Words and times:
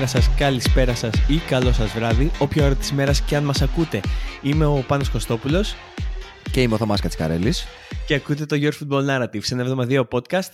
Καλημέρα 0.00 0.20
σας, 0.20 0.36
καλησπέρα 0.36 0.94
σας 0.94 1.14
ή 1.28 1.36
καλό 1.36 1.72
σας 1.72 1.92
βράδυ, 1.92 2.30
όποια 2.38 2.64
ώρα 2.64 2.74
της 2.74 2.92
μέρας 2.92 3.22
και 3.22 3.36
αν 3.36 3.44
μας 3.44 3.62
ακούτε. 3.62 4.00
Είμαι 4.42 4.64
ο 4.64 4.84
Πάνος 4.86 5.10
Κωστόπουλος 5.10 5.74
Και 6.52 6.62
είμαι 6.62 6.74
ο 6.74 6.76
Θωμάς 6.76 7.00
Κατσικαρέλης. 7.00 7.66
και 8.06 8.14
ακούτε 8.14 8.46
το 8.46 8.56
Your 8.60 8.72
Football 8.72 9.06
Narrative, 9.06 9.50
ένα 9.50 9.62
εβδομαδιαίο 9.62 10.08
podcast 10.10 10.50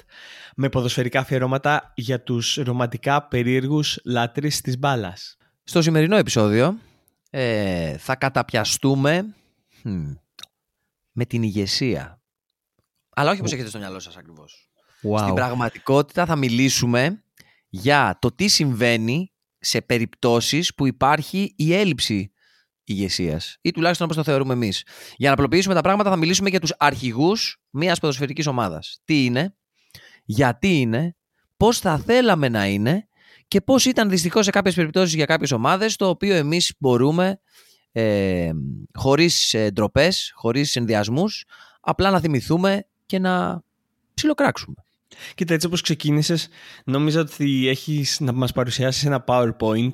με 0.57 0.69
ποδοσφαιρικά 0.69 1.21
αφιερώματα 1.21 1.93
για 1.95 2.23
τους 2.23 2.57
ρομαντικά 2.57 3.23
περίεργους 3.29 4.01
λάτρεις 4.05 4.61
της 4.61 4.79
μπάλας. 4.79 5.37
Στο 5.65 5.83
σημερινό 5.83 6.17
επεισόδιο 6.17 6.79
ε, 7.31 7.97
θα 7.99 8.17
καταπιαστούμε 8.17 9.35
χμ, 9.81 10.13
με 11.13 11.25
την 11.25 11.43
ηγεσία. 11.43 12.21
Αλλά 13.11 13.31
όχι 13.31 13.41
όπως 13.41 13.53
έχετε 13.53 13.69
στο 13.69 13.79
μυαλό 13.79 13.99
σας 13.99 14.17
ακριβώς. 14.17 14.71
Wow. 15.03 15.19
Στην 15.19 15.35
πραγματικότητα 15.35 16.27
θα 16.27 16.37
μιλήσουμε 16.37 17.23
για 17.69 18.17
το 18.21 18.33
τι 18.33 18.49
συμβαίνει 18.49 19.31
σε 19.67 19.81
περιπτώσεις 19.81 20.75
που 20.75 20.87
υπάρχει 20.87 21.53
η 21.57 21.75
έλλειψη 21.75 22.33
ηγεσίας. 22.85 23.57
Ή 23.61 23.71
τουλάχιστον 23.71 24.07
όπως 24.07 24.25
το 24.25 24.31
θεωρούμε 24.31 24.53
εμείς. 24.53 24.83
Για 25.17 25.29
να 25.29 25.35
απλοποιήσουμε 25.35 25.75
τα 25.75 25.81
πράγματα 25.81 26.11
θα 26.11 26.17
μιλήσουμε 26.17 26.49
για 26.49 26.61
τους 26.61 26.75
αρχηγούς 26.79 27.61
μιας 27.71 28.01
ποδοσφαιρικής 28.01 28.47
ομάδας. 28.47 29.01
Τι 29.05 29.25
είναι, 29.25 29.57
γιατί 30.25 30.81
είναι, 30.81 31.17
πώς 31.57 31.79
θα 31.79 31.99
θέλαμε 31.99 32.49
να 32.49 32.67
είναι 32.67 33.09
και 33.49 33.61
πώς 33.61 33.85
ήταν 33.85 34.11
δυστυχώς 34.11 34.45
σε 34.45 34.51
κάποιες 34.51 34.75
περιπτώσεις 34.75 35.15
για 35.15 35.25
κάποιες 35.25 35.53
ομάδες 35.53 35.97
το 35.97 36.09
οποίο 36.09 36.35
εμείς 36.35 36.75
μπορούμε 36.79 37.41
ε, 37.93 38.51
χωρίς 38.95 39.55
ε, 39.55 39.71
ντροπέ, 39.71 40.09
χωρίς 40.35 40.77
ενδιασμούς 40.77 41.45
απλά 41.81 42.11
να 42.11 42.21
θυμηθούμε 42.21 42.87
και 43.07 43.19
να 43.19 43.63
ψιλοκράξουμε. 44.15 44.86
Κοίτα, 45.35 45.55
έτσι 45.55 45.67
όπως 45.67 45.81
ξεκίνησες, 45.81 46.49
νόμιζα 46.85 47.21
ότι 47.21 47.69
έχεις 47.69 48.21
να 48.21 48.33
μας 48.33 48.53
παρουσιάσεις 48.53 49.05
ένα 49.05 49.25
PowerPoint 49.27 49.91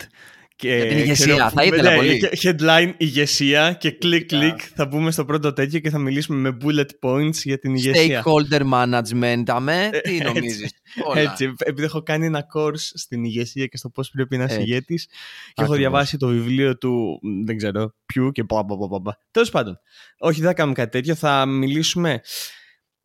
και, 0.56 0.74
Για 0.76 0.86
την 0.86 0.98
ηγεσία, 0.98 1.26
ξέρω, 1.34 1.50
θα 1.50 1.64
ήθελα 1.64 1.90
ναι, 1.90 1.96
πολύ. 1.96 2.18
και 2.18 2.54
Headline 2.58 2.92
ηγεσία 2.96 3.72
και 3.72 3.90
κλικ 3.90 4.22
Yeah. 4.22 4.26
κλικ 4.38 4.60
θα 4.74 4.86
μπούμε 4.86 5.10
στο 5.10 5.24
πρώτο 5.24 5.52
τέτοιο 5.52 5.78
και 5.78 5.90
θα 5.90 5.98
μιλήσουμε 5.98 6.38
με 6.50 6.56
bullet 6.64 6.86
points 7.08 7.34
για 7.34 7.58
την 7.58 7.74
ηγεσία. 7.74 8.22
Stakeholder 8.24 8.62
management, 8.72 9.42
αμέ, 9.46 9.88
Ε, 9.92 10.00
τι 10.00 10.10
έτσι. 10.10 10.22
νομίζεις. 10.24 10.70
Όλα. 11.04 11.20
Έτσι, 11.20 11.54
επειδή 11.58 11.84
έχω 11.86 12.02
κάνει 12.02 12.26
ένα 12.26 12.46
course 12.54 12.74
στην 12.94 13.24
ηγεσία 13.24 13.66
και 13.66 13.76
στο 13.76 13.88
πώς 13.90 14.10
πρέπει 14.10 14.36
να 14.36 14.44
είσαι 14.44 14.54
Έτσι. 14.54 14.66
ηγέτης 14.66 15.06
και 15.06 15.12
έχω 15.56 15.72
Ακριβώς. 15.72 15.76
διαβάσει 15.78 16.16
το 16.16 16.26
βιβλίο 16.26 16.78
του, 16.78 17.18
μ, 17.22 17.44
δεν 17.44 17.56
ξέρω, 17.56 17.94
ποιου 18.06 18.30
και 18.32 18.42
μπα 18.42 18.62
μπα 18.62 18.76
μπα 18.76 18.86
μπα, 18.86 18.98
μπα. 18.98 19.12
Τέλος 19.30 19.50
πάντων, 19.50 19.78
όχι 20.18 20.38
δεν 20.40 20.48
θα 20.48 20.54
κάνουμε 20.54 20.74
κάτι 20.76 20.90
τέτοιο, 20.90 21.14
θα 21.14 21.46
μιλήσουμε 21.46 22.20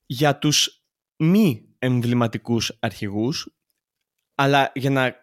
για 0.05 0.37
τους 0.37 0.81
μη 1.17 1.61
εμβληματικούς 1.79 2.77
αρχηγούς, 2.79 3.53
αλλά 4.35 4.71
για 4.75 4.89
να 4.89 5.15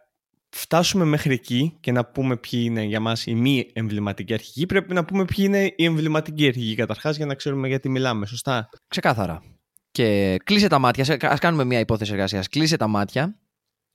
φτάσουμε 0.56 1.04
μέχρι 1.04 1.32
εκεί 1.34 1.76
και 1.80 1.92
να 1.92 2.04
πούμε 2.04 2.36
ποιοι 2.36 2.62
είναι 2.64 2.82
για 2.82 3.00
μας 3.00 3.26
οι 3.26 3.34
μη 3.34 3.70
εμβληματικοί 3.72 4.32
αρχηγοί, 4.32 4.66
πρέπει 4.66 4.94
να 4.94 5.04
πούμε 5.04 5.24
ποιοι 5.24 5.44
είναι 5.48 5.64
οι 5.76 5.84
εμβληματικοί 5.84 6.46
αρχηγοί 6.46 6.74
καταρχάς 6.74 7.16
για 7.16 7.26
να 7.26 7.34
ξέρουμε 7.34 7.68
γιατί 7.68 7.88
μιλάμε, 7.88 8.26
σωστά; 8.26 8.68
Ξεκάθαρα. 8.88 9.42
Και 9.90 10.36
κλείσε 10.44 10.68
τα 10.68 10.78
μάτια. 10.78 11.04
σε- 11.04 11.16
Ας 11.20 11.38
κάνουμε 11.38 11.64
μια 11.64 11.78
υπόθεση 11.78 12.12
εργασίας. 12.12 12.48
Κλείσε 12.48 12.76
τα 12.76 12.86
μάτια. 12.86 13.38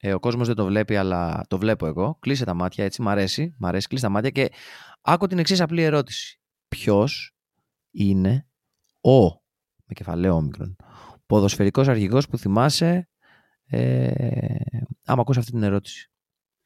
Ε, 0.02 0.14
ο 0.14 0.20
κόσμος 0.20 0.48
δεν 0.48 0.56
το 0.56 0.66
βλέπει, 0.66 0.96
αλλά 0.96 1.46
το 1.48 1.58
βλέπω 1.58 1.86
εγώ. 1.86 2.18
Κλείσε 2.20 2.46
τα 2.46 2.54
μάτια, 2.54 2.84
έτσι. 2.84 3.02
Μ' 3.02 3.10
αρέσει. 3.10 3.56
Μ' 3.60 3.66
αρέσει. 3.66 3.88
Κλείσε 3.88 4.04
τα 4.04 4.10
μάτια 4.10 4.30
και 4.30 4.50
άκου 5.02 5.28
την 5.28 5.40
εξής 5.40 5.62
απλή 5.62 5.82
ερώτηση. 5.84 6.40
Ποιος 6.68 7.36
είναι 7.92 8.48
ο, 9.02 9.20
με 9.86 9.94
κεφαλαίο 9.96 10.34
όμικρον, 10.36 10.76
ποδοσφαιρικός 11.30 11.88
αρχηγός 11.88 12.28
που 12.28 12.38
θυμάσαι 12.38 13.10
ε, 13.66 14.12
άμα 15.06 15.22
ακούς 15.22 15.38
αυτή 15.38 15.52
την 15.52 15.64
ερώτηση. 15.64 16.12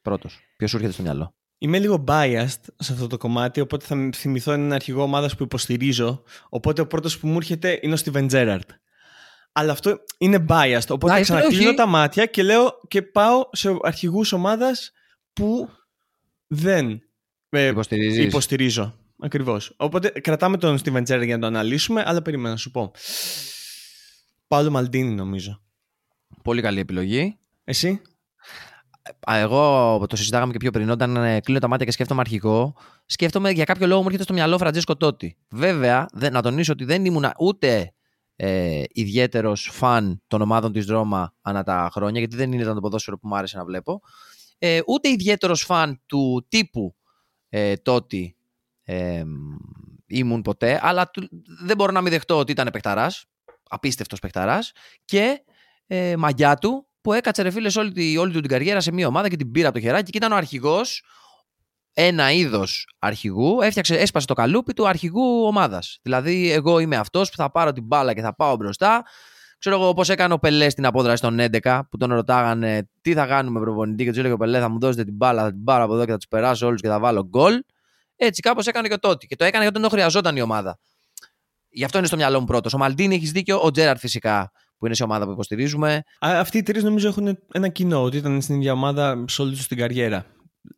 Πρώτος. 0.01 0.40
Ποιος 0.57 0.69
σου 0.69 0.75
έρχεται 0.75 0.94
στο 0.94 1.03
μυαλό; 1.03 1.35
Είμαι 1.57 1.79
λίγο 1.79 2.03
biased 2.07 2.63
σε 2.78 2.94
αυτό 2.94 3.07
το 3.07 3.18
κομμάτι, 3.18 3.62
οπότε 3.62 3.85
θα 3.85 4.09
θυμηθώ 4.16 4.51
έναν 4.51 4.74
αρχηγό 4.74 5.01
ομάδας 5.03 5.35
που 5.35 5.44
υποστηρίζω. 5.44 6.24
Οπότε 6.50 6.81
ο 6.81 6.88
πρώτος 6.88 7.19
που 7.19 7.28
μου 7.28 7.35
έρχεται 7.38 7.79
είναι 7.81 7.94
ο 7.94 7.97
Steven 8.06 8.29
Gerrard. 8.29 8.68
Αλλά 9.51 9.72
αυτό 9.72 9.97
είναι 10.18 10.46
biased. 10.50 10.88
Οπότε 10.90 11.18
Nice, 11.18 11.22
ξανακλείνω 11.22 11.68
όχι. 11.68 11.75
τα 11.78 11.85
μάτια 11.85 12.25
και 12.25 12.44
λέω 12.44 12.80
και 12.88 13.01
πάω 13.01 13.50
σε 13.51 13.78
αρχηγούς 13.81 14.31
ομάδας 14.31 14.91
που 15.34 15.69
δεν 16.47 17.01
ε, 17.50 17.68
Υποστηρίζεις. 17.68 18.25
υποστηρίζω. 18.25 18.97
Ακριβώς. 19.19 19.74
Οπότε 19.78 20.09
κρατάμε 20.09 20.57
τον 20.57 20.80
Steven 20.84 21.03
Gerrard 21.03 21.25
για 21.25 21.35
να 21.35 21.40
το 21.40 21.45
αναλύσουμε, 21.47 22.03
αλλά 22.06 22.22
περίμενα 22.22 22.50
να 22.50 22.57
σου 22.57 22.72
πω. 22.72 22.91
Παύλο 24.53 24.72
Μαλντίνη 24.72 25.14
νομίζω. 25.14 25.62
Πολύ 26.44 26.62
καλή 26.62 26.80
επιλογή. 26.80 27.38
Εσύ; 27.64 28.02
Α, 29.31 29.38
Εγώ 29.38 30.06
το 30.09 30.16
συζητάγαμε 30.16 30.52
και 30.52 30.58
πιο 30.58 30.72
πριν. 30.72 30.90
Όταν 30.90 31.16
ε, 31.16 31.40
κλείνω 31.40 31.59
τα 31.59 31.68
μάτια 31.68 31.86
και 31.86 31.91
σκέφτομαι 31.91 32.19
αρχηγό, 32.22 32.75
σκέφτομαι 33.06 33.52
για 33.52 33.63
κάποιο 33.63 33.88
λόγο 33.88 34.00
μου 34.00 34.06
έρχεται 34.06 34.24
στο 34.24 34.34
μυαλό 34.34 34.58
Φραντζέσκο 34.58 34.96
Τότι. 34.97 35.38
Βέβαια, 35.50 36.06
δεν- 36.13 36.34
να 36.34 36.42
τονίσω 36.42 36.72
ότι 36.72 36.84
δεν 36.86 37.06
ήμουν 37.06 37.25
ούτε 37.40 37.94
ε, 38.36 38.84
ιδιαίτερος 38.90 39.69
φαν 39.72 40.22
των 40.28 40.42
ομάδων 40.42 40.72
της 40.72 40.86
Ρώμα 40.88 41.34
ανά 41.42 41.63
τα 41.63 41.90
χρόνια, 41.94 42.19
γιατί 42.19 42.36
δεν 42.36 42.52
ήταν 42.53 42.74
το 42.75 42.80
ποδόσφαιρο 42.81 43.18
που 43.19 43.28
μου 43.28 43.36
άρεσε 43.36 43.58
να 43.58 43.66
βλέπω. 43.66 44.02
Ε, 44.58 44.80
ούτε 44.88 45.09
ιδιαίτερος 45.09 45.62
φαν 45.62 46.02
του 46.06 46.46
τύπου 46.50 46.96
ε, 47.50 47.75
Τότι 47.75 48.36
ε, 48.84 49.24
ήμουν 50.08 50.42
ποτέ, 50.42 50.80
αλλά 50.84 51.09
του- 51.09 51.30
δεν 51.66 51.75
μπορώ 51.78 51.92
να 51.92 52.02
μην 52.02 52.12
δεχτώ 52.12 52.38
ότι 52.38 52.52
ήταν 52.52 52.69
παιχταρά. 52.72 53.12
Απίστευτος 53.74 54.20
παιχταράς. 54.20 54.72
Και 55.06 55.44
ε, 55.88 56.16
μαγιά 56.16 56.56
του 56.56 56.88
που 57.02 57.14
έκατσε 57.14 57.42
ρε 57.42 57.52
φίλες 57.52 57.76
όλη, 57.76 57.92
τη- 57.92 58.18
όλη 58.18 58.34
του 58.34 58.40
την 58.40 58.50
καριέρα 58.50 58.80
σε 58.80 58.92
μια 58.92 59.08
ομάδα 59.08 59.30
και 59.30 59.36
την 59.36 59.52
πήρα 59.52 59.68
από 59.68 59.78
το 59.78 59.84
χεράκι 59.84 60.12
και 60.12 60.18
ήταν 60.18 60.32
ο 60.32 60.36
αρχηγός, 60.36 61.04
ένα 61.94 62.32
είδος 62.32 62.88
αρχηγού, 63.00 63.62
έφτιαξε, 63.62 63.96
έσπασε 63.96 64.26
το 64.28 64.34
καλούπι 64.34 64.74
του 64.74 64.88
αρχηγού 64.88 65.44
ομάδας. 65.46 66.00
Δηλαδή, 66.02 66.52
εγώ 66.52 66.80
είμαι 66.80 66.96
αυτός 66.96 67.30
που 67.30 67.36
θα 67.36 67.52
πάρω 67.52 67.72
την 67.72 67.84
μπάλα 67.84 68.14
και 68.14 68.22
θα 68.22 68.36
πάω 68.36 68.56
μπροστά. 68.56 69.04
Ξέρω 69.60 69.76
εγώ 69.76 69.94
πώ 69.94 70.12
έκανε 70.12 70.34
ο 70.34 70.40
Πελέ 70.40 70.70
στην 70.70 70.86
απόδραση 70.86 71.22
των 71.22 71.40
11 71.40 71.82
που 71.92 71.98
τον 71.98 72.14
ρωτάγανε 72.14 72.90
τι 73.02 73.14
θα 73.14 73.26
κάνουμε 73.26 73.60
προπονητή; 73.60 74.04
και 74.04 74.10
τους 74.10 74.20
έλεγε 74.20 74.34
ο 74.34 74.38
Πελέ 74.38 74.60
θα 74.60 74.70
μου 74.70 74.80
δώσετε 74.80 75.04
την 75.04 75.16
μπάλα, 75.16 75.44
θα 75.44 75.52
την 75.52 75.64
πάρω 75.64 75.84
από 75.84 75.94
εδώ 75.94 76.06
και 76.06 76.12
θα 76.12 76.18
τους 76.18 76.28
περάσω 76.28 76.68
όλους 76.68 76.82
και 76.82 76.88
θα 76.88 77.00
βάλω 77.00 77.24
γκολ. 77.24 77.64
Έτσι 78.16 78.42
κάπως 78.42 78.68
έκανε 78.68 78.88
και 78.88 78.94
ο 78.94 79.00
Τότι. 79.00 79.28
Και 79.28 79.36
το 79.36 79.44
έκανε 79.44 79.64
γιατί 79.64 79.80
δεν 79.80 79.90
το 79.90 79.96
χρειαζόταν 79.96 80.36
η 80.36 80.42
ομάδα. 80.42 80.80
Γι' 81.74 81.84
αυτό 81.84 81.98
είναι 81.98 82.08
στο 82.08 82.16
μυαλό 82.16 82.40
μου 82.40 82.46
πρώτος. 82.46 82.74
Ο 82.74 82.78
Μαλτίνη 82.78 83.16
έχεις 83.16 83.32
δίκιο, 83.32 83.60
ο 83.60 83.72
Τζέραρτ 83.72 84.00
φυσικά 84.00 84.52
που 84.78 84.86
είναι 84.86 84.96
σε 84.96 85.04
ομάδα 85.04 85.26
που 85.26 85.32
υποστηρίζουμε. 85.32 85.94
Α, 85.96 86.40
Αυτοί 86.40 86.58
οι 86.58 86.64
τρεις 86.64 86.84
νομίζω 86.84 87.08
έχουν 87.08 87.38
ένα 87.54 87.68
κοινό, 87.68 88.04
ότι 88.04 88.18
ήταν 88.18 88.42
στην 88.42 88.56
ίδια 88.56 88.72
ομάδα 88.74 89.26
σε 89.28 89.42
όλη 89.42 89.56
τους 89.56 89.68
την 89.68 89.78
καριέρα. 89.78 90.26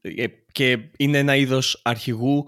Ε, 0.02 0.26
Και 0.52 0.78
είναι 0.98 1.18
ένα 1.18 1.36
είδος 1.36 1.80
αρχηγού 1.84 2.46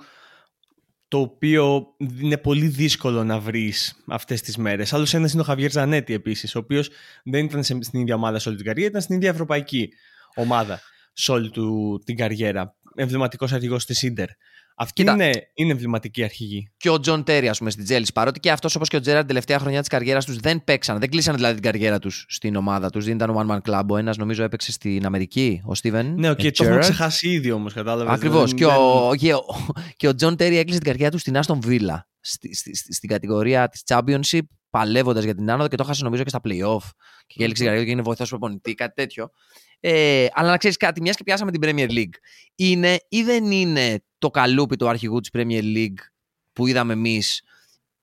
το 1.08 1.20
οποίο 1.20 1.88
είναι 2.22 2.38
πολύ 2.38 2.68
δύσκολο 2.68 3.24
να 3.24 3.40
βρεις 3.40 4.04
αυτές 4.08 4.42
τις 4.42 4.58
μέρες. 4.58 4.94
Άλλος 4.94 5.14
ένας 5.14 5.32
είναι 5.34 5.42
ο 5.42 5.46
Χαβιέρ 5.46 5.72
Ζανέτη 5.72 6.14
επίσης, 6.14 6.56
ο 6.56 6.60
οποίος 6.60 6.90
δεν 7.24 7.46
ήταν 7.46 7.64
σε- 7.64 7.78
στην 7.82 8.00
ίδια 8.00 8.16
ομάδα 8.16 8.40
σε 8.40 8.48
όλη 8.50 8.58
την 8.58 8.66
καριέρα, 8.68 8.90
ήταν 8.90 9.02
στην 9.02 9.16
ίδια 9.16 9.30
ευρωπαϊκή 9.30 9.90
ομάδα 10.36 10.80
σε 11.14 11.32
όλη 11.32 11.50
του 11.50 12.00
την 12.06 12.16
καριέρα. 12.16 12.76
Εμβληματικός 12.96 13.48
αρχηγός 13.52 13.86
της 13.86 13.98
Ίντερ. 13.98 14.28
Αυτή 14.80 14.94
Κοίτα. 15.02 15.14
είναι, 15.14 15.32
είναι 15.54 15.72
εμβληματικοί 15.72 16.24
αρχηγοί. 16.24 16.72
και 16.78 16.90
ο 16.90 17.00
Τζον 17.00 17.24
Τέρι, 17.24 17.50
ας 17.50 17.58
πούμε, 17.58 17.70
στην 17.70 17.84
Τσέλσι. 17.84 18.12
Παρότι 18.14 18.40
και 18.40 18.52
αυτός 18.52 18.76
όπως 18.76 18.90
και 18.90 18.96
ο 18.96 19.00
Τζέραρντ 19.00 19.20
την 19.20 19.28
τελευταία 19.28 19.60
χρονιά 19.60 19.80
της 19.80 19.88
καριέρας 19.90 20.26
τους 20.26 20.38
δεν 20.38 20.64
παίξαν. 20.64 21.00
Δεν 21.00 21.10
κλείσανε 21.10 21.38
δηλαδή 21.38 21.54
την 21.54 21.64
καριέρα 21.64 22.00
τους 22.00 22.26
στην 22.30 22.56
ομάδα 22.56 22.90
τους. 22.90 23.06
Δεν 23.06 23.16
ήταν 23.16 23.36
one 23.38 23.52
man 23.52 23.72
club. 23.72 23.84
Ο 23.90 23.98
ένας 23.98 24.18
νομίζω 24.18 24.44
έπαιξε 24.44 24.72
στην 24.72 25.06
Αμερική, 25.06 25.62
ο 25.66 25.76
Στίβεν. 25.76 26.14
Ναι, 26.18 26.34
και 26.36 26.52
το 26.52 26.64
έχουμε 26.64 26.80
ξεχάσει 26.80 27.30
ήδη 27.30 27.52
όμως, 27.52 27.74
κατάλαβες. 27.74 28.14
Ακριβώς. 28.14 28.54
Και, 28.54 28.66
ο, 28.66 29.12
και, 29.18 29.34
ο, 29.34 29.44
και 29.98 30.08
ο 30.08 30.16
Τζον 30.16 30.36
Τέρι 30.36 30.58
έκλεισε 30.58 30.80
την 30.80 30.88
καριέρα 30.92 31.12
του 31.12 31.18
στην 31.18 31.38
Άστον 31.38 31.60
Βίλα. 31.62 32.08
Στη, 32.20 32.56
στη, 32.56 32.76
στη- 32.76 32.94
στην 32.94 33.10
κατηγορία 33.10 33.70
της 33.70 33.82
Championship, 33.88 34.42
παλεύοντας 34.70 35.24
για 35.24 35.36
την 35.36 35.52
άνοδο 35.52 35.68
και 35.68 35.76
το 35.76 35.84
έχασε 35.84 36.04
νομίζω 36.04 36.24
και 36.24 36.30
στα 36.30 36.40
playoff. 36.44 36.90
Και 37.28 37.44
έληξε 37.44 37.64
την 37.64 37.66
καριέρα 37.66 37.80
του 37.80 37.86
και 37.86 37.92
είναι 37.92 38.02
βοηθός 38.02 38.30
προπονητή, 38.30 38.74
κάτι 38.74 38.94
τέτοιο. 38.94 39.30
Ε, 39.80 40.28
αλλά 40.34 40.50
να 40.50 40.58
ξέρεις 40.58 40.78
κάτι, 40.78 41.02
μιας 41.02 41.16
και 41.16 41.24
πιάσαμε 41.24 41.52
την 41.52 41.62
Premier 41.64 41.90
League. 41.90 42.16
Είναι 42.56 43.00
ή 43.10 43.24
δεν 43.24 43.52
είναι 43.52 44.04
το 44.18 44.30
καλούπι 44.30 44.76
του 44.76 44.88
αρχηγού 44.88 45.20
της 45.20 45.30
Premier 45.34 45.64
League 45.64 46.00
που 46.54 46.68
είδαμε 46.68 46.94
εμείς 46.94 47.42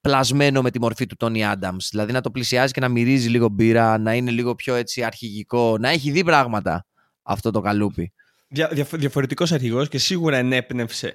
πλασμένο 0.01 0.63
με 0.63 0.71
τη 0.71 0.81
μορφή 0.81 1.07
του 1.07 1.17
Τόνι 1.17 1.45
Άνταμς. 1.47 1.77
Δηλαδή 1.91 2.13
να 2.13 2.21
το 2.21 2.31
πλησιάζει 2.31 2.73
και 2.73 2.81
να 2.81 2.89
μυρίζει 2.89 3.29
λίγο 3.29 3.49
μπύρα, 3.49 3.99
να 3.99 4.15
είναι 4.15 4.31
λίγο 4.31 4.55
πιο 4.55 4.75
έτσι 4.75 5.03
αρχηγικό, 5.03 5.79
να 5.79 5.89
έχει 5.89 6.11
δει 6.11 6.25
πράγματα 6.25 6.87
αυτό 7.23 7.51
το 7.51 7.61
καλούπι. 7.61 8.13
Δια, 8.49 8.69
διαφο- 8.69 8.97
διαφορετικός 8.97 9.53
αρχηγός 9.53 9.89
και 9.89 9.99
σίγουρα 9.99 10.37
ενέπνευσε 10.37 11.15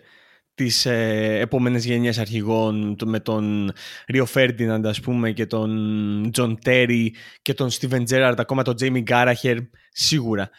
τις 0.60 0.86
ε, 0.86 1.38
επόμενες 1.40 1.86
γενιές 1.86 2.18
αρχηγών 2.18 2.96
το- 2.96 3.08
με 3.08 3.20
τον 3.20 3.72
Ρίο 4.08 4.26
Φέρντιναντ 4.26 4.88
ας 4.88 5.00
πούμε 5.00 5.32
και 5.32 5.46
τον 5.46 6.30
Τζον 6.32 6.60
Τέρι 6.62 7.14
και 7.42 7.54
τον 7.54 7.70
Στίβεν 7.70 8.04
Τζέραρντ 8.04 8.40
ακόμα 8.40 8.64
τον 8.64 8.76
Τζέιμι 8.76 9.02
Κάραγκερ 9.02 9.58
σίγουρα 9.92 10.50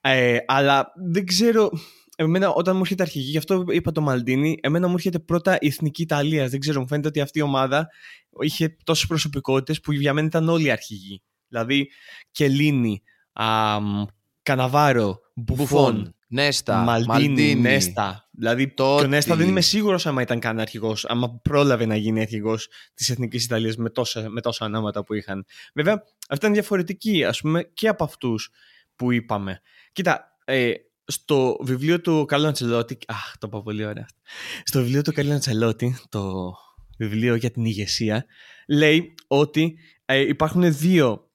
ε, 0.00 0.36
αλλά 0.46 0.92
δεν 1.10 1.26
ξέρω 1.26 1.70
εμένα 2.16 2.48
όταν 2.48 2.74
μου 2.74 2.80
έρχεται 2.80 3.02
αρχηγοί 3.02 3.30
γι' 3.30 3.36
αυτό 3.38 3.64
είπα 3.68 3.92
το 3.92 4.00
Μαλντίνι 4.00 4.58
εμένα 4.62 4.86
μου 4.88 4.94
έρχεται 4.94 5.18
πρώτα 5.18 5.56
η 5.60 5.66
Εθνική 5.66 6.02
Ιταλίας 6.02 6.50
δεν 6.50 6.60
ξέρω 6.60 6.80
μου 6.80 6.86
φαίνεται 6.88 7.08
ότι 7.08 7.20
αυτή 7.20 7.38
η 7.38 7.42
ομάδα 7.42 7.88
είχε 8.42 8.76
τόσες 8.84 9.06
προσωπικότητες 9.06 9.80
που 9.80 9.92
για 9.92 10.12
μένα 10.12 10.26
ήταν 10.26 10.48
όλοι 10.48 10.70
αρχηγοί 10.70 11.22
δηλαδή 11.48 11.88
Κελίνη, 12.30 13.02
Καναβάρο, 14.42 15.18
Μπουφόν, 15.34 15.66
Μπουφόν. 15.66 16.14
Νέστα, 16.28 16.76
Μαλτίνι, 16.76 17.06
Μαλτίνι. 17.08 17.54
Νέστα. 17.60 18.28
Δηλαδή, 18.40 18.68
Τότι. 18.68 19.00
και 19.00 19.06
ο 19.06 19.08
Νέστα 19.08 19.36
δεν 19.36 19.48
είμαι 19.48 19.60
σίγουρος 19.60 20.06
άμα 20.06 20.22
ήταν 20.22 20.38
καν 20.38 20.60
αρχηγός, 20.60 21.04
άμα 21.04 21.40
πρόλαβε 21.42 21.86
να 21.86 21.96
γίνει 21.96 22.20
αρχηγός 22.20 22.68
της 22.94 23.10
Εθνικής 23.10 23.44
Ιταλίας 23.44 23.76
με 23.76 23.90
τόσα, 23.90 24.28
με 24.30 24.40
τόσα 24.40 24.64
ανάματα 24.64 25.04
που 25.04 25.14
είχαν. 25.14 25.44
Βέβαια, 25.74 25.94
αυτά 25.94 26.36
ήταν 26.36 26.52
διαφορετικοί, 26.52 27.24
ας 27.24 27.40
πούμε, 27.40 27.62
και 27.62 27.88
από 27.88 28.04
αυτούς 28.04 28.50
που 28.96 29.12
είπαμε. 29.12 29.60
Κοίτα, 29.92 30.36
ε, 30.44 30.72
στο 31.04 31.56
βιβλίο 31.60 32.00
του 32.00 32.24
Κάρλο 32.24 32.46
Αντσελότη. 32.46 32.98
Αχ, 33.06 33.38
το 33.38 33.46
είπα 33.46 33.62
πολύ 33.62 33.84
ωραία. 33.84 34.06
Στο 34.64 34.80
βιβλίο 34.80 35.02
του 35.02 35.12
Κάρλο 35.12 35.32
Αντσελότη, 35.32 35.98
το 36.08 36.52
βιβλίο 36.98 37.34
για 37.34 37.50
την 37.50 37.64
ηγεσία, 37.64 38.24
λέει 38.68 39.14
ότι 39.26 39.78
ε, 40.04 40.18
υπάρχουν 40.18 40.76
δύο 40.76 41.30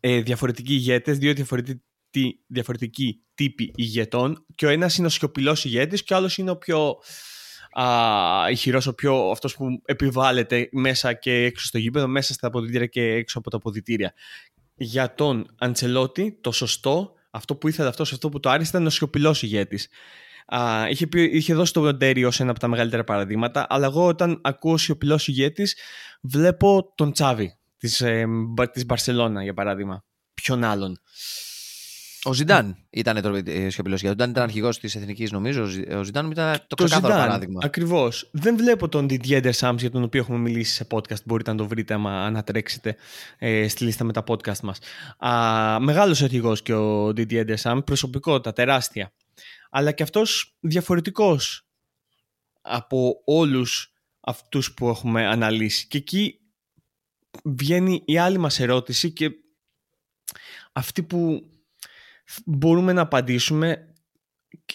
ε, 0.00 0.20
διαφορετικοί 0.20 0.72
ηγέτες, 0.72 1.18
δύο 1.18 1.34
διαφορετικοί, 1.34 1.82
διαφορετικοί 2.46 3.22
τύποι 3.34 3.72
ηγετών 3.74 4.46
και 4.54 4.66
ο 4.66 4.68
ένας 4.68 4.96
είναι 4.96 5.06
ο 5.06 5.10
σιωπηλός 5.10 5.64
ηγέτης 5.64 6.04
και 6.04 6.14
ο 6.14 6.16
άλλος 6.16 6.38
είναι 6.38 6.50
ο 6.50 6.56
πιο 6.56 6.98
α, 7.72 8.50
ηχηρός, 8.50 8.86
ο 8.86 8.94
πιο, 8.94 9.30
αυτός 9.30 9.56
που 9.56 9.82
επιβάλλεται 9.84 10.68
μέσα 10.72 11.12
και 11.12 11.32
έξω 11.32 11.66
στο 11.66 11.78
γήπεδο, 11.78 12.06
μέσα 12.06 12.32
στα 12.32 12.46
αποδητήρια 12.46 12.86
και 12.86 13.02
έξω 13.02 13.38
από 13.38 13.50
τα 13.50 13.56
αποδητήρια. 13.56 14.14
Για 14.74 15.14
τον 15.14 15.46
Αντσελότη, 15.58 16.38
το 16.40 16.52
σωστό, 16.52 17.12
αυτό 17.30 17.56
που 17.56 17.68
ήθελε 17.68 17.88
αυτός, 17.88 18.12
αυτό 18.12 18.28
που 18.28 18.40
το 18.40 18.50
άρεσε 18.50 18.68
ήταν 18.68 18.86
ο 18.86 18.90
σιωπηλός 18.90 19.42
ηγέτης. 19.42 19.88
Α, 20.46 20.88
είχε, 20.88 21.06
πει, 21.06 21.22
είχε 21.22 21.54
δώσει 21.54 21.72
τον 21.72 21.84
Ροντέρι 21.84 22.24
ως 22.24 22.40
ένα 22.40 22.50
από 22.50 22.60
τα 22.60 22.68
μεγαλύτερα 22.68 23.04
παραδείγματα, 23.04 23.66
αλλά 23.68 23.86
εγώ 23.86 24.06
όταν 24.06 24.40
ακούω 24.42 24.76
σιωπηλός 24.76 25.28
ηγέτης 25.28 25.76
βλέπω 26.22 26.92
τον 26.94 27.12
Τσάβη 27.12 27.58
της, 27.76 28.00
ε, 28.00 28.24
Μπα- 28.26 28.70
της 28.70 28.86
Μπαρσελώνα 28.86 29.42
για 29.42 29.54
παράδειγμα. 29.54 30.04
Ποιον 30.34 30.64
άλλον. 30.64 31.00
Ο 32.24 32.32
Ζιντάν 32.32 32.76
ήταν 32.90 33.22
το 33.22 33.42
ε, 33.46 33.70
σιωπηλός 33.70 34.02
ηγέτη. 34.02 34.14
Όταν 34.20 34.30
ήταν 34.30 34.42
αρχηγός 34.42 34.78
της 34.78 34.94
Εθνικής, 34.94 35.30
νομίζω, 35.30 35.62
ο 35.62 35.66
Ζι- 35.66 35.92
ο 35.92 36.04
Ζιντάν 36.04 36.30
ήταν 36.30 36.64
το 36.66 36.84
ξεκάθαρο 36.84 37.14
παράδειγμα. 37.14 37.60
Ακριβώς. 37.64 38.28
Δεν 38.32 38.56
βλέπω 38.56 38.88
τον 38.88 39.06
Didier 39.10 39.52
Deschamps 39.52 39.76
για 39.78 39.90
τον 39.90 40.02
οποίο 40.02 40.20
έχουμε 40.20 40.38
μιλήσει 40.38 40.74
σε 40.74 40.86
podcast. 40.90 41.24
Μπορείτε 41.24 41.50
να 41.50 41.56
το 41.56 41.66
βρείτε 41.66 41.94
άμα 41.94 42.24
ανατρέξετε 42.24 42.96
ε, 43.38 43.68
στη 43.68 43.84
λίστα 43.84 44.04
με 44.04 44.12
τα 44.12 44.24
podcast 44.26 44.60
μας. 44.60 44.78
Α, 45.18 45.80
μεγάλος 45.80 46.22
αρχηγός 46.22 46.62
και 46.62 46.74
ο 46.74 47.08
Didier 47.08 47.54
Deschamps, 47.54 47.80
προσωπικότητα 47.84 48.52
τεράστια. 48.52 49.12
Αλλά 49.70 49.92
και 49.92 50.02
αυτός 50.02 50.56
διαφορετικός 50.60 51.66
από 52.62 53.22
όλους 53.24 53.92
αυτούς 54.20 54.74
που 54.74 54.88
έχουμε 54.88 55.26
αναλύσει. 55.26 55.86
Και 55.86 55.98
εκεί 55.98 56.40
βγαίνει 57.44 58.02
η 58.04 58.18
άλλη 58.18 58.38
μας 58.38 58.60
ερώτηση 58.60 59.10
και 59.10 59.30
αυτή 60.72 61.02
που 61.02 61.46
μπορούμε 62.44 62.92
να 62.92 63.00
απαντήσουμε 63.00 63.94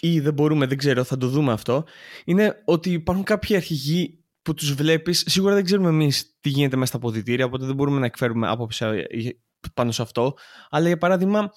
ή 0.00 0.20
δεν 0.20 0.32
μπορούμε, 0.32 0.66
δεν 0.66 0.78
ξέρω, 0.78 1.04
θα 1.04 1.16
το 1.16 1.28
δούμε 1.28 1.52
αυτό, 1.52 1.84
είναι 2.24 2.62
ότι 2.64 2.92
υπάρχουν 2.92 3.24
κάποιοι 3.24 3.56
αρχηγοί 3.56 4.24
που 4.42 4.54
τους 4.54 4.74
βλέπεις, 4.74 5.24
σίγουρα 5.26 5.54
δεν 5.54 5.64
ξέρουμε 5.64 5.88
εμείς 5.88 6.36
τι 6.40 6.48
γίνεται 6.48 6.76
μέσα 6.76 6.88
στα 6.88 6.96
αποδητήρια, 6.96 7.44
οπότε 7.44 7.66
δεν 7.66 7.74
μπορούμε 7.74 7.98
να 7.98 8.06
εκφέρουμε 8.06 8.48
άποψη 8.48 8.84
ε, 8.84 9.28
πάνω 9.74 9.92
σε 9.92 10.02
αυτό, 10.02 10.34
αλλά 10.70 10.86
για 10.86 10.98
παράδειγμα, 10.98 11.50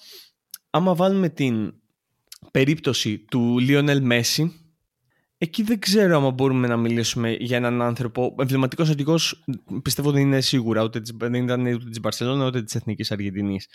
άμα 0.70 0.94
βάλουμε 0.94 1.28
την 1.28 1.74
περίπτωση 2.50 3.18
του 3.18 3.58
Λίονελ 3.58 4.02
Μέση, 4.02 4.52
εκεί 5.38 5.62
δεν 5.62 5.78
ξέρω 5.78 6.16
άμα 6.16 6.30
μπορούμε 6.30 6.66
να 6.66 6.76
μιλήσουμε 6.76 7.30
για 7.32 7.56
έναν 7.56 7.82
άνθρωπο. 7.82 8.34
Εμβληματικός 8.38 8.88
αρχηγός 8.88 9.44
πιστεύω 9.82 10.10
δεν 10.10 10.22
είναι 10.22 10.40
σίγουρα, 10.40 10.82
ούτε 10.82 11.00
της, 11.00 11.12
δεν 11.16 11.34
ήταν 11.34 11.66
ούτε 11.66 11.88
της 11.88 12.00
Μπαρσελόνα 12.00 12.46
ούτε 12.46 12.62
της 12.62 12.74
Εθνικής 12.74 13.12
Αργεντινής. 13.12 13.68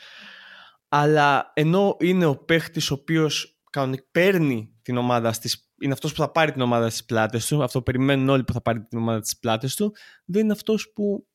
Αλλά 0.88 1.52
ενώ 1.54 1.98
είναι 2.00 2.26
ο 2.26 2.38
παίχτης 2.38 2.92
ο 2.92 2.94
οποίος 2.94 3.62
κανονικά 3.70 4.08
παίρνει 4.12 4.76
την 4.82 4.98
ομάδα 4.98 5.34
στις, 5.34 5.72
είναι 5.82 5.94
αυτός 5.94 6.12
που 6.12 6.22
θα 6.22 6.32
πάρει 6.32 6.52
την 6.52 6.62
ομάδα 6.62 6.90
στις 6.90 7.06
πλάτες 7.06 7.48
του, 7.48 7.64
αυτό 7.64 7.82
περιμένουν 7.82 8.30
όλοι 8.30 8.44
που 8.44 8.54
θα 8.54 8.62
πάρει 8.62 8.86
την 8.86 8.98
ομάδα 8.98 9.18
στις 9.18 9.40
πλάτες 9.40 9.76
του, 9.76 9.96
δεν 10.26 10.44
είναι 10.44 10.52
αυτός 10.52 10.92
που 10.96 11.28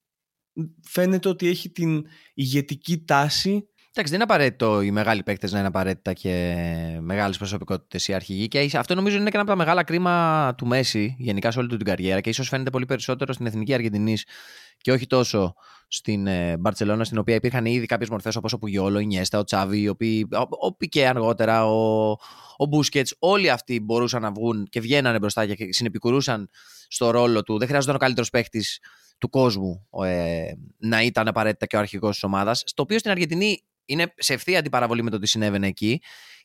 φαίνεται 0.83 1.29
ότι 1.29 1.49
έχει 1.49 1.71
την 1.71 2.07
ηγετική 2.35 3.05
τάση 3.05 3.69
Εντάξει, 3.95 4.13
δεν 4.13 4.23
είναι 4.23 4.33
απαραίτητο 4.33 4.83
οι 4.83 4.91
μεγάλοι 4.91 5.23
παίκτες 5.23 5.53
να 5.53 5.59
είναι 5.59 5.69
απαραίτητα 5.69 6.13
και 6.13 6.99
μεγάλες 7.01 7.37
προσωπικότητες 7.39 8.09
οι 8.09 8.15
αρχηγοί. 8.15 8.49
Και 8.49 8.71
αυτό 8.75 8.95
νομίζω 8.95 9.17
είναι 9.17 9.25
και 9.25 9.37
ένα 9.37 9.43
από 9.43 9.51
τα 9.51 9.57
μεγάλα 9.57 9.83
κρίμα 9.83 10.55
του 10.57 10.67
Μέση 10.67 11.17
γενικά 11.19 11.51
σε 11.51 11.59
όλη 11.59 11.69
του 11.69 11.77
την 11.77 11.87
καριέρα 11.87 12.21
και 12.21 12.29
ίσως 12.29 12.49
φαίνεται 12.49 12.71
πολύ 12.71 12.87
περισσότερο 12.87 13.33
στην 13.33 13.47
εθνική 13.47 13.75
Αργεντινής 13.75 14.27
και 14.77 14.93
όχι 14.93 15.07
τόσο 15.07 15.55
στην 15.89 16.29
Μπαρσελόνα, 16.59 17.05
στην 17.05 17.19
οποία 17.19 17.35
υπήρχαν 17.35 17.65
ήδη 17.67 17.87
κάποιες 17.87 18.09
μορφές 18.09 18.37
όπως 18.37 18.53
ο 18.53 18.59
Πουγιόλο, 18.59 18.99
η 18.99 19.07
Νιέστα, 19.07 19.39
ο 19.39 19.45
Τσάβη, 19.45 19.89
ο, 19.89 19.97
ο, 20.33 20.47
ο 20.61 20.75
Πικέ 20.75 21.07
αργότερα, 21.07 21.67
ο, 21.67 22.11
ο 22.57 22.67
Μπούσκετς. 22.69 23.17
Όλοι 23.19 23.51
αυτοί 23.51 23.81
μπορούσαν 23.81 24.23
να 24.23 24.33
βγουν 24.33 24.67
και 24.71 24.81
βγαίνανε 24.81 25.19
μπροστά 25.19 25.47
και 25.47 25.73
συνεπικουρούσαν 25.73 26.49
στο 26.89 27.11
ρόλο 27.11 27.43
του. 27.43 27.59
Δεν 27.59 27.67
χρειάζονταν 27.69 27.97
ο 27.97 27.99
καλύτερος 27.99 28.31
παίχτη 28.31 28.65
του 29.19 29.29
κόσμου 29.29 29.89
ε, 30.05 30.53
να 30.79 31.03
ήταν 31.03 31.29
απαραίτητα 31.29 31.67
και 31.67 31.77
ο 31.77 31.79
αρχηγός 31.79 32.13
της 32.13 32.23
ομάδας. 32.23 32.63
Στο 32.67 32.83
οποίο 32.83 32.99
στην 32.99 33.11
Αργεντινή 33.11 33.63
είναι 33.85 34.15
σε 34.17 34.33
ευθεία 34.33 34.59
αντιπαραβολή 34.59 35.03
με 35.03 35.11
το 35.11 35.19
τι 35.19 35.27
συνέβαινε 35.27 35.67
εκεί. 35.67 36.03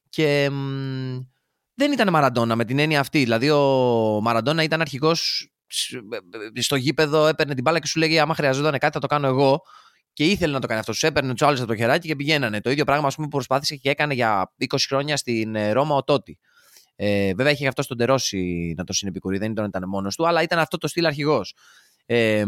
Και 0.09 0.49
μ, 0.49 1.17
δεν 1.73 1.91
ήταν 1.91 2.09
Μαραντόνα 2.09 2.55
με 2.55 2.65
την 2.65 2.79
έννοια 2.79 2.99
αυτή. 2.99 3.19
Δηλαδή, 3.19 3.49
ο 3.49 4.19
Μαραντόνα 4.21 4.63
ήταν 4.63 4.81
αρχηγός 4.81 5.51
στο 6.59 6.75
γήπεδο, 6.75 7.27
έπαιρνε 7.27 7.53
την 7.53 7.63
μπάλα 7.63 7.79
και 7.79 7.87
σου 7.87 7.99
λέγει: 7.99 8.19
Άμα 8.19 8.35
χρειαζόταν 8.35 8.71
κάτι, 8.71 8.93
θα 8.93 8.99
το 8.99 9.07
κάνω 9.07 9.27
εγώ. 9.27 9.61
Και 10.13 10.25
ήθελε 10.25 10.53
να 10.53 10.59
το 10.59 10.67
κάνει 10.67 10.79
αυτό. 10.79 10.93
Σου 10.93 11.05
έπαιρνε 11.05 11.33
του 11.33 11.45
άλλους 11.45 11.59
από 11.59 11.67
το 11.67 11.75
χεράκι 11.75 12.07
και 12.07 12.15
πηγαίνανε. 12.15 12.61
Το 12.61 12.69
ίδιο 12.69 12.83
πράγμα, 12.83 13.07
ας 13.07 13.15
πούμε, 13.15 13.27
που 13.27 13.35
προσπάθησε 13.35 13.75
και 13.75 13.89
έκανε 13.89 14.13
για 14.13 14.53
20 14.57 14.77
χρόνια 14.87 15.17
στην 15.17 15.71
Ρώμα 15.71 15.95
ο 15.95 16.03
Τότι. 16.03 16.39
Ε, 16.95 17.33
βέβαια, 17.33 17.51
είχε 17.51 17.67
αυτό 17.67 17.87
τον 17.87 17.97
Τερόση 17.97 18.73
να 18.77 18.83
το 18.83 18.93
συνεπικουρεί, 18.93 19.37
δεν 19.37 19.51
ήταν, 19.51 19.65
ήταν 19.65 19.83
μόνος 19.87 20.15
του, 20.15 20.27
αλλά 20.27 20.41
ήταν 20.41 20.59
αυτό 20.59 20.77
το 20.77 20.87
στυλ 20.87 21.05
αρχηγός. 21.05 21.55
Ε, 22.05 22.45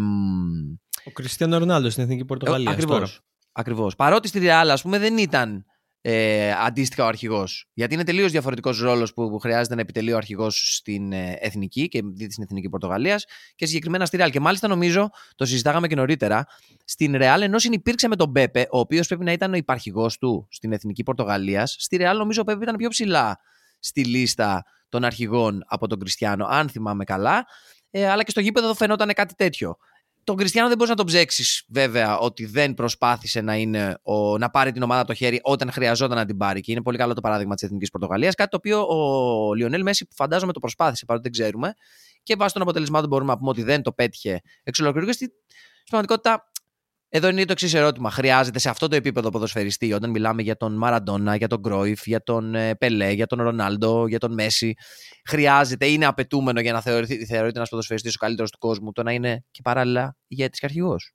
ο 1.06 1.12
Κριστιανό 1.14 1.58
Ρονάλντο 1.58 1.90
στην 1.90 2.04
Εθνική 2.04 2.26
Πορτογαλίας. 2.26 2.74
Ακριβώς. 2.74 3.22
Ακριβώς. 3.52 3.96
Παρότι 3.96 4.28
στη 4.28 4.40
Real, 4.44 4.68
ας 4.72 4.82
πούμε, 4.82 5.00
δεν 5.00 5.18
ήταν 5.18 5.66
ε, 6.02 6.52
αντίστοιχα 6.52 7.04
ο 7.04 7.08
αρχηγός. 7.08 7.70
Γιατί 7.74 7.94
είναι 7.94 8.04
τελείως 8.04 8.32
διαφορετικός 8.32 8.80
ρόλος 8.80 9.14
που, 9.14 9.30
που 9.30 9.40
χρειάζεται 9.40 9.76
να 9.76 9.82
επιτελεί 9.82 10.14
ο 10.14 10.18
αρχηγός 10.18 10.76
στην 10.76 11.12
ε, 11.12 11.38
εθνική 11.40 11.88
και 11.88 12.02
στην 12.30 12.44
εθνική 12.44 12.70
Πορτογαλίας 12.70 13.26
και 13.56 13.66
συγκεκριμένα 13.66 14.06
στη 14.06 14.18
Real. 14.22 14.30
Και 14.32 14.40
μάλιστα 14.40 14.68
νομίζω, 14.68 15.10
το 15.36 15.46
συζητάγαμε 15.46 15.88
και 15.88 15.96
νωρίτερα, 15.96 16.46
στην 16.86 17.16
Real 17.16 17.38
ενώ 17.42 17.60
συνυπήρξε 17.60 18.08
με 18.08 18.16
τον 18.16 18.32
Πέπε, 18.32 18.68
ο 18.72 18.80
οποίος 18.80 19.08
πρέπει 19.08 19.24
να 19.24 19.32
ήταν 19.32 19.54
ο 19.54 19.56
υπαρχηγός 19.56 20.18
του 20.18 20.48
στην 20.52 20.72
εθνική 20.72 21.04
Πορτογαλίας, 21.04 21.76
στη 21.80 21.98
Real 22.02 22.16
νομίζω 22.18 22.42
ο 22.42 22.44
Πέπε 22.44 22.64
ήταν 22.64 22.76
πιο 22.76 22.90
ψηλά 22.90 23.40
στη 23.80 24.06
λίστα 24.06 24.64
των 24.90 25.04
αρχηγών 25.04 25.64
από 25.68 25.88
τον 25.88 26.00
Κριστιανό, 26.00 26.46
αν 26.46 26.70
θυμάμαι 26.70 27.04
καλά. 27.04 27.46
Ε, 27.92 28.10
αλλά 28.10 28.24
και 28.24 28.32
στο 28.32 28.40
γήπεδο 28.40 28.74
φαινόταν 28.74 29.14
κάτι 29.14 29.36
τέτοιο. 29.36 29.78
Τον 30.30 30.38
Κριστιανό 30.38 30.68
δεν 30.68 30.78
μπορείς 30.78 30.92
να 30.92 30.98
τον 30.98 31.06
ψέξεις, 31.06 31.64
βέβαια, 31.68 32.18
ότι 32.18 32.46
δεν 32.46 32.74
προσπάθησε 32.74 33.42
να, 33.42 33.56
είναι 33.56 34.00
ο, 34.04 34.38
να 34.38 34.50
πάρει 34.50 34.72
την 34.72 34.82
ομάδα 34.82 35.06
το 35.06 35.14
χέρι 35.14 35.40
όταν 35.44 35.72
χρειαζόταν 35.72 36.18
να 36.18 36.26
την 36.26 36.38
πάρει. 36.38 36.62
Και 36.62 36.72
είναι 36.72 36.82
πολύ 36.82 36.98
καλό 36.98 37.14
το 37.14 37.22
παράδειγμα 37.22 37.56
της 37.56 37.64
Εθνικής 37.64 37.90
Πορτογαλίας. 37.90 38.36
Κάτι 38.36 38.50
το 38.50 38.58
οποίο 38.58 38.86
ο 38.88 39.54
Λιονέλ 39.54 39.82
Μέση 39.82 40.08
φαντάζομαι 40.16 40.54
το 40.54 40.60
προσπάθησε, 40.60 41.06
παρότι 41.06 41.30
δεν 41.30 41.42
ξέρουμε. 41.42 41.74
Και 42.24 42.36
βάσει 42.36 42.54
των 42.54 42.62
αποτελεσμάτων 42.62 43.10
μπορούμε 43.10 43.32
να 43.32 43.38
πούμε 43.38 43.50
ότι 43.50 43.64
δεν 43.64 43.82
το 43.82 43.92
πέτυχε 43.92 44.42
εξ 44.64 44.80
ολοκληρού. 44.80 45.06
Και 45.06 45.12
στην 45.12 45.30
πραγματικότητα, 45.90 46.49
εδώ 47.10 47.28
είναι 47.28 47.46
το 47.46 47.52
εξής 47.52 47.74
ερώτημα. 47.74 48.12
Χρειάζεται 48.12 48.60
σε 48.60 48.70
αυτό 48.70 48.88
το 48.88 48.96
επίπεδο 48.96 49.30
ποδοσφαιριστή, 49.30 49.94
όταν 49.94 50.10
μιλάμε 50.10 50.42
για 50.42 50.56
τον 50.56 50.78
Μαραντόνα, 50.78 51.36
για 51.36 51.48
τον 51.48 51.60
Γκρόιφ, 51.60 52.06
για 52.06 52.24
τον 52.24 52.56
Πελέ, 52.78 53.12
για 53.12 53.26
τον 53.26 53.42
Ρονάλντο, 53.42 54.08
για 54.08 54.20
τον 54.20 54.34
Μέση, 54.34 54.74
χρειάζεται, 55.26 55.86
είναι 55.86 56.06
απαιτούμενο 56.06 56.60
για 56.60 56.74
να 56.74 56.82
θεωρηθεί, 56.82 57.26
θεωρείται 57.26 57.58
ένας 57.58 57.70
ποδοσφαιριστής 57.70 58.16
ο 58.16 58.18
καλύτερος 58.20 58.52
του 58.52 58.58
κόσμου, 58.58 58.92
το 58.92 59.04
να 59.04 59.12
είναι 59.12 59.44
και 59.52 59.62
παράλληλα 59.64 60.18
ηγέτης 60.28 60.60
και 60.60 60.66
αρχηγός; 60.66 61.14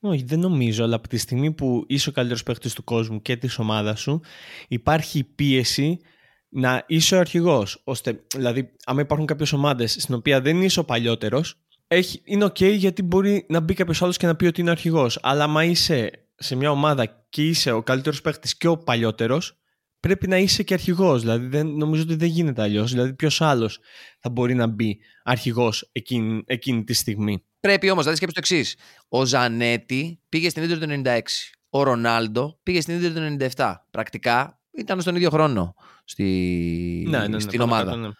Όχι, 0.00 0.24
δεν 0.24 0.38
νομίζω, 0.38 0.84
αλλά 0.84 0.96
από 0.96 1.08
τη 1.08 1.16
στιγμή 1.16 1.52
που 1.52 1.84
είσαι 1.86 2.08
ο 2.08 2.12
καλύτερος 2.12 2.42
παίκτης 2.42 2.74
του 2.74 2.84
κόσμου 2.84 3.22
και 3.22 3.36
της 3.36 3.58
ομάδας 3.58 4.00
σου, 4.00 4.20
υπάρχει 4.68 5.24
πίεση 5.24 5.98
να 6.48 6.84
είσαι 6.86 7.16
ο 7.16 7.18
αρχηγός. 7.18 7.80
Ώστε, 7.84 8.24
δηλαδή, 8.36 8.72
άμα 8.84 9.00
υπάρχουν 9.00 9.26
κάποιες 9.26 9.52
ομάδες 9.52 9.92
στην 9.92 10.14
οποία 10.14 10.40
δεν 10.40 10.62
είσαι 10.62 10.80
ο 10.80 10.84
παλιότερος, 10.84 11.65
έχει, 11.88 12.20
είναι 12.24 12.44
ok 12.44 12.74
γιατί 12.76 13.02
μπορεί 13.02 13.46
να 13.48 13.60
μπει 13.60 13.74
κάποιος 13.74 14.02
άλλος 14.02 14.16
και 14.16 14.26
να 14.26 14.36
πει 14.36 14.46
ότι 14.46 14.60
είναι 14.60 14.70
αρχηγός. 14.70 15.18
Αλλά 15.22 15.44
άμα 15.44 15.64
είσαι 15.64 16.10
σε 16.34 16.54
μια 16.56 16.70
ομάδα 16.70 17.26
και 17.28 17.48
είσαι 17.48 17.70
ο 17.70 17.82
καλύτερος 17.82 18.20
παίκτη 18.20 18.56
και 18.56 18.68
ο 18.68 18.76
παλιότερος, 18.76 19.60
πρέπει 20.00 20.28
να 20.28 20.36
είσαι 20.38 20.62
και 20.62 20.74
αρχηγός. 20.74 21.20
Δηλαδή, 21.20 21.46
δεν, 21.46 21.66
νομίζω 21.66 22.02
ότι 22.02 22.14
δεν 22.14 22.28
γίνεται 22.28 22.62
αλλιώς. 22.62 22.90
Δηλαδή, 22.90 23.14
ποιος 23.14 23.40
άλλος 23.40 23.78
θα 24.18 24.30
μπορεί 24.30 24.54
να 24.54 24.66
μπει 24.66 24.98
αρχηγός 25.22 25.88
εκείνη, 25.92 26.42
εκείνη 26.46 26.84
τη 26.84 26.92
στιγμή; 26.92 27.44
Πρέπει 27.60 27.90
όμως, 27.90 28.02
δηλαδή 28.04 28.16
σκέψτε 28.16 28.40
το 28.40 28.46
εξής. 28.56 28.76
Ο 29.08 29.24
Ζανέτη 29.24 30.20
πήγε 30.28 30.48
στην 30.48 30.62
Ιντερ 30.62 30.78
το 30.78 30.86
96. 31.04 31.20
Ο 31.70 31.82
Ρονάλντο 31.82 32.58
πήγε 32.62 32.80
στην 32.80 32.94
Ιντερ 32.94 33.12
το 33.12 33.46
97. 33.56 33.74
Πρακτικά 33.90 34.60
ήταν 34.70 35.00
στον 35.00 35.16
ίδιο 35.16 35.30
χρόνο 35.30 35.74
στη... 36.04 36.24
ναι, 37.08 37.18
ναι, 37.18 37.26
ναι, 37.26 37.38
στην 37.38 37.60
ομάδα. 37.60 38.16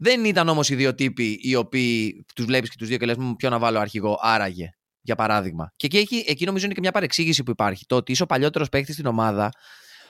Ναι. 0.00 0.10
Δεν 0.10 0.24
ήταν 0.24 0.48
όμως 0.48 0.68
οι 0.68 0.74
δύο 0.74 0.94
τύποι 0.94 1.38
οι 1.42 1.54
οποίοι 1.54 2.24
τους 2.34 2.44
βλέπεις 2.44 2.70
και 2.70 2.76
τους 2.78 2.88
δύο 2.88 2.96
και 2.96 3.06
λες: 3.06 3.16
Ποιο 3.36 3.50
να 3.50 3.58
βάλω 3.58 3.78
αρχηγό, 3.78 4.18
άραγε. 4.20 4.70
Για 5.02 5.14
παράδειγμα. 5.14 5.72
Και 5.76 5.86
εκεί, 5.92 6.24
εκεί 6.26 6.44
νομίζω 6.44 6.64
είναι 6.64 6.74
και 6.74 6.80
μια 6.80 6.92
παρεξήγηση 6.92 7.42
που 7.42 7.50
υπάρχει. 7.50 7.86
Το 7.86 7.96
ότι 7.96 8.12
είσαι 8.12 8.22
ο 8.22 8.26
παλιότερος 8.26 8.68
παίκτης 8.68 8.94
στην 8.94 9.06
ομάδα 9.06 9.50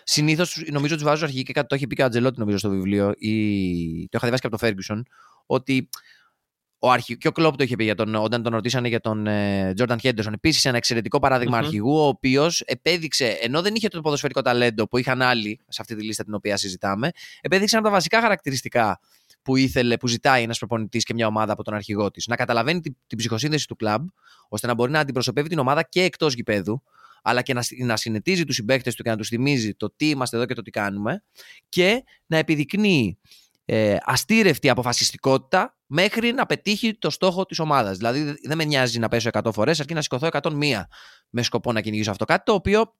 Συνήθως 0.04 0.62
νομίζω 0.70 0.94
τους 0.94 1.04
βάζω 1.04 1.24
αρχική 1.24 1.42
και 1.42 1.52
κάτι 1.52 1.66
το 1.66 1.74
έχει 1.74 1.86
πει 1.86 1.94
και 1.94 2.02
ο 2.02 2.04
Ατζελότη 2.04 2.38
νομίζω 2.38 2.58
στο 2.58 2.68
βιβλίο, 2.70 3.12
ή 3.18 4.08
το 4.08 4.18
είχα 4.18 4.28
διαβάσει 4.28 4.42
και 4.42 4.46
από 4.46 4.58
το 4.58 4.66
Ferguson, 4.66 5.02
ότι 5.46 5.88
ο 6.78 6.90
αρχι... 6.90 7.16
και 7.16 7.28
ο 7.28 7.32
Κλόπ 7.32 7.56
το 7.56 7.64
είχε 7.64 7.76
πει 7.76 7.84
για 7.84 7.94
τον, 7.94 8.14
όταν 8.14 8.42
τον 8.42 8.52
ρωτήσανε 8.52 8.88
για 8.88 9.00
τον 9.00 9.24
Τζόρνταν 9.74 9.96
ε, 9.96 10.00
Χέντερσον. 10.00 10.32
Επίσης, 10.32 10.64
ένα 10.64 10.76
εξαιρετικό 10.76 11.18
παράδειγμα 11.18 11.56
mm-hmm. 11.56 11.64
αρχηγού, 11.64 11.96
ο 11.96 12.06
οποίος 12.06 12.60
επέδειξε, 12.60 13.26
ενώ 13.26 13.62
δεν 13.62 13.74
είχε 13.74 13.88
το 13.88 14.00
ποδοσφαιρικό 14.00 14.42
ταλέντο 14.42 14.88
που 14.88 14.98
είχαν 14.98 15.22
άλλοι 15.22 15.60
σε 15.68 15.82
αυτή 15.82 15.96
τη 15.96 16.04
λίστα 16.04 16.24
την 16.24 16.34
οποία 16.34 16.56
συζητάμε, 16.56 17.10
επέδειξε 17.40 17.76
ένα 17.76 17.84
από 17.84 17.94
τα 17.94 18.00
βασικά 18.00 18.20
χαρακτηριστικά 18.20 19.00
που 19.42 19.56
ήθελε, 19.56 19.96
που 19.96 20.08
ζητάει 20.08 20.42
ένας 20.42 20.58
προπονητής 20.58 21.04
και 21.04 21.14
μια 21.14 21.26
ομάδα 21.26 21.52
από 21.52 21.62
τον 21.62 21.74
αρχηγό 21.74 22.10
της. 22.10 22.26
Να 22.26 22.36
καταλαβαίνει 22.36 22.80
την, 22.80 22.96
την 23.06 23.18
ψυχοσύνδεση 23.18 23.66
του 23.66 23.76
κλαμπ, 23.76 24.06
ώστε 24.48 24.66
να 24.66 24.74
μπορεί 24.74 24.90
να 24.90 24.98
αντιπροσωπεύει 24.98 25.48
την 25.48 25.58
ομάδα 25.58 25.82
και 25.82 26.02
εκτός 26.02 26.34
γηπέδου, 26.34 26.82
αλλά 27.22 27.42
και 27.42 27.54
να, 27.54 27.62
να 27.78 27.96
συνετίζει 27.96 28.44
τους 28.44 28.54
συμπαίκτες 28.54 28.94
του 28.94 29.02
και 29.02 29.10
να 29.10 29.16
τους 29.16 29.28
θυμίζει 29.28 29.74
το 29.74 29.90
τι 29.96 30.08
είμαστε 30.08 30.36
εδώ 30.36 30.46
και 30.46 30.54
το 30.54 30.62
τι 30.62 30.70
κάνουμε, 30.70 31.24
και 31.68 32.04
να 32.26 32.36
επιδεικνύει 32.36 33.18
ε, 33.64 33.96
αστήρευτη 34.00 34.68
αποφασιστικότητα 34.68 35.78
μέχρι 35.86 36.32
να 36.32 36.46
πετύχει 36.46 36.94
το 36.94 37.10
στόχο 37.10 37.46
της 37.46 37.58
ομάδας. 37.58 37.96
Δηλαδή, 37.96 38.34
δεν 38.42 38.56
με 38.56 38.64
νοιάζει 38.64 38.98
να 38.98 39.08
πέσω 39.08 39.30
100 39.32 39.50
φορές, 39.52 39.80
αρκεί 39.80 39.94
να 39.94 40.02
σηκωθώ 40.02 40.28
101 40.32 40.82
με 41.28 41.42
σκοπό 41.42 41.72
να 41.72 41.80
κυνηγήσω 41.80 42.10
αυτό. 42.10 42.24
Κάτι 42.24 42.44
το 42.44 42.52
οποίο 42.52 42.94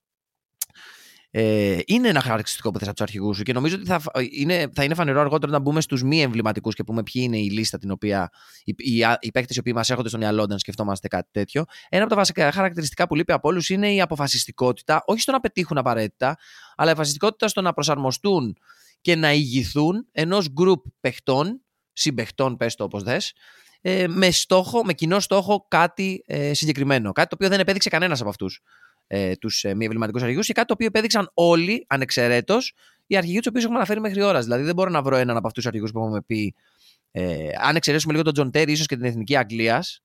ε, 1.32 1.78
είναι 1.86 2.08
ένα 2.08 2.20
χαρακτηριστικό 2.20 2.70
που 2.70 2.78
θες 2.78 2.88
από 2.88 2.96
τους 2.96 3.06
αρχηγούς 3.06 3.36
σου 3.36 3.42
και 3.42 3.52
νομίζω 3.52 3.74
ότι 3.74 3.86
θα 3.86 4.00
είναι, 4.30 4.70
θα 4.74 4.84
είναι 4.84 4.94
φανερό 4.94 5.20
αργότερα 5.20 5.52
να 5.52 5.58
μπούμε 5.58 5.80
στους 5.80 6.02
μη 6.02 6.22
εμβληματικούς 6.22 6.74
και 6.74 6.84
πούμε 6.84 7.02
ποιοι 7.02 7.22
είναι 7.26 7.38
η 7.38 7.50
λίστα 7.50 7.78
την 7.78 7.90
οποία 7.90 8.30
οι, 8.64 8.74
οι, 8.76 9.04
οι 9.20 9.30
παίκτες 9.30 9.56
οι 9.56 9.58
οποίοι 9.58 9.72
μας 9.76 9.90
έρχονται 9.90 10.08
στο 10.08 10.18
μυαλό 10.18 10.42
όταν 10.42 10.58
σκεφτόμαστε 10.58 11.08
κάτι 11.08 11.28
τέτοιο. 11.30 11.64
Ένα 11.88 12.02
από 12.02 12.10
τα 12.10 12.16
βασικά 12.16 12.52
χαρακτηριστικά 12.52 13.06
που 13.06 13.14
λείπει 13.14 13.32
από 13.32 13.48
όλους 13.48 13.68
είναι 13.68 13.92
η 13.92 14.00
αποφασιστικότητα, 14.00 15.02
όχι 15.06 15.20
στο 15.20 15.32
να 15.32 15.40
πετύχουν 15.40 15.78
απαραίτητα, 15.78 16.36
αλλά 16.76 16.88
η 16.88 16.92
αποφασιστικότητα 16.92 17.48
στο 17.48 17.60
να 17.60 17.72
προσαρμοστούν 17.72 18.56
και 19.00 19.16
να 19.16 19.32
ηγηθούν 19.32 20.06
ενός 20.12 20.48
γκρουπ 20.52 20.84
παιχτών, 21.00 21.60
συμπαιχτών, 21.92 22.56
πες 22.56 22.74
το 22.74 22.84
όπως 22.84 23.02
δε, 23.02 23.16
ε, 23.80 24.06
με, 24.08 24.30
στόχο, 24.30 24.84
με 24.84 24.92
κοινό 24.92 25.20
στόχο 25.20 25.66
κάτι 25.68 26.24
ε, 26.26 26.54
συγκεκριμένο. 26.54 27.12
Κάτι 27.12 27.28
το 27.28 27.34
οποίο 27.34 27.48
δεν 27.48 27.60
επέδειξε 27.60 27.88
κανένας 27.88 28.20
από 28.20 28.28
αυτούς 28.28 28.62
ε, 29.12 29.36
τους 29.36 29.64
ε, 29.64 29.74
μη 29.74 29.84
εμβληματικούς 29.84 30.22
αρχηγούς 30.22 30.46
και 30.46 30.52
κάτι 30.52 30.66
το 30.66 30.72
οποίο 30.72 30.86
επέδειξαν 30.86 31.30
όλοι 31.34 31.84
ανεξαιρέτως 31.88 32.74
οι 33.06 33.16
αρχηγοί 33.16 33.38
τους 33.38 33.46
οποίους 33.46 33.62
έχουμε 33.62 33.78
αναφέρει 33.78 34.00
μέχρι 34.00 34.22
ώρας. 34.22 34.44
Δηλαδή 34.44 34.62
δεν 34.62 34.74
μπορώ 34.74 34.90
να 34.90 35.02
βρω 35.02 35.16
έναν 35.16 35.36
από 35.36 35.46
αυτούς 35.46 35.62
τους 35.62 35.66
αρχηγούς 35.66 35.92
που 35.92 35.98
έχουμε 35.98 36.22
πει. 36.22 36.54
Ε, 37.10 37.48
αν 37.60 37.76
εξαιρέσουμε 37.76 38.12
λίγο 38.12 38.24
τον 38.24 38.32
Τζον 38.32 38.50
Τέρι, 38.50 38.72
ίσως 38.72 38.86
και 38.86 38.96
την 38.96 39.04
εθνική 39.04 39.36
Αγγλίας, 39.36 40.02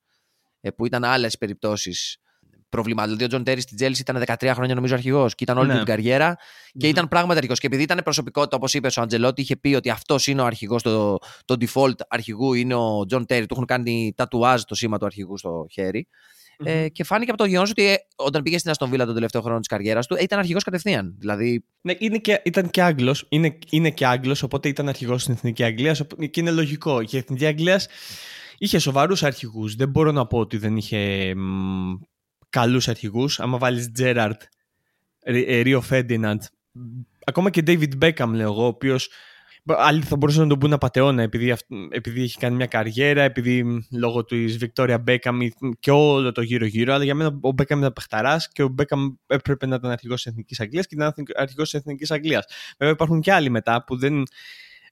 ε, 0.60 0.70
που 0.70 0.86
ήταν 0.86 1.04
άλλες 1.04 1.38
περιπτώσεις 1.38 2.18
προβλημάτων. 2.68 3.16
Δηλαδή, 3.16 3.24
ο 3.24 3.28
Τζον 3.28 3.44
Τέρι 3.44 3.60
στην 3.60 3.76
Τζέλση 3.76 4.00
ήταν 4.00 4.24
13 4.26 4.50
χρόνια 4.54 4.74
νομίζω 4.74 4.94
αρχηγός 4.94 5.34
και 5.34 5.44
ήταν 5.44 5.58
όλη 5.58 5.68
ναι. 5.68 5.74
την 5.74 5.84
καριέρα 5.84 6.36
και 6.78 6.88
ήταν 6.88 7.08
πράγματι 7.08 7.36
αρχηγός. 7.36 7.54
Και 7.54 7.66
επειδή 7.66 7.82
ήταν 7.82 8.00
προσωπικότητα, 8.04 8.56
όπως 8.56 8.74
είπε 8.74 8.88
ο 8.96 9.02
Αντσελότι, 9.02 9.40
είχε 9.40 9.56
πει 9.56 9.74
ότι 9.74 9.90
αυτός 9.90 10.26
είναι 10.26 10.40
ο 10.40 10.44
αρχηγός, 10.44 10.82
το, 10.82 11.18
το 11.44 11.56
default 11.60 11.96
αρχηγού 12.08 12.52
είναι 12.54 12.74
ο 12.74 13.04
Τζον 13.06 13.26
Τέρι. 13.26 13.46
Του 13.46 13.54
έχουν 13.54 13.66
κάνει 13.66 14.12
τατουάζ 14.16 14.62
το 14.62 14.74
σήμα 14.74 14.98
του 14.98 15.06
αρχηγού 15.06 15.38
στο 15.38 15.66
χέρι. 15.70 16.08
Ε, 16.64 16.88
και 16.88 17.04
φάνηκε 17.04 17.30
από 17.30 17.38
το 17.42 17.48
γεγονός 17.48 17.70
ότι 17.70 17.86
ε, 17.86 17.96
όταν 18.16 18.42
πήγε 18.42 18.58
στην 18.58 18.70
Άστον 18.70 18.96
τον 18.96 19.14
τελευταίο 19.14 19.42
χρόνο 19.42 19.58
της 19.58 19.68
καριέρας 19.68 20.06
του, 20.06 20.16
ήταν 20.20 20.38
αρχηγός 20.38 20.62
κατευθείαν. 20.62 21.14
Δηλαδή... 21.18 21.64
Ναι, 21.80 21.94
είναι 21.98 22.18
και, 22.18 22.40
ήταν 22.44 22.70
και 22.70 22.82
Άγγλος. 22.82 23.26
Είναι, 23.28 23.58
είναι 23.70 23.90
και 23.90 24.06
Άγγλος, 24.06 24.42
οπότε 24.42 24.68
ήταν 24.68 24.88
αρχηγός 24.88 25.22
στην 25.22 25.34
Εθνική 25.34 25.62
Αγγλίας. 25.62 26.02
Και 26.30 26.40
είναι 26.40 26.50
λογικό. 26.50 27.02
Και 27.04 27.16
η 27.16 27.18
Εθνική 27.18 27.46
Αγγλίας 27.46 27.88
είχε 28.58 28.78
σοβαρούς 28.78 29.22
αρχηγούς. 29.22 29.74
Δεν 29.74 29.88
μπορώ 29.88 30.12
να 30.12 30.26
πω 30.26 30.38
ότι 30.38 30.56
δεν 30.56 30.76
είχε 30.76 31.32
καλούς 32.50 32.88
αρχηγούς. 32.88 33.40
Άμα 33.40 33.58
βάλεις 33.58 33.92
Τζέραρτ, 33.92 34.42
Ρίο 35.62 35.80
Φέντιναντ, 35.80 36.42
ακόμα 37.24 37.50
και 37.50 37.62
David 37.66 37.92
Beckham, 38.02 38.30
λέω 38.32 38.52
εγώ, 38.52 38.62
ο 38.62 38.66
οποίος 38.66 39.10
Άλλοι 39.68 40.02
θα 40.02 40.16
μπορούσαν 40.16 40.42
να 40.42 40.48
τον 40.48 40.58
πούνε 40.58 40.74
απαταιώνα 40.74 41.22
επειδή, 41.22 41.54
επειδή 41.90 42.22
έχει 42.22 42.38
κάνει 42.38 42.56
μια 42.56 42.66
καριέρα, 42.66 43.22
επειδή 43.22 43.86
λόγω 43.90 44.24
του 44.24 44.36
Victoria 44.60 45.04
Beckham 45.06 45.48
και 45.80 45.90
όλο 45.90 46.32
το 46.32 46.40
γύρω-γύρω. 46.40 46.94
Αλλά 46.94 47.04
για 47.04 47.14
μένα 47.14 47.38
ο 47.42 47.48
Beckham 47.48 47.76
ήταν 47.76 47.92
παιχταράς 47.92 48.48
και 48.52 48.62
ο 48.62 48.74
Beckham 48.78 49.14
έπρεπε 49.26 49.66
να 49.66 49.74
ήταν 49.74 49.90
αρχηγός 49.90 50.22
της 50.22 50.32
Εθνικής 50.32 50.60
Αγγλίας 50.60 50.86
και 50.86 50.94
ήταν 50.94 51.14
αρχηγός 51.36 51.70
της 51.70 51.80
Εθνικής 51.80 52.10
Αγγλίας. 52.10 52.44
Βέβαια 52.78 52.94
υπάρχουν 52.94 53.20
και 53.20 53.32
άλλοι 53.32 53.50
μετά 53.50 53.84
που 53.84 53.96
δεν 53.96 54.22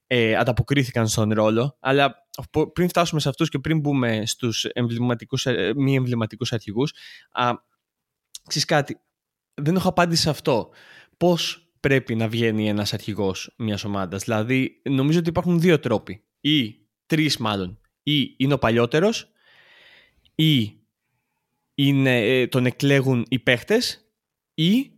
ε, 0.07 0.35
ανταποκρίθηκαν 0.37 1.09
στον 1.09 1.33
ρόλο. 1.33 1.77
Αλλά 1.81 2.27
πριν 2.73 2.89
φτάσουμε 2.89 3.21
σε 3.21 3.29
αυτούς 3.29 3.49
και 3.49 3.59
πριν 3.59 3.81
μπούμε 3.81 4.23
στους 4.27 4.65
ε, 4.65 5.73
μη 5.77 5.95
εμβληματικούς 5.95 6.53
αρχηγούς, 6.53 6.93
ξέρεις 8.49 8.67
κάτι. 8.67 9.01
Δεν 9.55 9.77
έχω 9.77 9.89
απάντηση 9.89 10.23
σε 10.23 10.31
αυτό. 10.31 10.71
Πώς 11.17 11.64
πρέπει 11.85 12.15
να 12.15 12.29
βγαίνει 12.29 12.69
ένας 12.69 12.93
αρχηγός 12.93 13.55
μιας 13.57 13.85
ομάδας. 13.85 14.25
Δηλαδή, 14.25 14.81
νομίζω 14.83 15.19
ότι 15.19 15.29
υπάρχουν 15.29 15.61
δύο 15.61 15.79
τρόποι. 15.79 16.25
Ή 16.41 16.75
τρεις 17.07 17.37
μάλλον. 17.37 17.81
Ή 18.03 18.35
είναι 18.37 18.55
ο 18.55 18.59
παλιότερος, 18.59 19.33
ή 20.35 20.73
είναι, 21.75 22.41
ε, 22.41 22.47
τον 22.47 22.67
εκλέγουν 22.67 23.27
οι 23.29 23.39
παίχτες, 23.39 24.11
ή 24.55 24.91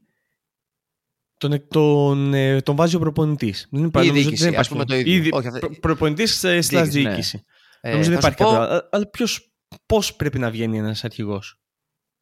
τον, 1.39 1.69
τον, 1.69 2.35
ε, 2.35 2.61
τον 2.61 2.77
βάζει 2.77 2.97
ο 2.97 2.99
προπονητής. 2.99 3.69
Δεν 3.71 3.85
υπάρχει, 3.85 4.09
η 4.09 4.13
διοίκηση, 4.13 4.43
δεν 4.43 4.53
υπάρχει, 4.53 4.71
πούμε 4.71 4.85
το 4.85 4.97
ίδιο. 4.97 5.13
Ήδη, 5.15 5.29
Όχι, 5.33 5.49
προ, 5.49 5.71
προπονητής 5.81 6.41
διοίκηση. 6.41 7.45
Ναι. 7.83 7.91
νομίζω 7.91 8.11
δεν 8.11 8.19
υπάρχει 8.19 8.37
πω... 8.37 8.45
κάποιο. 8.45 8.89
Αλλά 8.91 9.11
ποιος, 9.11 9.53
πώς 9.87 10.17
πρέπει 10.17 10.39
να 10.39 10.51
βγαίνει 10.51 10.79
ένας 10.79 11.05
αρχηγός; 11.05 11.61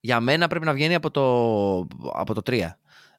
Για 0.01 0.21
μένα 0.21 0.47
πρέπει 0.47 0.65
να 0.65 0.73
βγαίνει 0.73 0.95
από 0.95 1.11
το, 1.11 1.79
από 2.15 2.35
το 2.35 2.41
3. 2.45 2.69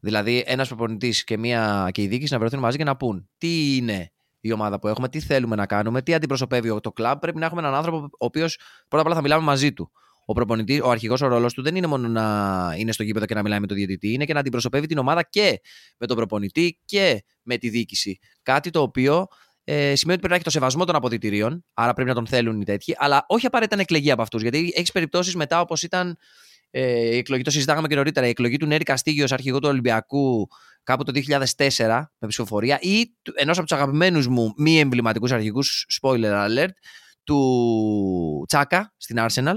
Δηλαδή, 0.05 0.43
ένας 0.45 0.67
προπονητής 0.67 1.23
και, 1.23 1.37
μια, 1.37 1.89
και 1.91 2.01
η 2.01 2.07
διοίκηση 2.07 2.33
να 2.33 2.39
βρεθούν 2.39 2.59
μαζί 2.59 2.77
και 2.77 2.83
να 2.83 2.95
πούν 2.95 3.29
τι 3.37 3.75
είναι 3.75 4.11
η 4.39 4.51
ομάδα 4.51 4.79
που 4.79 4.87
έχουμε, 4.87 5.09
τι 5.09 5.19
θέλουμε 5.19 5.55
να 5.55 5.65
κάνουμε, 5.65 6.01
τι 6.01 6.13
αντιπροσωπεύει 6.13 6.79
το 6.79 6.91
κλαμπ. 6.91 7.19
Πρέπει 7.19 7.37
να 7.37 7.45
έχουμε 7.45 7.61
έναν 7.61 7.73
άνθρωπο 7.73 7.97
ο 7.97 8.25
οποίος 8.25 8.59
πρώτα 8.87 8.99
απ' 8.99 9.05
όλα 9.05 9.15
θα 9.15 9.21
μιλάμε 9.21 9.43
μαζί 9.43 9.73
του. 9.73 9.91
Ο 10.25 10.33
προπονητής, 10.33 10.81
ο 10.81 10.89
αρχηγός 10.89 11.21
ο 11.21 11.27
ρόλος 11.27 11.53
του 11.53 11.61
δεν 11.61 11.75
είναι 11.75 11.87
μόνο 11.87 12.07
να 12.07 12.73
είναι 12.77 12.91
στο 12.91 13.03
γήπεδο 13.03 13.25
και 13.25 13.33
να 13.33 13.41
μιλάει 13.41 13.59
με 13.59 13.67
τον 13.67 13.77
διαιτητή, 13.77 14.13
είναι 14.13 14.25
και 14.25 14.33
να 14.33 14.39
αντιπροσωπεύει 14.39 14.87
την 14.87 14.97
ομάδα 14.97 15.23
και 15.23 15.61
με 15.97 16.07
τον 16.07 16.17
προπονητή 16.17 16.79
και 16.85 17.23
με 17.41 17.57
τη 17.57 17.69
διοίκηση. 17.69 18.19
Κάτι 18.41 18.69
το 18.69 18.81
οποίο 18.81 19.27
ε, 19.63 19.73
σημαίνει 19.73 19.93
ότι 19.95 20.03
πρέπει 20.05 20.27
να 20.27 20.35
έχει 20.35 20.43
το 20.43 20.49
σεβασμό 20.49 20.85
των 20.85 20.95
αποδητηρίων, 20.95 21.65
άρα 21.73 21.93
πρέπει 21.93 22.09
να 22.09 22.15
τον 22.15 22.27
θέλουν 22.27 22.61
οι 22.61 22.65
τέτοιοι, 22.65 22.95
αλλά 22.97 23.25
όχι 23.27 23.45
απαραίτητα 23.45 23.75
να 23.75 23.81
εκλεγεί 23.81 24.11
από 24.11 24.21
αυτούς. 24.21 24.41
Γιατί 24.41 24.73
έχεις 24.75 24.91
περιπτώσεις 24.91 25.35
μετά 25.35 25.59
όπως 25.59 25.83
ήταν 25.83 26.17
ε, 26.77 27.15
η 27.15 27.17
εκλογή, 27.17 27.43
το 27.43 27.51
συζητάγαμε 27.51 27.87
και 27.87 27.95
νωρίτερα, 27.95 28.25
η 28.25 28.29
εκλογή 28.29 28.57
του 28.57 28.65
Νέρη 28.65 28.83
Καστίγιο 28.83 29.25
αρχηγό 29.29 29.59
του 29.59 29.67
Ολυμπιακού 29.69 30.47
κάπου 30.83 31.03
το 31.03 31.11
2004 31.57 32.03
με 32.17 32.27
ψηφοφορία 32.27 32.77
ή 32.81 33.05
ενός 33.35 33.57
από 33.57 33.67
τους 33.67 33.77
αγαπημένους 33.77 34.27
μου 34.27 34.53
μη 34.57 34.79
εμβληματικούς 34.79 35.31
αρχηγούς, 35.31 35.85
spoiler 36.01 36.47
alert, 36.47 36.73
του 37.23 38.45
Τσάκα 38.47 38.93
στην 38.97 39.17
Arsenal. 39.19 39.55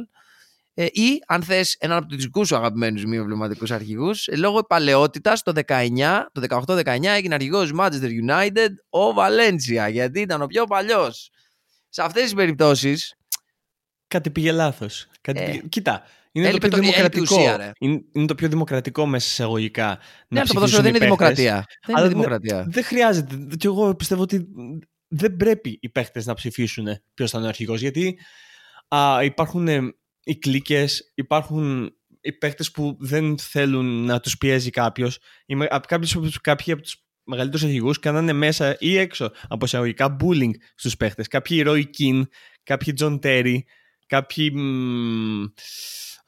Ε, 0.75 0.85
ή 0.85 1.23
αν 1.27 1.43
θες 1.43 1.77
έναν 1.79 1.97
από 1.97 2.07
τους 2.07 2.23
δικούς 2.23 2.49
σου 2.49 2.57
αγαπημένους 2.57 3.05
μη 3.05 3.17
εμβληματικούς 3.17 3.71
αρχηγούς, 3.71 4.27
ε, 4.27 4.37
λόγω 4.37 4.65
παλαιότητας 4.65 5.43
το 5.43 5.53
19, 5.53 6.29
το 6.33 6.41
18-19 6.41 7.15
έγινε 7.15 7.35
αρχηγός 7.35 7.73
Manchester 7.79 8.11
United 8.29 8.69
ο 8.89 9.13
Βαλένσια, 9.13 9.89
γιατί 9.89 10.21
ήταν 10.21 10.43
ο 10.43 10.47
πιο 10.47 10.65
παλιός. 10.65 11.31
Σε 11.89 12.03
αυτές 12.03 12.23
τις 12.23 12.35
περιπτώσεις. 12.35 13.15
Κάτι 14.09 14.31
πήγε 14.31 14.53
λάθος. 14.53 15.07
Ε, 15.23 15.59
Κοίτα, 15.69 16.03
είναι 16.39 16.51
το 16.51 16.69
πιο 16.69 16.79
δημοκρατικό. 16.79 17.37
Ουσία, 17.37 17.73
είναι, 17.79 18.03
είναι, 18.13 18.27
το 18.27 18.35
πιο 18.35 18.49
δημοκρατικό 18.49 19.07
μέσα 19.07 19.27
σε 19.27 19.33
εισαγωγικά. 19.33 19.99
Ναι, 20.29 20.43
το 20.43 20.55
ποδόσφαιρο 20.55 20.83
δεν 20.83 20.95
είναι 20.95 21.05
δημοκρατία. 21.05 21.65
Δεν 21.87 21.97
είναι 21.97 22.09
δημοκρατία. 22.09 22.67
Δεν, 22.71 22.85
χρειάζεται. 22.85 23.37
Και 23.57 23.67
εγώ 23.67 23.95
πιστεύω 23.95 24.23
ότι 24.23 24.49
δεν 25.09 25.37
πρέπει 25.37 25.79
οι 25.81 25.89
παίχτε 25.89 26.23
να 26.25 26.35
ψηφίσουν 26.35 26.87
ποιος 27.15 27.31
θα 27.31 27.39
είναι 27.39 27.47
ο 27.47 27.51
αρχηγός. 27.51 27.81
Γιατί 27.81 28.19
α, 28.89 29.23
υπάρχουν 29.23 29.69
ε, 29.69 29.81
οι 30.25 30.37
κλίκες, 30.37 31.13
υπάρχουν 31.15 31.93
οι 32.21 32.33
παίχτε 32.33 32.65
που 32.73 32.97
δεν 33.01 33.39
θέλουν 33.39 34.05
να 34.05 34.21
τους 34.21 34.39
πιέζει 34.39 34.71
κάποιος. 34.71 35.19
Κάποιοι 36.41 36.73
από 36.73 36.83
τους 36.83 37.03
μεγαλύτερους 37.29 37.65
αρχηγούς 37.65 37.99
κάνανε 37.99 38.33
μέσα 38.33 38.77
ή 38.79 38.97
έξω 38.97 39.31
από 39.49 39.65
εισαγωγικά 39.65 40.17
bullying 40.21 40.51
στους 40.75 40.97
παίχτε. 40.97 41.23
Κάποιοι 41.23 41.63
Roy 41.67 41.83
Keane, 41.99 42.23
κάποιοι 42.63 42.95
John 43.01 43.19
Terry, 43.23 43.59
κάποιοι. 44.07 44.53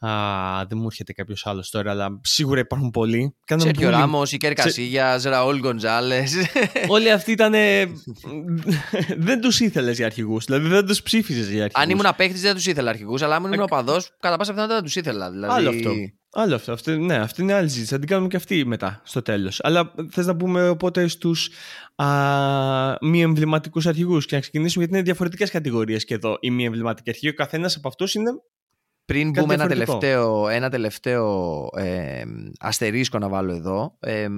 Α, 0.06 0.64
δεν 0.68 0.78
μου 0.78 0.86
έρχεται 0.86 1.12
κάποιος 1.12 1.46
άλλος 1.46 1.70
τώρα, 1.70 1.90
αλλά 1.90 2.20
σίγουρα 2.22 2.60
υπάρχουν 2.60 2.90
πολλοί. 2.90 3.36
Σέρχιο 3.56 3.90
Ράμος, 3.90 4.32
Ικέρ 4.32 4.52
Κασίγια, 4.52 5.20
Ραούλ 5.24 5.58
Γκοντζάλε. 5.58 6.22
Όλοι 6.88 7.10
αυτοί 7.12 7.32
ήταν. 7.32 7.52
δεν 9.16 9.40
τους 9.40 9.60
ήθελες 9.60 9.96
για 9.96 10.06
αρχηγούς. 10.06 10.44
Δηλαδή 10.44 10.68
δεν 10.68 10.86
τους 10.86 11.02
ψήφιζες 11.02 11.48
για 11.50 11.64
αρχηγούς. 11.64 11.84
Αν 11.84 11.90
ήμουν 11.90 12.06
απέκτης 12.06 12.40
δεν 12.40 12.54
τους 12.54 12.66
ήθελα 12.66 12.90
αρχηγούς, 12.90 13.22
αλλά 13.22 13.36
αν 13.36 13.44
ήμουν 13.44 13.60
οπαδός, 13.60 14.10
κατά 14.20 14.36
πάσα 14.36 14.50
πιθανότητα 14.50 14.74
δεν 14.74 14.84
τους 14.84 14.96
ήθελα. 14.96 15.30
Δηλαδή... 15.30 15.54
Άλλο 15.54 15.68
αυτό. 15.68 15.90
Άλλο 16.32 16.54
αυτό. 16.54 16.72
αυτό. 16.72 16.90
Ναι, 16.90 17.16
αυτή 17.16 17.42
είναι 17.42 17.52
άλλη 17.52 17.68
ζήτηση. 17.68 17.90
Θα 17.90 17.98
την 17.98 18.08
κάνουμε 18.08 18.28
και 18.28 18.36
αυτή 18.36 18.64
μετά, 18.66 19.00
στο 19.04 19.22
τέλος. 19.22 19.60
Αλλά 19.62 19.94
θες 20.10 20.26
να 20.26 20.36
πούμε 20.36 20.68
οπότε 20.68 21.08
στους 21.08 21.50
μη 23.00 23.22
εμβληματικούς 23.22 23.86
αρχηγούς; 23.86 24.26
Και 24.26 24.34
να 24.34 24.40
ξεκινήσουμε 24.40 24.84
γιατί 24.84 24.98
είναι 24.98 25.08
διαφορετικές 25.08 25.50
κατηγορίες 25.50 26.04
και 26.04 26.14
εδώ 26.14 26.36
οι 26.40 26.50
μη 26.50 26.64
εμβληματικοί 26.64 27.10
αρχηγοί. 27.10 27.32
Ο 27.32 27.34
καθένας 27.34 27.76
από 27.76 27.88
αυτούς 27.88 28.14
είναι 28.14 28.30
πριν 29.10 29.30
μπούμε 29.30 29.54
ένα 29.54 29.66
τελευταίο, 29.68 30.48
ένα 30.48 30.70
τελευταίο 30.70 31.66
ε, 31.76 32.22
αστερίσκο 32.58 33.18
να 33.18 33.28
βάλω 33.28 33.52
εδώ, 33.52 33.96
ε, 34.00 34.28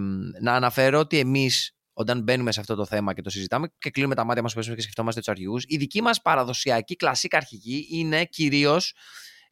να 0.41 0.55
αναφέρω 0.55 0.99
ότι 0.99 1.19
εμείς 1.19 1.77
όταν 1.93 2.23
μπαίνουμε 2.23 2.53
σε 2.53 2.61
αυτό 2.61 2.75
το 2.75 2.87
θέμα 2.87 3.15
και 3.15 3.23
το 3.23 3.31
συζητάμε 3.31 3.73
και 3.79 3.91
κλείνουμε 3.91 4.15
τα 4.15 4.25
μάτια 4.25 4.43
μας 4.43 4.55
και 4.55 4.81
σκεφτόμαστε 4.81 5.21
τους 5.21 5.29
αρχηγούς, 5.29 5.65
η 5.67 5.77
δική 5.77 6.03
μας 6.03 6.23
παραδοσιακή 6.23 6.97
κλασική 6.97 7.37
αρχηγή 7.37 7.87
είναι 7.91 8.25
κυρίως 8.25 8.95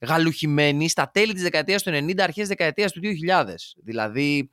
γαλουχημένη 0.00 0.88
στα 0.88 1.10
τέλη 1.10 1.32
της 1.32 1.42
δεκαετίας 1.42 1.82
του 1.82 1.90
90, 1.90 2.22
αρχές 2.22 2.48
δεκαετίας 2.48 2.92
του 2.92 3.00
2000. 3.00 3.74
Δηλαδή, 3.84 4.50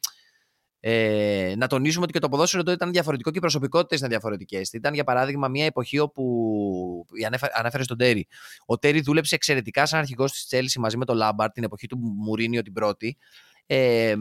ε, 0.89 1.53
να 1.57 1.67
τονίσουμε 1.67 2.03
ότι 2.03 2.13
και 2.13 2.19
το 2.19 2.29
ποδόσφαιρο 2.29 2.63
τότε 2.63 2.75
ήταν 2.75 2.91
διαφορετικό 2.91 3.31
και 3.31 3.37
οι 3.37 3.41
προσωπικότητες 3.41 3.97
ήταν 3.97 4.09
διαφορετικές. 4.09 4.73
Ήταν, 4.73 4.93
για 4.93 5.03
παράδειγμα, 5.03 5.47
μια 5.47 5.65
εποχή 5.65 5.99
όπου. 5.99 7.05
Ανέφερε 7.53 7.83
στον 7.83 7.97
Τέρι. 7.97 8.27
Ο 8.65 8.77
Τέρι 8.77 9.01
δούλεψε 9.01 9.35
εξαιρετικά 9.35 9.85
σαν 9.85 9.99
αρχηγός 9.99 10.31
της 10.31 10.45
Τσέλση 10.45 10.79
μαζί 10.79 10.97
με 10.97 11.05
τον 11.05 11.15
Λάμπαρτ 11.15 11.53
την 11.53 11.63
εποχή 11.63 11.87
του 11.87 11.97
Μουρίνιο 11.97 12.61
την 12.61 12.73
πρώτη. 12.73 13.17
Ε, 13.65 14.15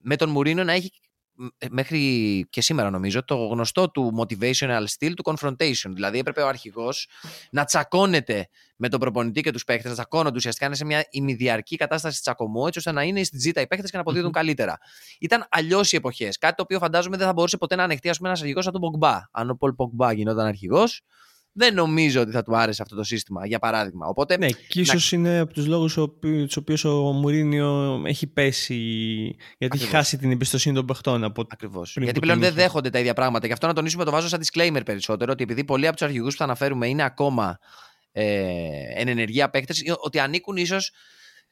με 0.00 0.16
τον 0.16 0.30
Μουρίνιο 0.30 0.64
να 0.64 0.72
έχει 0.72 0.90
ε, 0.94 1.13
μέχρι 1.70 2.46
και 2.50 2.60
σήμερα 2.60 2.90
νομίζω 2.90 3.24
το 3.24 3.36
γνωστό 3.36 3.90
του 3.90 4.12
motivational 4.18 4.84
style 4.98 5.12
του 5.16 5.22
confrontation. 5.24 5.90
Δηλαδή 5.92 6.18
έπρεπε 6.18 6.42
ο 6.42 6.48
αρχηγός 6.48 7.08
να 7.50 7.64
τσακώνεται 7.64 8.48
με 8.76 8.88
τον 8.88 9.00
προπονητή 9.00 9.40
και 9.40 9.50
τους 9.50 9.64
παίχτες, 9.64 9.86
να 9.86 9.92
τσακώνονται 9.92 10.36
ουσιαστικά 10.36 10.66
είναι 10.66 10.74
σε 10.74 10.84
μια 10.84 11.06
ημιδιαρκή 11.10 11.76
κατάσταση 11.76 12.20
τσακωμού, 12.20 12.66
έτσι 12.66 12.78
ώστε 12.78 12.92
να 12.92 13.02
είναι 13.02 13.22
στην 13.22 13.38
τζίτα 13.38 13.60
οι 13.60 13.66
παίχτες 13.66 13.90
και 13.90 13.96
να 13.96 14.02
αποδίδουν 14.02 14.32
καλύτερα. 14.32 14.78
Ήταν 15.20 15.46
αλλιώς 15.50 15.92
οι 15.92 15.96
εποχές. 15.96 16.38
Κάτι 16.38 16.54
το 16.54 16.62
οποίο 16.62 16.78
φαντάζομαι 16.78 17.16
δεν 17.16 17.26
θα 17.26 17.32
μπορούσε 17.32 17.56
ποτέ 17.56 17.76
να 17.76 17.82
ανεχτεί 17.82 18.10
ένας 18.20 18.40
αρχηγός 18.40 18.64
σαν 18.64 18.72
τον 18.72 18.80
Πογκμπά. 18.80 19.20
Αν 19.30 19.50
ο 19.50 19.54
Πολ 19.54 19.72
Πογκμπά 19.72 20.12
γινόταν 20.12 20.46
αρχηγός, 20.46 21.02
δεν 21.56 21.74
νομίζω 21.74 22.20
ότι 22.20 22.30
θα 22.30 22.42
του 22.42 22.56
άρεσε 22.56 22.82
αυτό 22.82 22.96
το 22.96 23.02
σύστημα, 23.02 23.46
για 23.46 23.58
παράδειγμα. 23.58 24.06
Οπότε, 24.06 24.36
ναι, 24.36 24.48
και 24.48 24.80
ίσως 24.80 25.12
είναι 25.12 25.38
από 25.38 25.52
τους 25.52 25.66
λόγους 25.66 25.98
τους 26.20 26.56
οποίους 26.56 26.84
ο 26.84 27.12
Μουρίνιο 27.12 28.02
έχει 28.06 28.26
πέσει. 28.26 28.74
Γιατί 29.58 29.78
έχει 29.78 29.86
χάσει 29.86 30.18
την 30.18 30.30
εμπιστοσύνη 30.30 30.74
των 30.74 30.86
παιχτών. 30.86 31.24
Από 31.24 31.46
Ακριβώς. 31.48 31.96
Γιατί 32.00 32.20
πλέον 32.20 32.38
δεν 32.38 32.54
δέχονται 32.54 32.90
τα 32.90 32.98
ίδια 32.98 33.14
πράγματα. 33.14 33.46
Γι' 33.46 33.52
αυτό 33.52 33.66
να 33.66 33.72
τονίσουμε 33.72 34.04
το 34.04 34.10
βάζω 34.10 34.28
σαν 34.28 34.40
disclaimer 34.44 34.80
περισσότερο, 34.84 35.32
ότι 35.32 35.42
επειδή 35.42 35.64
πολλοί 35.64 35.86
από 35.86 35.96
τους 35.96 36.06
αρχηγούς 36.06 36.32
που 36.32 36.38
θα 36.38 36.44
αναφέρουμε 36.44 36.88
είναι 36.88 37.02
ακόμα 37.02 37.58
ε, 38.12 38.24
εν 38.94 39.08
ενεργεία 39.08 39.50
παίκτες, 39.50 39.82
ότι 39.98 40.18
ανήκουν 40.18 40.56
ίσως 40.56 40.92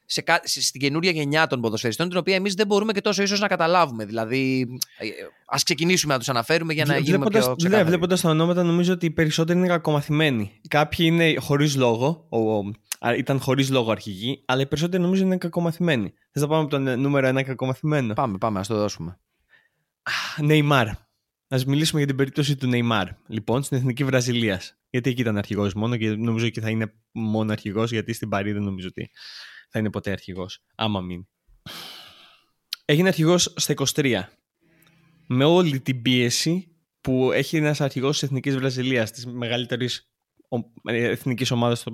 σε, 0.05 0.61
στην 0.61 0.81
καινούρια 0.81 1.11
γενιά 1.11 1.47
των 1.47 1.61
ποδοσφαιριστών, 1.61 2.09
την 2.09 2.19
οποία 2.19 2.35
εμείς 2.35 2.55
δεν 2.55 2.67
μπορούμε 2.67 2.93
και 2.93 3.01
τόσο 3.01 3.23
ίσως 3.23 3.41
να 3.41 3.47
καταλάβουμε. 3.47 4.05
Δηλαδή, 4.05 4.69
ε, 4.99 5.07
ας 5.47 5.63
ξεκινήσουμε 5.63 6.13
να 6.13 6.19
τους 6.19 6.29
αναφέρουμε 6.29 6.73
για 6.73 6.85
να 6.85 6.97
γίνουμε 6.97 7.17
βλέποντας, 7.17 7.45
πιο 7.45 7.55
ξεκάθαροι. 7.55 7.83
Ναι, 7.83 7.89
βλέποντας 7.89 8.21
τα 8.21 8.31
ονόματα, 8.31 8.63
νομίζω 8.63 8.93
ότι 8.93 9.07
οι 9.07 9.11
περισσότεροι 9.11 9.59
είναι 9.59 9.69
κακομαθημένοι. 9.69 10.61
Κάποιοι 10.69 11.07
είναι 11.09 11.35
χωρίς 11.39 11.77
λόγο, 11.77 12.27
ο, 12.31 12.39
ήταν 13.17 13.41
χωρίς 13.41 13.71
λόγο 13.71 13.91
αρχηγοί, 13.91 14.43
αλλά 14.47 14.61
οι 14.61 14.67
περισσότεροι 14.67 15.03
νομίζω 15.03 15.25
είναι 15.25 15.37
κακομαθημένοι. 15.37 16.13
Θες 16.33 16.43
να 16.43 16.49
πάμε 16.49 16.63
από 16.63 16.71
το 16.71 16.79
νούμερο 16.79 17.27
ένα 17.27 17.43
κακομαθημένο; 17.43 18.15
Πάμε, 18.15 18.39
πάμε, 18.39 18.59
ας 18.59 18.67
το 18.67 18.77
δώσουμε. 18.77 19.19
Νεϊμάρ. 20.41 20.89
Α 21.49 21.59
μιλήσουμε 21.67 21.99
για 21.99 22.09
την 22.09 22.17
περίπτωση 22.17 22.57
του 22.57 22.67
Νεϊμάρ, 22.67 23.09
λοιπόν, 23.27 23.63
στην 23.63 23.77
εθνική 23.77 24.05
Βραζιλίας. 24.05 24.77
Γιατί 24.91 25.11
εκεί 25.11 25.21
ήταν 25.21 25.37
αρχηγός 25.37 25.75
μόνο 25.75 25.97
και 25.97 26.09
νομίζω 26.11 26.47
ότι 26.47 26.61
θα 26.61 26.71
είναι 26.71 26.93
μόνο 27.13 27.53
αρχηγός, 27.53 27.91
γιατί 27.91 28.13
στην 28.13 28.29
Παρή 28.29 28.53
δεν 28.53 28.63
νομίζω 28.63 28.89
ότι 28.89 29.11
θα 29.73 29.79
είναι 29.79 29.91
ποτέ 29.91 30.11
αρχηγός. 30.11 30.63
Άμα 30.75 31.01
μην. 31.01 31.27
Έγινε 32.85 33.09
αρχηγός 33.09 33.55
στα 33.57 33.75
23. 33.95 34.23
Με 35.27 35.45
όλη 35.45 35.81
την 35.81 36.03
πίεση 36.03 36.77
που 37.01 37.33
έχει 37.33 37.57
ένας 37.57 37.81
αρχηγός 37.81 38.13
της 38.13 38.23
Εθνικής 38.23 38.57
Βραζιλίας, 38.57 39.11
της 39.11 39.27
μεγαλύτερης 39.27 40.11
εθνικής 40.85 41.51
ομάδας 41.51 41.79
στο 41.79 41.93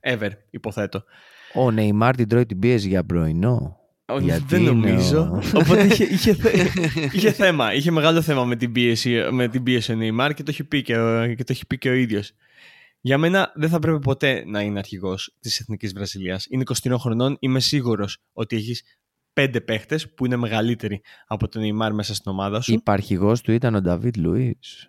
ever, 0.00 0.30
υποθέτω. 0.50 1.04
Ο 1.54 1.70
Νεϊμάρ 1.70 2.16
την 2.16 2.28
τρώει 2.28 2.46
την 2.46 2.58
πίεση 2.58 2.88
για 2.88 3.04
πρωινό. 3.04 3.76
Γιατί 4.20 4.44
δεν 4.46 4.62
νομίζω. 4.62 5.42
Οπότε 5.54 5.84
είχε, 5.84 6.04
είχε, 6.04 6.36
είχε, 7.12 7.32
θέμα. 7.32 7.74
Είχε 7.74 7.90
μεγάλο 7.90 8.22
θέμα 8.22 8.44
με 8.44 8.56
την 8.56 8.72
πίεση, 8.72 9.22
με 9.30 9.48
την 9.48 9.62
πίεση 9.62 9.92
ο 9.92 9.94
Νεϊμάρ 9.94 10.34
και 10.34 10.42
το 10.42 10.50
έχει 10.50 10.64
πει 10.64 10.82
και, 10.82 10.94
και, 11.36 11.44
το 11.44 11.52
έχει 11.52 11.66
πει 11.66 11.78
και 11.78 11.88
ο 11.88 11.92
ίδιος. 11.92 12.32
Για 13.00 13.18
μένα 13.18 13.52
δεν 13.54 13.68
θα 13.68 13.78
πρέπει 13.78 13.98
ποτέ 13.98 14.44
να 14.46 14.60
είναι 14.60 14.78
αρχηγός 14.78 15.36
της 15.40 15.60
Εθνικής 15.60 15.92
Βραζιλίας. 15.92 16.46
Είναι 16.48 16.62
23 16.82 16.94
χρονών. 16.98 17.36
Είμαι 17.40 17.60
σίγουρος 17.60 18.18
ότι 18.32 18.56
έχεις 18.56 18.82
πέντε 19.32 19.60
παίχτες 19.60 20.14
που 20.14 20.26
είναι 20.26 20.36
μεγαλύτεροι 20.36 21.02
από 21.26 21.48
τον 21.48 21.60
Νεϊμάρ 21.60 21.92
μέσα 21.94 22.14
στην 22.14 22.32
ομάδα 22.32 22.60
σου. 22.60 22.72
Υπαρχηγό 22.72 23.32
του 23.32 23.52
ήταν 23.52 23.74
ο 23.74 23.80
Νταβίτ 23.80 24.16
Λουίς. 24.16 24.88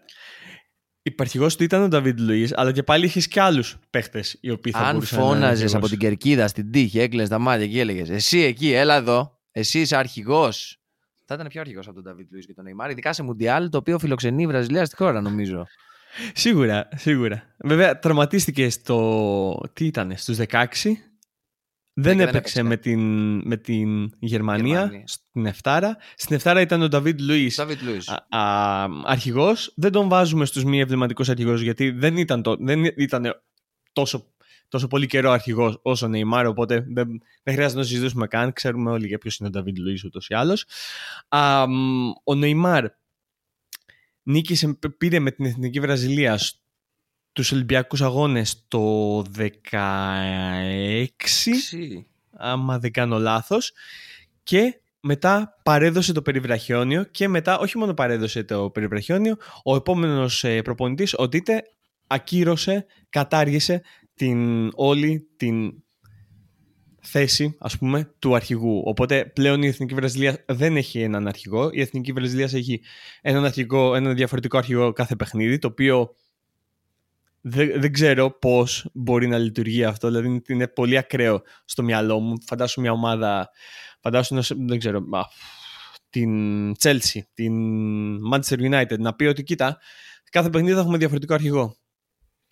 Υπαρχηγό 1.02 1.48
του 1.48 1.64
ήταν 1.64 1.82
ο 1.82 1.88
Νταβίτ 1.88 2.20
Λουίς, 2.20 2.54
αλλά 2.58 2.72
και 2.72 2.84
πάλι 2.84 3.06
είχε 3.06 3.20
και 3.20 3.42
άλλους 3.42 3.78
παίχτες 3.90 4.38
οι 4.42 4.50
οποίοι 4.50 4.72
θα 4.72 4.80
Αν 4.80 4.94
μπορούσαν 4.94 5.20
φώναζες 5.20 5.76
από 5.76 5.88
την 5.88 5.98
κερκίδα 5.98 6.48
στην 6.48 6.72
τύχη, 6.72 7.00
έκλαινε 7.00 7.28
τα 7.28 7.40
μάτια 7.40 7.68
και 7.68 7.80
έλεγες 7.80 8.10
Εσύ 8.10 8.40
εκεί, 8.40 8.72
έλα 8.72 8.96
εδώ, 8.96 9.40
εσύ 9.52 9.80
είσαι 9.80 9.96
αρχηγός. 9.96 10.82
Θα 11.26 11.36
ήταν 11.36 11.48
πιο 11.48 11.62
αρχηγός 11.62 11.86
από 11.86 11.96
τον 11.96 12.04
Νταβίτ 12.04 12.32
Λουίς 12.32 12.46
και 12.46 12.54
τον 12.54 12.64
Νεϊμάρ, 12.64 12.92
ειδικά 12.92 13.14
σε 13.14 13.24
Μουντιάλ, 13.24 13.70
το 13.70 13.78
οποίο 13.78 14.00
φιλοξενεί 14.00 14.44
η 14.44 14.48
Βραζιλία 14.48 14.86
στη 14.86 14.96
χώρα, 14.96 15.22
νομίζω. 15.22 15.68
Σίγουρα, 16.34 16.88
σίγουρα. 16.96 17.44
Βέβαια, 17.58 18.00
τραυματίστηκε 18.00 18.70
στο. 18.70 19.62
Τι 19.74 19.86
ήταν, 19.86 20.14
στους 20.18 20.38
16. 20.48 20.66
Δεν 22.02 22.20
έπαιξε, 22.20 22.64
με, 22.64 22.78
την, 22.78 23.02
με 23.48 23.58
την 23.58 24.12
Γερμανία, 24.20 24.80
Γερμανία. 24.80 25.04
στην 25.06 25.46
Εφτάρα. 25.46 25.98
Στην 26.16 26.36
Εφτάρα 26.36 26.62
ήταν 26.62 26.82
ο 26.82 26.88
Νταβίτ 26.88 27.22
Λουίς. 27.22 27.60
Αρχηγός. 29.04 29.74
Δεν 29.76 29.92
τον 29.92 30.10
βάζουμε 30.10 30.46
στους 30.46 30.64
μη 30.64 30.80
εμβληματικούς 30.80 31.30
αρχηγούς 31.30 31.62
γιατί 31.62 31.90
δεν 31.92 32.18
ήταν, 32.18 32.42
το, 32.42 32.56
δεν 32.60 32.84
ήταν 32.84 33.42
τόσο, 33.94 34.34
τόσο 34.68 34.88
πολύ 34.88 35.08
καιρό 35.08 35.32
αρχηγός 35.32 35.80
όσο 35.82 36.06
ο 36.06 36.10
Νεϊμάρ. 36.10 36.48
Οπότε 36.48 36.86
δεν, 36.90 37.08
δεν 37.44 37.54
χρειάζεται 37.54 37.80
να 37.80 37.82
το 37.82 37.90
συζητήσουμε 37.90 38.28
καν. 38.28 38.54
Ξέρουμε 38.54 38.92
όλοι 38.92 39.08
για 39.08 39.18
ποιος 39.18 39.38
είναι 39.38 39.48
ο 39.48 39.52
Νταβίτ 39.52 39.78
Λουίς 39.78 40.04
ούτως 40.04 40.28
ή 40.28 40.34
άλλως. 40.34 40.66
Ο 42.24 42.36
Νεϊμάρ 42.36 42.86
νίκησε, 44.30 44.78
πήρε 44.98 45.20
με 45.20 45.32
την 45.32 45.46
Εθνική 45.46 45.80
Βραζιλία 45.80 46.40
τους 47.34 47.52
Ολυμπιακούς 47.52 48.02
Αγώνες 48.02 48.66
το 48.68 49.22
16, 49.38 49.52
άμα 52.32 52.80
δεν 52.80 52.92
κάνω 52.92 53.20
λάθος, 53.20 53.72
και 54.44 54.82
μετά 55.00 55.60
παρέδωσε 55.64 56.12
το 56.14 56.22
περιβραχιόνιο 56.22 57.04
και 57.04 57.28
μετά 57.28 57.60
όχι 57.60 57.78
μόνο 57.78 57.94
παρέδωσε 57.94 58.44
το 58.44 58.70
περιβραχιόνιο, 58.70 59.38
ο 59.64 59.76
επόμενος 59.76 60.44
ε, 60.44 60.62
προπονητής, 60.62 61.14
ο 61.18 61.30
Τίτε, 61.30 61.64
ακύρωσε, 62.08 62.86
κατάργησε 63.10 63.82
την, 64.14 64.70
όλη 64.76 65.28
την 65.38 65.84
θέση, 67.02 67.56
ας 67.60 67.78
πούμε, 67.78 68.14
του 68.20 68.36
αρχηγού. 68.36 68.82
Οπότε 68.86 69.26
πλέον 69.26 69.64
η 69.64 69.68
Εθνική 69.68 69.94
Βραζιλία 69.94 70.44
δεν 70.48 70.78
έχει 70.78 71.02
έναν 71.02 71.28
αρχηγό. 71.28 71.70
Η 71.72 71.82
Εθνική 71.82 72.12
Βραζιλία 72.12 72.50
έχει 72.54 72.82
έναν, 73.22 73.46
αρχηγό, 73.46 73.96
έναν 73.96 74.16
διαφορετικό 74.16 74.58
αρχηγό 74.58 74.94
κάθε 74.94 75.16
παιχνίδι, 75.16 75.58
το 75.58 75.68
οποίο 75.68 76.16
δεν, 77.42 77.82
δεν 77.82 77.94
ξέρω 77.94 78.32
πώς 78.32 78.90
μπορεί 78.94 79.28
να 79.28 79.38
λειτουργεί 79.38 79.84
αυτό. 79.84 80.08
Δηλαδή 80.08 80.42
είναι 80.48 80.68
πολύ 80.68 80.98
ακραίο 80.98 81.42
στο 81.66 81.84
μυαλό 81.84 82.20
μου. 82.20 82.36
Φαντάσου 82.46 82.82
μια 82.82 82.92
ομάδα, 82.92 83.50
φαντάσου, 84.00 84.36
δεν 84.58 84.80
ξέρω, 84.80 85.04
την 86.10 86.72
Chelsea, 86.82 87.20
την 87.34 87.54
Manchester 88.34 88.72
United, 88.72 89.00
να 89.00 89.14
πει 89.16 89.26
ότι 89.26 89.44
κοίτα, 89.44 89.78
κάθε 90.32 90.50
παιχνίδι 90.50 90.74
θα 90.74 90.80
έχουμε 90.80 90.98
διαφορετικό 90.98 91.34
αρχηγό 91.34 91.79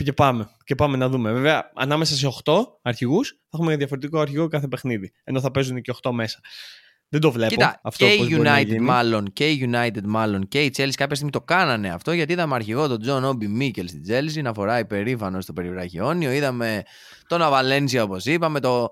και 0.03 0.13
πάμε. 0.13 0.49
Και 0.63 0.75
πάμε 0.75 0.97
να 0.97 1.09
δούμε. 1.09 1.31
Βέβαια, 1.31 1.71
ανάμεσα 1.75 2.15
σε 2.15 2.27
8 2.45 2.63
αρχηγούς 2.81 3.29
θα 3.29 3.49
έχουμε 3.53 3.75
διαφορετικό 3.75 4.19
αρχηγό 4.19 4.47
κάθε 4.47 4.67
παιχνίδι. 4.67 5.11
Ενώ 5.23 5.39
θα 5.39 5.51
παίζουν 5.51 5.81
και 5.81 5.93
8 6.03 6.11
μέσα. 6.11 6.39
Δεν 7.09 7.21
το 7.21 7.31
βλέπω. 7.31 7.53
Κοίτα, 7.53 7.79
αυτό 7.83 8.05
και 8.05 8.13
η 8.13 8.27
United 8.31 8.77
μάλλον 8.79 9.33
και 9.33 9.49
η 9.49 9.69
United 9.71 10.03
μάλλον 10.03 10.47
και 10.47 10.63
η 10.63 10.73
Chelsea 10.77 10.91
κάποια 10.95 11.15
στιγμή 11.15 11.31
το 11.31 11.41
κάνανε 11.41 11.89
αυτό 11.89 12.11
γιατί 12.11 12.33
είδαμε 12.33 12.55
αρχηγό 12.55 12.87
τον 12.87 13.01
Τζον 13.01 13.23
Όμπι 13.23 13.47
Μίκελ 13.47 13.87
στην 13.87 14.01
Chelsea 14.07 14.41
να 14.41 14.53
φοράει 14.53 14.85
περήφανος 14.85 15.41
το 15.41 15.53
περιβραχιόνιο. 15.53 16.31
Είδαμε 16.31 16.83
τον 17.27 17.41
Βαλένσια 17.41 18.03
όπως 18.03 18.25
είπαμε. 18.25 18.59
Το... 18.59 18.89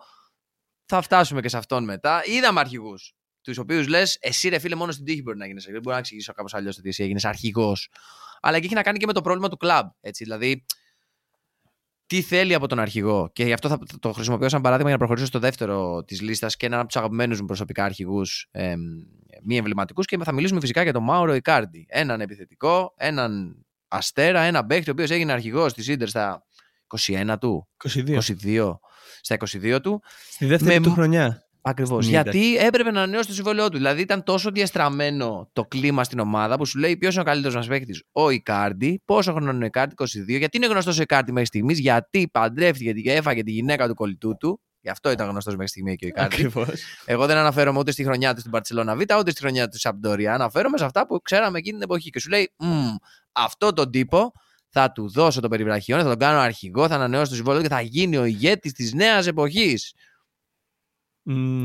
Θα 0.86 1.02
φτάσουμε 1.02 1.42
και 1.42 1.50
σε 1.50 1.58
αυτόν 1.58 1.84
μετά. 1.84 2.22
Είδαμε 2.26 2.60
αρχηγούς. 2.60 3.16
Τους 3.42 3.58
οποίους 3.58 3.88
λες, 3.88 4.18
εσύ 4.20 4.50
ρε 4.50 4.60
φίλε, 4.60 4.76
μόνο 4.76 4.92
στην 4.92 5.06
τύχη 5.06 5.22
μπορεί 5.22 5.38
να 5.38 5.46
γίνει. 5.46 5.62
Δεν 5.72 5.82
μπορώ 5.82 5.96
να 5.96 5.98
εξηγήσω 5.98 6.34
κάπως 6.34 6.54
αλλιώς 6.54 6.76
το 6.76 6.82
τι 6.82 6.90
εσύ 6.90 7.04
έγινες 7.04 7.26
αρχηγός. 7.26 7.90
Αλλά 8.42 8.60
και 8.60 8.66
έχει 8.66 8.74
να 8.76 8.82
κάνει 8.82 8.98
και 8.98 9.06
με 9.06 9.14
το 9.14 9.22
πρόβλημα 9.22 9.50
του 9.50 9.58
κλαμπ. 9.58 9.88
Δηλαδή, 10.18 10.66
τι 12.08 12.22
θέλει 12.22 12.54
από 12.54 12.68
τον 12.68 12.80
αρχηγό. 12.80 13.30
Και 13.34 13.44
γι' 13.44 13.54
αυτό 13.54 13.70
θα 13.70 13.80
το 14.00 14.12
χρησιμοποιώ 14.12 14.50
σαν 14.50 14.62
παράδειγμα 14.62 14.90
για 14.90 14.98
να 14.98 15.06
προχωρήσω 15.06 15.26
στο 15.26 15.40
δεύτερο 15.40 16.04
της 16.04 16.22
λίστας 16.22 16.56
και 16.56 16.66
έναν 16.66 16.80
από 16.80 16.88
τους 16.88 16.98
αγαπημένους 16.98 17.40
μου 17.40 17.46
προσωπικά 17.46 17.84
αρχηγούς 17.84 18.48
ε, 18.52 18.74
μη 19.44 19.58
εμβληματικούς. 19.58 20.06
Και 20.06 20.18
θα 20.24 20.34
μιλήσουμε 20.34 20.60
φυσικά 20.60 20.84
για 20.84 20.94
τον 20.94 21.04
Μάουρο 21.04 21.34
Ικάρντι. 21.34 21.86
Έναν 21.90 22.22
επιθετικό, 22.22 22.94
έναν 22.98 23.64
αστέρα, 23.88 24.42
έναν 24.42 24.66
παίχτη 24.66 24.90
ο 24.90 24.94
οποίος 24.94 25.10
έγινε 25.10 25.32
αρχηγός 25.32 25.74
της 25.74 25.88
Ιντερ 25.88 26.08
στα 26.08 26.46
21 27.08 27.36
του. 27.40 27.68
22. 27.94 28.20
22 28.44 28.80
στα 29.22 29.36
22 29.36 29.80
του. 29.82 30.02
Στη 30.30 30.46
δεύτερη 30.46 30.80
του 30.80 30.92
χρονιά. 30.92 31.45
Ακριβώς. 31.68 32.08
Γιατί 32.08 32.58
έπρεπε 32.58 32.92
να 32.92 33.02
ανανεώσει 33.02 33.28
το 33.28 33.34
συμβόλαιό 33.34 33.70
του. 33.70 33.78
Δηλαδή 33.78 34.02
ήταν 34.02 34.24
τόσο 34.24 34.52
διαστραμμένο 34.52 35.50
το 35.54 35.66
κλίμα 35.66 36.04
στην 36.04 36.20
ομάδα 36.20 36.58
που 36.58 36.66
σου 36.66 36.80
λέει 36.80 36.98
ποιος 36.98 37.14
είναι 37.14 37.22
ο 37.22 37.26
καλύτερος 37.26 37.56
μας 37.56 37.68
παίκτης. 37.68 38.04
Ο 38.12 38.30
Ικάρντι. 38.30 39.02
Πόσο 39.06 39.32
χρόνο 39.34 39.52
είναι 39.52 39.64
ο 39.64 39.68
Ικάρντι, 39.68 39.94
22. 39.98 40.38
Γιατί 40.38 40.58
είναι 40.58 40.68
γνωστός 40.68 41.00
ο 41.00 41.02
Ικάρντι 41.02 41.32
μέχρι 41.32 41.48
στιγμής. 41.48 41.80
Γιατί 41.80 42.30
παντρεύτηκε 42.32 42.92
και 42.92 43.14
έφαγε 43.14 43.44
τη 43.44 43.52
γυναίκα 43.52 43.88
του 43.88 43.94
κολλητού 43.94 44.38
του. 44.38 44.62
Γι' 44.82 44.90
αυτό 44.90 45.12
ήταν 45.12 45.30
γνωστός 45.30 45.54
μέχρι 45.54 45.68
στιγμή 45.68 45.96
και 45.96 46.06
ο 46.06 46.08
Ικάρντι. 46.08 46.36
Ακριβώς. 46.36 46.68
Εγώ 47.06 47.26
δεν 47.26 47.38
αναφέρομαι 47.38 47.80
ούτε 47.80 47.92
στη 47.92 48.04
χρονιά 48.04 48.34
του 48.34 48.40
στην 48.40 48.52
Παρσελόνα 48.52 48.96
Β, 48.96 49.00
ούτε 49.20 49.32
στη 49.32 49.40
χρονιά 49.40 49.68
του 49.68 49.80
Σαμπντόρια. 49.80 50.34
Αναφέρομαι 50.34 50.78
σε 50.78 50.86
αυτά 50.86 51.08
που 51.08 51.22
ξέραμε 51.22 51.58
εκείνη 51.58 51.74
την 51.74 51.84
εποχή. 51.84 52.10
Και 52.10 52.20
σου 52.20 52.30
λέει, 52.30 52.54
«Μμμ, 52.58 52.96
αυτό 53.32 53.74
τον 53.74 53.92
τύπο 53.92 54.32
θα 54.70 54.92
του 54.92 55.10
δώσω 55.10 55.42
το 55.42 55.48
περιβραχιόν, 55.48 56.00
θα 56.02 56.08
τον 56.08 56.18
κάνω 56.18 56.40
αρχηγό, 56.40 56.88
θα 56.88 56.96
ανανεώσω 56.96 57.30
το 57.30 57.36
συμβόλαιο 57.36 57.62
και 57.62 57.68
θα 57.68 57.82
γίνει 57.82 58.18
ο 58.18 58.26
ηγέτης 58.26 58.72
της 58.72 58.94
νέας 58.94 59.28
εποχής. 59.28 59.94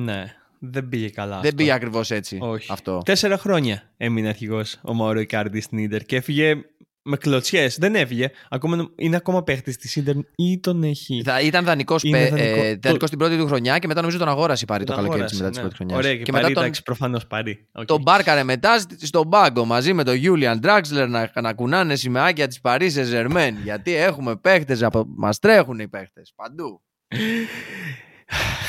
Ναι, 0.05 0.25
δεν 0.59 0.89
πήγε 0.89 1.09
καλά. 1.09 1.35
Δεν 1.37 1.45
αυτό. 1.45 1.55
πήγε 1.57 1.73
ακριβώς 1.73 2.11
έτσι 2.11 2.39
Όχι. 2.41 2.73
αυτό. 2.73 2.99
Τέσσερα 3.05 3.39
χρόνια 3.39 3.91
έμεινε 3.97 4.29
αρχηγός 4.29 4.79
ο 4.83 4.95
Μαούρο 4.95 5.21
Ικάρντι 5.21 5.61
στην 5.61 5.79
Ιντερ 5.79 6.03
και 6.05 6.17
έφυγε 6.17 6.55
με 7.03 7.17
κλωτσιές. 7.17 7.77
Δεν 7.79 7.95
έφυγε. 7.95 8.31
Ακόμα, 8.49 8.91
είναι 8.97 9.17
ακόμα 9.17 9.43
παίχτης 9.43 9.77
της 9.77 9.97
Ιντερ 9.97 10.15
ή 10.37 10.59
τον 10.61 10.83
έχει. 10.83 11.23
Θα, 11.25 11.41
ήταν 11.41 11.65
δανεικός 11.65 12.03
Είναι 12.03 12.29
δανεικό. 12.29 12.63
ε, 12.63 12.77
δανεικός 12.83 13.11
την 13.11 13.19
πρώτη 13.19 13.37
του 13.37 13.47
χρονιά 13.47 13.79
και 13.79 13.87
μετά 13.87 14.01
νομίζω 14.01 14.19
τον 14.19 14.29
αγόρασε 14.29 14.65
πάρει 14.65 14.85
το 14.85 14.93
Τον 14.95 15.03
καλοκαίρι 15.03 15.29
της 15.29 15.41
αγόρασε, 15.41 15.61
μετά 15.61 15.69
της 15.71 15.79
ναι. 15.79 15.85
πρώτης 15.85 15.97
χρονιάς. 15.97 15.99
Ωραία, 15.99 16.25
και, 16.25 16.33
μετά 16.33 16.41
πάρει, 16.43 16.55
τον, 16.55 16.63
εντάξει, 16.63 16.83
προφανώς 16.83 17.27
πάρει. 17.27 17.67
Οκ. 17.73 17.85
τον 17.85 18.03
μπάρκαρε 18.03 18.43
μετά 18.45 18.79
σ- 18.79 19.05
στον 19.07 19.29
πάγκο 19.29 19.65
μαζί 19.65 19.93
με 19.93 20.05
τον 20.05 20.15
Γιούλιαν 20.15 20.61
Draxler 20.63 21.07
να, 21.09 21.31
να 21.41 21.53
κουνάνε 21.53 21.95
σημαιάκια 21.97 22.47
της 22.47 22.61
Paris 22.63 22.91
Saint-Germain. 22.95 23.53
γιατί 23.65 23.95
έχουμε 23.95 24.37
παίχτες, 24.37 24.87
μας 25.17 25.39
τρέχουν 25.39 25.79
οι 25.79 25.89
παίχτες 25.89 26.33
παντού. 26.37 26.83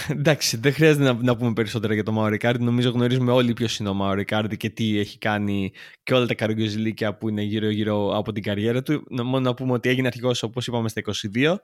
Εντάξει, 0.10 0.58
δεν 0.58 0.74
χρειάζεται 0.74 1.04
να, 1.04 1.13
να 1.13 1.36
πούμε 1.38 1.54
περισσότερα 1.54 1.93
για 1.93 2.04
το 2.04 2.12
Μάουρο 2.12 2.34
Ικάρντι. 2.34 2.63
Νομίζω 2.63 2.89
γνωρίζουμε 2.89 3.32
όλοι 3.32 3.54
ποιος 3.54 3.78
είναι 3.78 3.89
ο 3.89 3.93
Μάουρο 3.93 4.19
Ικάρντι 4.19 4.58
και 4.58 4.69
τι 4.69 5.00
έχει 5.00 5.17
κάνει 5.17 5.71
και 6.04 6.13
όλα 6.13 6.26
τα 6.26 6.34
καραγκιοζιλίκια 6.34 7.17
που 7.17 7.30
είναι 7.30 7.41
γύρω-γύρω 7.41 8.17
από 8.17 8.32
την 8.32 8.43
καριέρα 8.43 8.82
του. 8.84 9.04
Να- 9.10 9.24
Μόνο 9.24 9.39
να 9.50 9.54
πούμε 9.54 9.71
ότι 9.74 9.89
έγινε 9.89 10.08
αρχηγός, 10.08 10.43
όπως 10.43 10.67
είπαμε, 10.67 10.89
στα 10.89 11.02
22. 11.36 11.56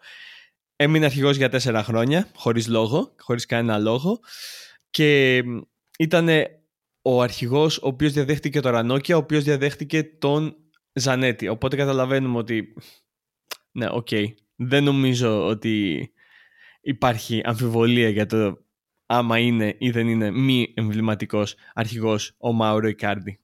Έμεινε 0.76 1.06
αρχηγός 1.06 1.38
για 1.38 1.50
τέσσερα 1.50 1.84
χρόνια, 1.84 2.28
χωρίς 2.36 2.68
λόγο, 2.68 3.14
χωρίς 3.20 3.46
κανένα 3.46 3.78
λόγο. 3.78 4.20
Και 4.90 5.44
ήταν 6.00 6.30
ο 7.02 7.22
αρχηγός 7.22 7.78
ο 7.78 7.88
οποίος 7.88 8.14
διαδέχτηκε 8.14 8.60
τον 8.60 8.72
Ρανόκια, 8.72 9.16
ο 9.16 9.20
οποίος 9.20 9.44
διαδέχτηκε 9.44 10.04
τον 10.04 10.56
Ζανέτη. 10.94 11.48
Οπότε 11.48 11.76
καταλαβαίνουμε 11.76 12.38
ότι. 12.38 12.74
Ναι, 13.72 13.88
οκ. 13.92 14.08
Δεν 14.56 14.84
νομίζω 14.84 15.46
ότι 15.48 16.10
υπάρχει 16.88 17.42
αμφιβολία 17.44 18.10
για 18.10 18.26
το 18.26 18.58
άμα 19.06 19.40
είναι 19.40 19.76
ή 19.80 19.92
δεν 19.92 20.08
είναι 20.08 20.32
μη 20.32 20.74
εμβληματικός 20.76 21.56
αρχηγός 21.74 22.36
ο 22.38 22.52
Μάουρο 22.54 22.88
Ικάρντι. 22.88 23.40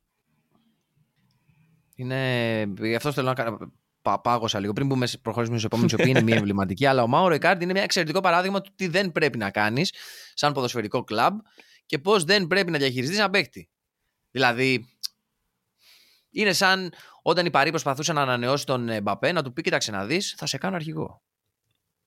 Είναι... 1.96 2.74
Γι' 2.80 2.96
αυτό 2.96 3.12
θέλω 3.12 3.28
να 3.28 3.34
κάνω. 3.34 3.72
πα- 4.02 4.22
Πάγωσα 4.22 4.60
λίγο 4.60 4.74
πριν 4.74 4.88
μπούμε, 4.88 5.06
σε- 5.06 5.18
προχωρήσουμε 5.18 5.58
στους 5.58 5.70
επόμενους, 5.72 5.92
οι 5.92 5.96
οποίοι 5.96 6.08
είναι 6.10 6.22
μη 6.22 6.32
εμβληματικοί. 6.32 6.86
Αλλά 6.86 7.04
ο 7.04 7.08
Μάουρο 7.08 7.34
Ικάρντι 7.34 7.64
είναι 7.64 7.74
ένα 7.74 7.82
εξαιρετικό 7.82 8.20
παράδειγμα 8.20 8.62
του 8.62 8.72
τι 8.76 8.88
δεν 8.88 9.12
πρέπει 9.12 9.38
να 9.38 9.52
κάνεις 9.52 9.94
σαν 10.34 10.54
ποδοσφαιρικό 10.54 11.04
κλαμπ 11.04 11.40
και 11.86 12.00
πώς 12.00 12.24
δεν 12.24 12.48
πρέπει 12.48 12.72
να 12.72 12.78
διαχειριστείς 12.78 13.18
ένα 13.18 13.30
παίχτη. 13.30 13.70
Δηλαδή, 14.32 14.86
είναι 16.30 16.54
σαν 16.54 16.94
όταν 17.22 17.46
η 17.46 17.50
Παρή 17.50 17.70
προσπαθούσε 17.70 18.14
να 18.14 18.22
ανανεώσει 18.22 18.66
τον 18.66 18.90
ε, 18.90 19.02
Μπαπέ, 19.02 19.32
να 19.32 19.44
του 19.44 19.54
πει: 19.54 19.62
Κοίταξε 19.62 19.92
να 19.92 20.06
δεις, 20.06 20.34
θα 20.38 20.46
σε 20.46 20.58
κάνω 20.58 20.76
αρχηγό. 20.76 21.22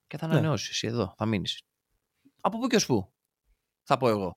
Και 0.06 0.16
θα 0.16 0.26
Ναι. 0.26 0.32
ανανεώσεις 0.32 0.68
εσύ 0.68 0.86
εδώ, 0.86 1.14
θα 1.16 1.26
μείνεις. 1.26 1.60
Από 2.40 2.58
πού 2.58 2.66
και 2.66 2.76
ως 2.76 2.86
πού, 2.86 3.12
θα 3.82 3.96
πω 3.96 4.08
εγώ. 4.08 4.32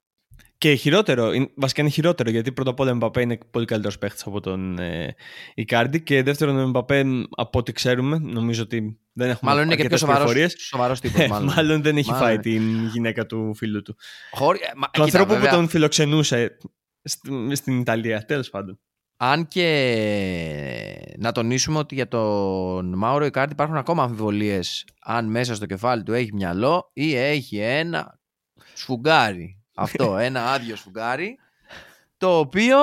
Και 0.58 0.74
χειρότερο, 0.74 1.32
είναι- 1.32 1.50
βασικά 1.56 1.80
είναι 1.82 1.90
χειρότερο 1.90 2.30
γιατί 2.30 2.52
πρώτα 2.52 2.70
απ' 2.70 2.80
όλα 2.80 2.90
ο 2.90 2.94
Εμπαπέ 2.94 3.20
είναι 3.20 3.38
πολύ 3.50 3.64
καλύτερος 3.66 3.98
παίχτης 3.98 4.26
από 4.26 4.40
τον 4.40 4.78
ε, 4.78 5.14
Ικάρντι 5.54 6.02
και 6.02 6.22
δεύτερον 6.22 6.56
ο 6.56 6.60
Εμπαπέ 6.60 7.04
από 7.36 7.58
ό,τι 7.58 7.72
ξέρουμε 7.72 8.18
νομίζω 8.18 8.62
ότι 8.62 9.00
δεν 9.12 9.30
έχουμε 9.30 9.50
Μάλλον 9.50 9.64
είναι 9.66 9.76
και 9.76 9.84
πιο 9.86 9.94
αρκετές 9.96 10.00
σοβαρό 10.00 10.18
πληροφορίες. 10.24 10.66
σοβαρός 10.66 11.00
τύπος, 11.10 11.20
Ε, 11.20 11.28
μάλλον. 11.28 11.52
μάλλον 11.54 11.82
δεν 11.82 11.96
έχει 11.96 12.10
Μάλλον. 12.10 12.24
φάει 12.26 12.38
την 12.38 12.86
γυναίκα 12.86 13.26
του 13.26 13.54
φίλου 13.54 13.82
του. 13.82 13.96
Χωρί- 14.30 14.62
ε, 14.62 14.70
μα- 14.76 14.90
Του 14.90 14.90
κοίτα, 14.90 15.02
ανθρώπου 15.02 15.32
βέβαια, 15.32 15.50
που 15.50 15.56
τον 15.56 15.68
φιλοξενούσε 15.68 16.56
στην, 17.02 17.56
στην 17.56 17.80
Ιταλία, 17.80 18.24
τέλος 18.24 18.50
πάντων. 18.50 18.80
Αν 19.22 19.48
και 19.48 19.66
να 21.18 21.32
τονίσουμε 21.32 21.78
ότι 21.78 21.94
για 21.94 22.08
τον 22.08 22.94
Μάουρο 22.94 23.24
Ικάρντι 23.24 23.52
υπάρχουν 23.52 23.76
ακόμα 23.76 24.02
αμφιβολίες 24.02 24.84
αν 25.00 25.26
μέσα 25.30 25.54
στο 25.54 25.66
κεφάλι 25.66 26.02
του 26.02 26.12
έχει 26.12 26.32
μυαλό 26.34 26.90
ή 26.92 27.14
έχει 27.16 27.58
ένα 27.58 28.18
σφουγγάρι. 28.74 29.58
Αυτό, 29.74 30.16
ένα 30.16 30.52
άδειο 30.52 30.76
σφουγγάρι 30.76 31.38
το 32.16 32.38
οποίο 32.38 32.76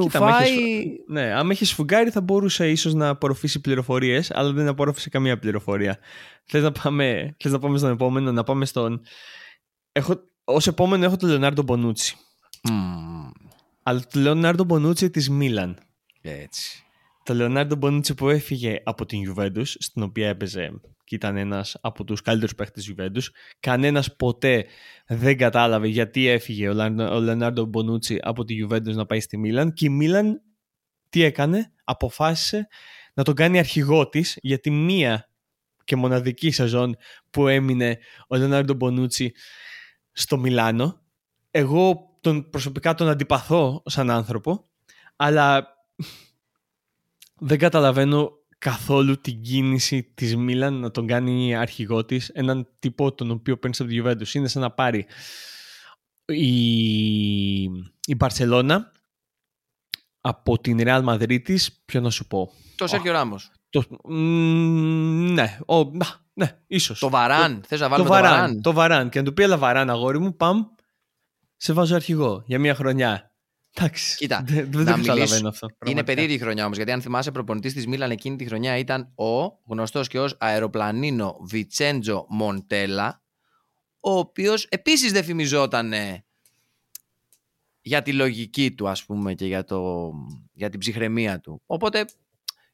Κοίτα, 0.00 0.18
άμα 0.18 0.26
ρουφάει... 0.30 0.52
έχεις- 0.52 1.04
Ναι, 1.08 1.32
άμα 1.32 1.52
είχε 1.52 1.64
σφουγγάρι 1.64 2.10
θα 2.10 2.20
μπορούσε 2.20 2.70
ίσως 2.70 2.94
να 2.94 3.08
απορροφήσει 3.08 3.60
πληροφορίες, 3.60 4.30
αλλά 4.30 4.52
δεν 4.52 4.68
απορρόφησε 4.68 5.08
καμία 5.08 5.38
πληροφορία. 5.38 5.98
Θες 6.44 6.62
να 6.62 6.72
πάμε, 6.72 7.36
θες 7.38 7.52
να 7.52 7.58
πάμε 7.58 7.78
στον 7.78 7.90
επόμενο, 7.90 8.32
να 8.32 8.42
πάμε 8.44 8.64
στον... 8.64 9.00
Έχω, 9.92 10.20
ως 10.44 10.66
επόμενο 10.66 11.04
έχω 11.04 11.16
τον 11.16 11.28
Λεωνάρντο 11.28 11.62
Μπονούτσι. 11.62 12.16
Μμμ, 12.70 13.03
Αλλά 13.86 14.00
το 14.12 14.20
Λεωνάρντο 14.20 14.64
Μπονούτσι 14.64 15.10
της 15.10 15.30
Μίλαν. 15.30 15.78
έτσι. 16.20 16.84
Το 17.22 17.34
Λεωνάρντο 17.34 17.76
Μπονούτσι 17.76 18.14
που 18.14 18.28
έφυγε 18.28 18.80
από 18.84 19.06
την 19.06 19.20
Juventus, 19.28 19.64
στην 19.64 20.02
οποία 20.02 20.28
έπαιζε 20.28 20.80
και 21.04 21.14
ήταν 21.14 21.36
ένας 21.36 21.76
από 21.80 22.04
τους 22.04 22.20
καλύτερους 22.20 22.54
παίχτες 22.54 22.84
της 22.84 22.94
Juventus. 22.96 23.22
Κανένας 23.60 24.16
ποτέ 24.16 24.66
δεν 25.06 25.36
κατάλαβε 25.36 25.88
γιατί 25.88 26.26
έφυγε 26.26 26.68
ο 26.68 26.72
Λαν- 26.72 27.00
ο 27.00 27.20
Λεωνάρντο 27.20 27.64
Μπονούτσι 27.64 28.18
από 28.22 28.44
τη 28.44 28.54
Juventus 28.64 28.94
να 28.94 29.06
πάει 29.06 29.20
στη 29.20 29.36
Μίλαν 29.36 29.72
και 29.72 29.84
η 29.86 29.88
Μίλαν 29.88 30.42
τι 31.08 31.22
έκανε, 31.22 31.72
αποφάσισε 31.84 32.68
να 33.14 33.22
τον 33.22 33.34
κάνει 33.34 33.58
αρχηγό 33.58 34.08
της 34.08 34.38
για 34.42 34.58
τη 34.58 34.70
μία 34.70 35.28
και 35.84 35.96
μοναδική 35.96 36.50
σεζόν 36.50 36.96
που 37.30 37.48
έμεινε 37.48 37.98
ο 38.28 38.36
Λεωνάρντο 38.36 38.74
Μπονούτσι 38.74 39.32
στο 40.12 40.38
Μιλάνο. 40.38 41.02
Εγώ 41.50 42.08
τον, 42.24 42.50
προσωπικά 42.50 42.94
τον 42.94 43.08
αντιπαθώ 43.08 43.82
σαν 43.86 44.10
άνθρωπο, 44.10 44.64
αλλά 45.16 45.66
δεν 47.38 47.58
καταλαβαίνω 47.58 48.30
καθόλου 48.58 49.20
την 49.20 49.42
κίνηση 49.42 50.02
της 50.14 50.36
Μίλαν 50.36 50.74
να 50.74 50.90
τον 50.90 51.06
κάνει 51.06 51.54
αρχηγό 51.54 52.04
της 52.04 52.28
έναν 52.28 52.68
τύπο 52.78 53.12
τον 53.12 53.30
οποίο 53.30 53.58
παίρνει 53.58 53.76
από 53.78 53.88
τη 53.88 54.00
Juventus. 54.02 54.34
Είναι 54.34 54.48
σαν 54.48 54.62
να 54.62 54.70
πάρει 54.70 55.06
η, 56.24 57.62
η 58.04 58.14
Μπαρσελώνα 58.16 58.92
από 60.20 60.58
την 60.58 60.78
Real 60.80 61.04
Madrid 61.04 61.42
της, 61.42 61.82
ποιο 61.84 62.00
να 62.00 62.10
σου 62.10 62.26
πω. 62.26 62.52
Το 62.76 62.86
Σέρχιο 62.86 63.12
Ράμος. 63.12 63.50
Το, 63.70 63.84
μ, 64.04 65.32
ναι, 65.32 65.58
ο, 65.66 65.84
να, 65.84 66.06
ναι, 66.32 66.58
ίσως. 66.66 66.98
Το 66.98 67.08
Βαράν. 67.08 67.62
Θες 67.66 67.80
να 67.80 67.88
το 67.88 67.90
βάλουμε 67.90 68.08
το 68.08 68.14
βαράν, 68.14 68.32
Βαράν. 68.32 68.62
το 68.62 68.72
βαράν. 68.72 69.08
Και 69.08 69.18
να 69.18 69.24
του 69.24 69.34
πει, 69.34 69.42
έλα 69.42 69.58
βαράν 69.58 69.90
αγόρι 69.90 70.18
μου, 70.18 70.36
παμ, 70.36 70.64
σε 71.64 71.72
βάζω 71.72 71.94
αρχηγό 71.94 72.42
για 72.46 72.58
μία 72.58 72.74
χρονιά. 72.74 73.32
Εντάξει, 73.74 74.16
Κοίτα, 74.16 74.42
δεν, 74.46 74.70
δεν 74.70 74.84
να 74.84 74.90
το 74.92 75.00
καταλαβαίνω 75.00 75.14
μιλήσω- 75.14 75.48
αυτό. 75.48 75.66
Είναι 75.66 75.76
πραγματικά. 75.78 76.04
περίεργη 76.04 76.34
η 76.34 76.38
χρονιά 76.38 76.64
όμως, 76.64 76.76
γιατί 76.76 76.92
αν 76.92 77.02
θυμάσαι, 77.02 77.30
προπονητής 77.30 77.72
της 77.72 77.86
Μίλαν 77.86 78.10
εκείνη 78.10 78.36
τη 78.36 78.44
χρονιά 78.44 78.76
ήταν 78.76 79.12
ο 79.14 79.58
γνωστός 79.66 80.08
και 80.08 80.20
ως 80.20 80.36
αεροπλανίνο 80.40 81.36
Βιτσέντζο 81.40 82.26
Μοντέλα, 82.28 83.22
ο 84.00 84.18
οποίος 84.18 84.66
επίσης 84.70 85.12
δεν 85.12 85.24
φημιζόταν 85.24 85.92
για 87.80 88.02
τη 88.02 88.12
λογική 88.12 88.72
του, 88.72 88.88
ας 88.88 89.04
πούμε, 89.04 89.34
και 89.34 89.46
για, 89.46 89.64
το, 89.64 90.10
για 90.52 90.70
την 90.70 90.80
ψυχραιμία 90.80 91.40
του. 91.40 91.62
Οπότε 91.66 91.98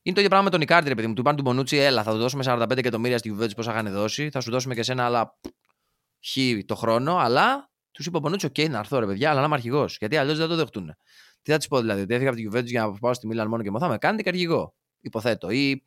είναι 0.03 0.15
το 0.15 0.21
ίδιο 0.21 0.29
πράγμα 0.29 0.43
με 0.45 0.51
τον 0.51 0.61
Ικάρντι, 0.61 0.89
ρε 0.89 0.95
παιδί 0.95 1.07
μου. 1.07 1.15
Του 1.15 1.21
είπαν 1.21 1.37
του 1.37 1.43
Μπονούτσι, 1.43 1.77
έλα, 1.77 2.03
θα 2.03 2.13
του 2.13 2.19
δώσουμε 2.19 2.43
45 2.47 2.77
εκατομμύρια 2.77 3.19
στη 3.19 3.37
Juventus 3.39 3.55
πόσα 3.57 3.71
είχαν 3.73 3.93
δώσει, 3.93 4.31
θα 4.31 4.41
σου 4.41 4.51
δώσουμε 4.51 4.75
και 4.75 4.83
σένα 4.83 5.05
άλλα 5.05 5.39
χ 6.27 6.37
το 6.67 6.75
χρόνο, 6.75 7.17
αλλά 7.17 7.70
τους 7.93 8.07
είπε 8.07 8.17
ο 8.17 8.21
Μπονούτσι, 8.21 8.47
οκ, 8.47 8.59
να 8.69 8.79
έρθω 8.79 8.99
ρε 8.99 9.07
παιδιά, 9.07 9.31
αλλά 9.31 9.41
να 9.41 9.47
είμαι 9.47 9.55
αρχηγός. 9.55 9.97
Γιατί 9.99 10.17
αλλιώς 10.17 10.39
δεν 10.39 10.49
το 10.49 10.57
δεχτούν. 10.57 10.97
Τι 11.43 11.51
θα 11.51 11.57
τους 11.59 11.67
πω 11.67 11.81
δηλαδή, 11.81 12.01
ότι 12.01 12.15
έφυγα 12.15 12.31
από 12.31 12.39
τη 12.39 12.49
Juventus 12.51 12.65
για 12.65 12.87
να 12.87 12.93
πάω 12.93 13.15
στη 13.15 13.27
Μίλαν 13.27 13.49
μόνο 13.49 13.63
και 13.63 13.71
μόνο. 13.71 13.85
Θα 13.85 13.91
με 13.91 13.99
κάνετε 13.99 14.23
και 14.23 14.29
αρχηγό. 14.29 14.75
Υποθέτω. 15.01 15.51
Ή... 15.51 15.85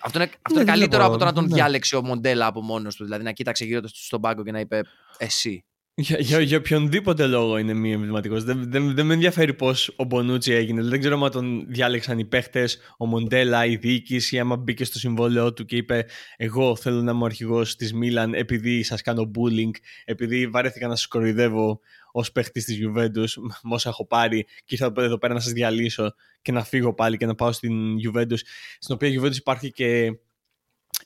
Αυτό 0.00 0.18
είναι, 0.18 0.30
αυτό 0.42 0.54
Ναι, 0.54 0.60
είναι 0.60 0.64
δεν 0.64 0.74
καλύτερο 0.74 1.02
βλέπω, 1.02 1.08
από 1.08 1.18
το 1.18 1.24
να 1.24 1.32
τον 1.32 1.44
ναι. 1.44 1.54
διάλεξε 1.54 1.96
ο 1.96 2.02
Μοντέλα 2.02 2.46
από 2.46 2.62
μόνος 2.62 2.96
του. 2.96 3.04
Δηλαδή 3.04 3.24
να 3.24 3.32
κοίταξε 3.32 3.64
γύρω 3.64 3.80
του 3.80 3.90
στον 3.92 4.20
πάγκο 4.20 4.42
και 4.42 4.52
να 4.52 4.60
είπε 4.60 4.82
Εσύ. 5.18 5.64
Για, 5.94 6.18
για, 6.20 6.40
για 6.40 6.58
οποιονδήποτε 6.58 7.26
λόγο 7.26 7.58
είναι 7.58 7.74
μη 7.74 7.92
εμβληματικός. 7.92 8.44
Δεν, 8.44 8.70
δεν, 8.70 8.94
δεν 8.94 9.06
με 9.06 9.14
ενδιαφέρει 9.14 9.54
πώς 9.54 9.94
ο 9.96 10.04
Μπονούτσι 10.04 10.52
έγινε. 10.52 10.82
Δεν 10.82 11.00
ξέρω 11.00 11.24
αν 11.24 11.30
τον 11.30 11.66
διάλεξαν 11.68 12.18
οι 12.18 12.24
παίχτες, 12.24 12.78
ο 12.98 13.06
Μοντέλα, 13.06 13.66
η 13.66 13.76
διοίκηση, 13.76 14.38
άμα 14.38 14.56
μπήκε 14.56 14.84
στο 14.84 14.98
συμβόλαιό 14.98 15.52
του 15.52 15.64
και 15.64 15.76
είπε: 15.76 16.06
Εγώ 16.36 16.76
θέλω 16.76 17.02
να 17.02 17.10
είμαι 17.10 17.22
ο 17.22 17.24
αρχηγός 17.24 17.76
της 17.76 17.92
Μίλαν 17.92 18.34
επειδή 18.34 18.82
σας 18.82 19.02
κάνω 19.02 19.30
bullying, 19.34 19.70
επειδή 20.04 20.46
βαρέθηκα 20.46 20.88
να 20.88 20.96
σας 20.96 21.06
κοροϊδεύω 21.06 21.80
ως 22.12 22.32
παίχτης 22.32 22.64
της 22.64 22.78
Juventus 22.82 23.42
με 23.62 23.74
όσα 23.74 23.88
έχω 23.88 24.06
πάρει 24.06 24.44
και 24.44 24.74
ήρθα 24.74 24.92
εδώ 24.96 25.18
πέρα 25.18 25.34
να 25.34 25.40
σας 25.40 25.52
διαλύσω 25.52 26.14
και 26.42 26.52
να 26.52 26.64
φύγω 26.64 26.94
πάλι 26.94 27.16
και 27.16 27.26
να 27.26 27.34
πάω 27.34 27.52
στην 27.52 27.72
Juventus. 27.96 28.38
Στην 28.78 28.94
οποία 28.94 29.20
Juventus 29.20 29.36
υπάρχει 29.36 29.72
και 29.72 30.18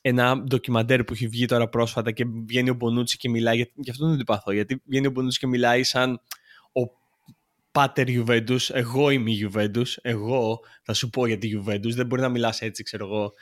ένα 0.07 0.43
ντοκιμαντέρ 0.43 1.03
που 1.03 1.13
έχει 1.13 1.27
βγει 1.27 1.45
τώρα 1.45 1.69
πρόσφατα 1.69 2.11
και 2.11 2.25
βγαίνει 2.47 2.69
ο 2.69 2.73
Μπονούτσι 2.73 3.17
και 3.17 3.29
μιλάει. 3.29 3.55
Για, 3.55 3.67
γι' 3.75 3.89
αυτό 3.89 4.07
δεν 4.07 4.17
το 4.17 4.23
πάθω. 4.23 4.51
Γιατί 4.51 4.81
βγαίνει 4.85 5.07
ο 5.07 5.09
Μπονούτσι 5.11 5.39
και 5.39 5.47
μιλάει 5.47 5.83
σαν 5.83 6.21
ο 6.73 6.81
πάτερ 7.71 8.05
Juventus. 8.09 8.69
Εγώ 8.69 9.09
είμαι 9.09 9.31
η 9.31 9.49
Juventus. 9.49 9.87
Εγώ 10.01 10.59
θα 10.83 10.93
σου 10.93 11.09
πω 11.09 11.27
για 11.27 11.37
τη 11.37 11.49
Juventus. 11.55 11.91
Δεν 11.95 12.05
μπορεί 12.05 12.21
να 12.21 12.29
μιλάς 12.29 12.61
έτσι, 12.61 12.83
ξέρω 12.83 13.05
εγώ, 13.05 13.33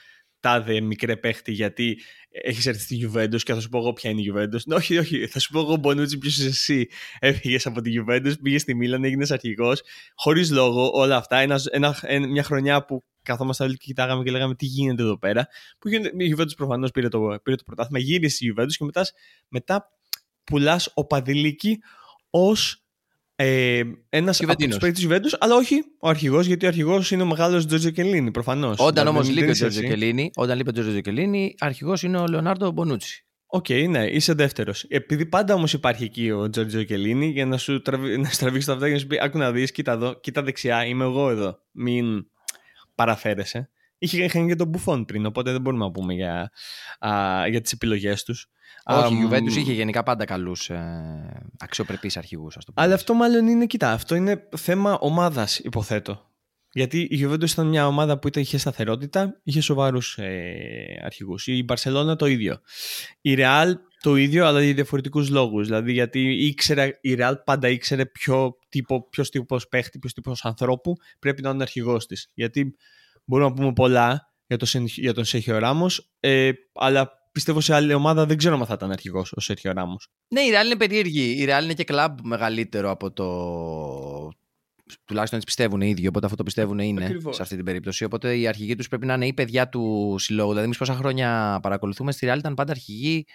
τάδε 0.46 0.82
μικρέ 0.82 1.16
παίχτη 1.16 1.52
γιατί 1.52 1.98
έχεις 2.30 2.66
έρθει 2.66 2.82
στη 2.82 3.10
Juventus 3.10 3.40
και 3.44 3.54
θα 3.54 3.60
σου 3.60 3.70
πω 3.70 3.78
εγώ 3.78 3.94
ποια 3.94 4.10
είναι 4.10 4.22
η 4.22 4.34
Juventus. 4.34 4.60
Ναι, 4.66 4.76
όχι, 4.76 4.98
όχι, 4.98 5.28
θα 5.28 5.40
σου 5.40 5.52
πω 5.52 5.60
εγώ 5.60 5.76
Μπονούτσι 5.76 6.18
ποιος 6.18 6.38
είσαι 6.38 6.48
εσύ. 6.48 6.88
Έφυγες 7.20 7.66
από 7.66 7.82
τη 7.82 7.92
Juventus, 8.00 8.34
πήγες 8.42 8.62
στη 8.62 8.76
Μίλαν, 8.76 9.04
έγινες 9.04 9.32
αρχηγός, 9.32 9.82
χωρίς 10.16 10.52
λόγο 10.52 10.92
όλα 10.94 11.16
αυτά. 11.16 11.38
Ένας, 11.38 11.66
ένα, 11.66 11.96
μια 12.30 12.44
χρονιά 12.44 12.86
που 12.86 13.04
καθόμαστε 13.24 13.64
όλοι 13.64 13.78
και 13.78 13.86
κοιτάγαμε 13.86 14.24
και 14.24 14.32
λέγαμε 14.32 14.56
τι 14.56 14.66
γίνεται 14.66 15.02
εδώ 15.02 15.18
πέρα. 15.18 15.48
Που 15.80 15.90
γίνεται, 15.90 16.24
η 16.24 16.36
Juventus 16.38 16.56
προφανώς 16.56 16.92
πήρε 16.92 17.08
το, 17.08 17.40
πήρε 17.44 17.56
το 17.56 17.64
πρωτάθλημα, 17.66 18.00
γύρισε 18.00 18.46
η 18.46 18.54
Juventus 18.58 18.74
και 18.78 18.84
μετά, 18.84 19.06
μετά 19.48 19.90
πουλάς 20.44 20.92
ο 20.94 21.06
Παδηλίκη 21.06 21.78
ως 22.30 22.85
ε, 23.36 23.82
ένας 24.10 24.42
από 24.42 24.56
τους 24.56 24.68
παίκτες 24.68 24.92
της 24.92 25.08
Juventus, 25.10 25.38
αλλά 25.40 25.56
όχι 25.56 25.76
ο 26.00 26.10
αρχηγός, 26.10 26.46
γιατί 26.46 26.66
ο 26.66 26.68
αρχηγός 26.68 27.12
είναι 27.12 27.22
ο 27.22 27.26
μεγάλος 27.26 27.66
Τζορτζο 27.66 27.90
Κελίνη, 27.90 28.32
προφανώς. 28.32 28.80
Όταν 28.80 29.08
όμως 29.08 29.30
λείπει 29.30 29.50
ο 29.50 29.54
Τζορτζο 29.54 29.82
Κελίνη, 29.82 30.32
όταν 30.36 30.58
λείπει 30.58 30.70
ο 30.70 30.72
Τζορτζο 30.72 31.02
Κελίνη, 31.02 31.56
αρχηγός 31.60 32.04
είναι 32.04 32.18
ο 32.18 32.28
Λεωνάρντο 32.28 32.72
Μπονούτσι. 32.72 33.26
Οκ, 33.48 33.66
οκέι, 33.70 33.90
ναι, 33.90 34.06
είσαι 34.06 34.34
δεύτερος. 34.34 34.84
Επειδή 34.84 35.26
πάντα 35.26 35.54
όμως 35.54 35.74
υπάρχει 35.74 36.04
εκεί 36.04 36.32
ο 36.32 36.50
Τζορτζο 36.50 36.84
Κελίνη 36.84 37.26
για 37.26 37.46
να 37.46 37.58
σου, 37.58 37.82
τραβή, 37.82 38.18
να 38.18 38.30
σου 38.30 38.38
τραβήξει 38.38 38.68
τα 38.68 38.74
αυτά 38.74 38.86
και 38.88 38.94
να 38.94 39.00
σου 39.00 39.08
πει: 39.08 39.18
Άκου 39.22 39.38
να 39.38 39.52
δεις, 39.52 39.72
κοίτα 39.72 39.92
εδώ, 39.92 40.20
κοίτα 40.20 40.44
δεξιά, 40.44 40.86
είμαι 40.86 41.04
εγώ 41.04 41.30
εδώ. 41.30 41.60
Μην 41.72 42.26
παραφέρεσαι. 42.96 43.70
Είχε, 44.06 44.24
είχαν 44.24 44.48
και 44.48 44.56
τον 44.56 44.68
Μπουφόν 44.68 45.06
πριν, 45.06 45.26
οπότε 45.26 45.52
δεν 45.52 45.62
μπορούμε 45.62 45.86
να 45.86 45.92
πούμε 45.92 46.14
για, 46.14 46.52
α, 47.00 47.48
για 47.48 47.62
τις 47.62 47.72
επιλογές 47.72 48.24
τους. 48.24 48.50
Όχι, 48.86 49.14
η 49.14 49.28
Juventus 49.30 49.56
είχε 49.56 49.74
γενικά 49.74 50.04
πάντα 50.04 50.26
καλούς 50.26 50.70
ε, 50.70 51.50
αξιοπρεπείς 51.58 52.18
αρχηγούς. 52.18 52.58
Αλλά 52.74 52.94
αυτό 52.94 53.14
μάλλον 53.14 53.48
είναι, 53.48 53.66
κοιτά, 53.66 53.92
αυτό 53.92 54.16
είναι 54.16 54.48
θέμα 54.58 54.98
ομάδας, 55.00 55.60
υποθέτω. 55.60 56.30
Γιατί 56.72 57.00
η 57.00 57.26
Juventus 57.26 57.50
ήταν 57.50 57.68
μια 57.68 57.88
ομάδα 57.88 58.20
που 58.20 58.30
είχε 58.34 58.58
σταθερότητα, 58.58 59.40
είχε 59.44 59.62
σοβαρούς 59.62 60.18
ε, 60.18 61.02
αρχηγούς. 61.04 61.48
Η 61.48 61.66
Barcelona 61.68 62.18
το 62.18 62.26
ίδιο. 62.26 62.60
Η 63.22 63.36
Real 63.38 63.74
το 64.02 64.16
ίδιο, 64.16 64.46
αλλά 64.46 64.64
για 64.64 64.74
διαφορετικούς 64.74 65.30
λόγους. 65.30 65.66
Δηλαδή, 65.66 65.92
γιατί 65.92 66.46
ήξερε, 66.46 66.98
η 67.02 67.16
Real 67.20 67.34
πάντα 67.46 67.68
ήξερε 67.70 68.06
ποιο 68.06 68.58
τύπο, 68.70 69.10
ποιος 69.10 69.30
τύπος 69.30 69.68
παίχτη, 69.68 70.00
ποιος 70.00 70.14
τύπος 70.14 70.46
ανθρώπου 70.46 70.96
πρέπει 71.20 71.42
να 71.42 71.50
είναι 71.50 71.62
αρχηγός 71.62 72.06
της. 72.06 72.32
Γιατί 72.34 72.76
μπορούμε 73.26 73.50
να 73.50 73.56
πούμε 73.56 73.74
πολλά 73.74 74.34
για, 74.48 74.58
το, 74.58 74.68
για 74.86 75.14
τον 75.14 75.26
Σέχιο 75.26 75.58
Ράμος, 75.58 76.12
ε, 76.20 76.52
αλλά 76.74 77.12
πιστεύω 77.32 77.62
σε 77.62 77.74
άλλη 77.74 77.94
ομάδα 77.94 78.26
δεν 78.26 78.38
ξέρω 78.38 78.56
αν 78.56 78.66
θα 78.66 78.74
ήταν 78.74 78.92
αρχηγός 78.92 79.32
ο 79.36 79.40
Σέρχιο 79.40 79.72
Ράμος. 79.72 80.10
Ναι, 80.28 80.42
η 80.42 80.50
Real 80.52 80.66
είναι 80.66 80.76
περίεργη. 80.76 81.22
Η 81.22 81.46
Real 81.50 81.64
είναι 81.64 81.74
και 81.74 81.84
κλαμπ 81.84 82.20
μεγαλύτερο 82.24 82.90
από 82.90 83.12
το. 83.12 83.28
Τουλάχιστον 85.06 85.40
έτσι 85.40 85.56
πιστεύουν 85.56 85.82
οι 85.82 85.90
ίδιοι, 85.90 86.08
οπότε 86.08 86.26
αυτό 86.26 86.38
το 86.38 86.44
πιστεύουν 86.44 86.80
είναι 86.80 87.06
Ακριβώς. 87.06 87.36
σε 87.36 87.42
αυτή 87.42 87.56
την 87.56 87.66
περίπτωση. 87.66 88.04
Οπότε 88.04 88.38
οι 88.38 88.48
αρχηγοί 88.48 88.76
τους 88.76 88.88
πρέπει 88.88 89.06
να 89.06 89.14
είναι 89.14 89.28
οι 89.28 89.34
παιδιά 89.34 89.70
του 89.70 90.16
συλλόγου. 90.20 90.48
Δηλαδή, 90.48 90.66
εμείς 90.66 90.78
πόσα 90.78 90.96
χρόνια 90.96 91.60
παρακολουθούμε 91.62 92.12
στη 92.12 92.28
Real 92.30 92.38
ήταν 92.38 92.54
πάντα 92.54 92.72
αρχηγοί 92.72 93.26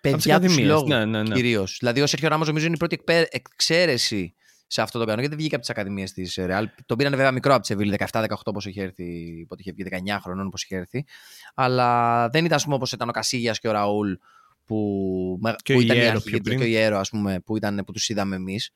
παιδιά 0.00 0.40
του 0.40 0.50
συλλόγου. 0.50 0.88
Ναι, 0.88 1.04
ναι, 1.04 1.22
ναι. 1.22 1.34
Κυρίως. 1.34 1.76
Δηλαδή, 1.78 2.00
ο 2.00 2.06
Σέρχιο 2.06 2.28
Ράμος 2.28 2.46
νομίζω 2.46 2.66
είναι 2.66 2.74
η 2.74 2.78
πρώτη 2.78 3.02
εξαίρεση 3.30 4.34
σε 4.72 4.82
αυτό 4.82 4.98
το 4.98 5.04
κανόνα, 5.04 5.20
γιατί 5.20 5.28
δεν 5.28 5.38
βγήκε 5.38 5.54
από 5.54 5.64
τις 5.64 5.70
ακαδημίες 5.70 6.12
της 6.12 6.38
Real. 6.40 6.64
Τον 6.86 6.96
πήραν 6.96 7.12
βέβαια 7.12 7.32
μικρό 7.32 7.52
από 7.52 7.60
τη 7.60 7.66
Σεβίλη, 7.66 7.96
17-18 8.12 8.26
όπω 8.44 8.60
είχε 8.64 8.82
έρθει, 8.82 9.04
πότε 9.48 9.62
είχε 9.64 9.72
βγει, 9.72 9.84
19 10.14 10.18
χρονών 10.22 10.46
όπω 10.46 10.56
είχε 10.62 10.76
έρθει. 10.76 11.04
Αλλά 11.54 12.28
δεν 12.28 12.44
ήταν 12.44 12.58
όπως 12.66 12.92
ήταν 12.92 13.08
ο 13.08 13.12
Κασίγια 13.12 13.52
και 13.52 13.68
ο 13.68 13.70
Ραούλ 13.70 14.12
που, 14.64 15.40
και 15.62 15.74
που 15.74 15.80
ήταν 15.80 15.96
η 15.96 16.06
αρχή 16.06 16.40
και 16.40 16.56
ο 16.56 16.64
Ιέρο, 16.64 16.98
ας 16.98 17.08
πούμε, 17.08 17.40
που, 17.40 17.56
ήταν, 17.56 17.82
που 17.86 17.92
τους 17.92 18.08
είδαμε 18.08 18.36
εμείς. 18.36 18.70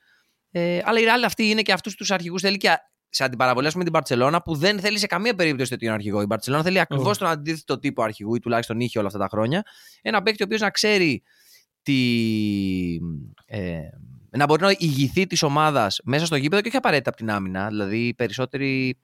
Ε, 0.51 0.81
αλλά 0.85 1.01
η 1.01 1.05
Real 1.05 1.23
αυτή 1.25 1.45
είναι 1.49 1.63
και 1.63 1.73
αυτούς 1.73 1.95
τους 1.95 2.11
αρχηγούς 2.11 2.41
θέλει 2.41 2.57
και 2.57 2.69
σε 3.09 3.25
αντιπαραβολή 3.25 3.71
με 3.75 3.83
την 3.83 3.93
Παρσελώνα 3.93 4.43
που 4.43 4.55
δεν 4.55 4.81
θέλει 4.81 4.99
σε 4.99 5.07
καμία 5.07 5.35
περίπτωση 5.35 5.71
τέτοιο 5.71 5.93
αρχηγό. 5.93 6.21
Η 6.21 6.27
Παρσελώνα 6.27 6.63
θέλει 6.63 6.81
ακριβώς 6.81 7.19
τον 7.19 7.29
αντίθετο 7.29 7.79
τύπο 7.79 8.03
αρχηγού 8.03 8.35
ή 8.35 8.39
τουλάχιστον 8.39 8.81
είχε 8.81 8.99
όλα 8.99 9.07
αυτά 9.07 9.19
τα 9.19 9.29
χρόνια. 9.29 9.63
Ένα 10.03 10.23
παίκτη 10.23 10.43
ο 10.43 10.47
οποίος 10.47 10.61
να 10.61 10.71
ξέρει 10.71 11.23
τη, 11.83 11.99
ε, 13.47 13.79
να 14.37 14.47
μπορεί 14.47 14.63
να 14.63 14.75
ηγηθεί 14.79 15.27
της 15.27 15.43
ομάδας 15.43 16.01
μέσα 16.05 16.27
στο 16.27 16.37
γήπεδο 16.37 16.63
και 16.63 16.69
όχι 16.69 16.77
απαραίτητα 16.77 17.09
από 17.09 17.19
την 17.19 17.31
άμυνα. 17.31 17.69
Δηλαδή, 17.69 18.07
οι 18.07 18.15
περισσότεροι 18.15 18.99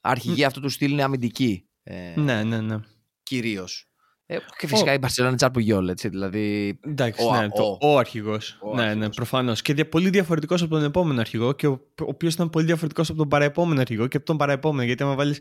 αρχηγοί 0.00 0.44
αυτού 0.44 0.60
του 0.60 0.68
στυλ 0.68 0.92
είναι 0.92 1.02
αμυντικοί. 1.02 1.68
Ε, 1.82 2.14
ναι, 2.16 2.42
ναι, 2.42 2.60
ναι. 2.60 2.76
Κυρίως. 3.22 3.86
Ε, 4.26 4.36
και 4.58 4.66
φυσικά 4.66 4.92
η 4.92 4.98
Μπαρσελόνα 4.98 5.36
τσάρπου 5.36 5.58
γιόλ, 5.58 5.88
έτσι. 5.88 6.08
Δηλαδή. 6.08 6.78
Εντάξει, 6.80 7.24
ο, 7.24 7.36
ναι, 7.36 7.44
ο, 7.44 7.48
το, 7.48 7.78
ο 7.80 7.98
αρχηγός. 7.98 8.58
Ναι, 8.74 8.94
ναι, 8.94 9.10
προφανώς. 9.10 9.62
Και 9.62 9.84
πολύ 9.84 10.10
διαφορετικός 10.10 10.62
από 10.62 10.70
τον 10.70 10.84
επόμενο 10.84 11.20
αρχηγό 11.20 11.52
και 11.52 11.66
ο, 11.66 11.72
ο 12.00 12.04
οποίος 12.04 12.34
ήταν 12.34 12.50
πολύ 12.50 12.66
διαφορετικός 12.66 13.08
από 13.08 13.18
τον 13.18 13.28
παραεπόμενο 13.28 13.80
αρχηγό 13.80 14.06
και 14.06 14.16
από 14.16 14.26
τον 14.26 14.36
παραεπόμενο. 14.36 14.84
Γιατί 14.84 15.02
άμα 15.02 15.14
βάλεις 15.14 15.40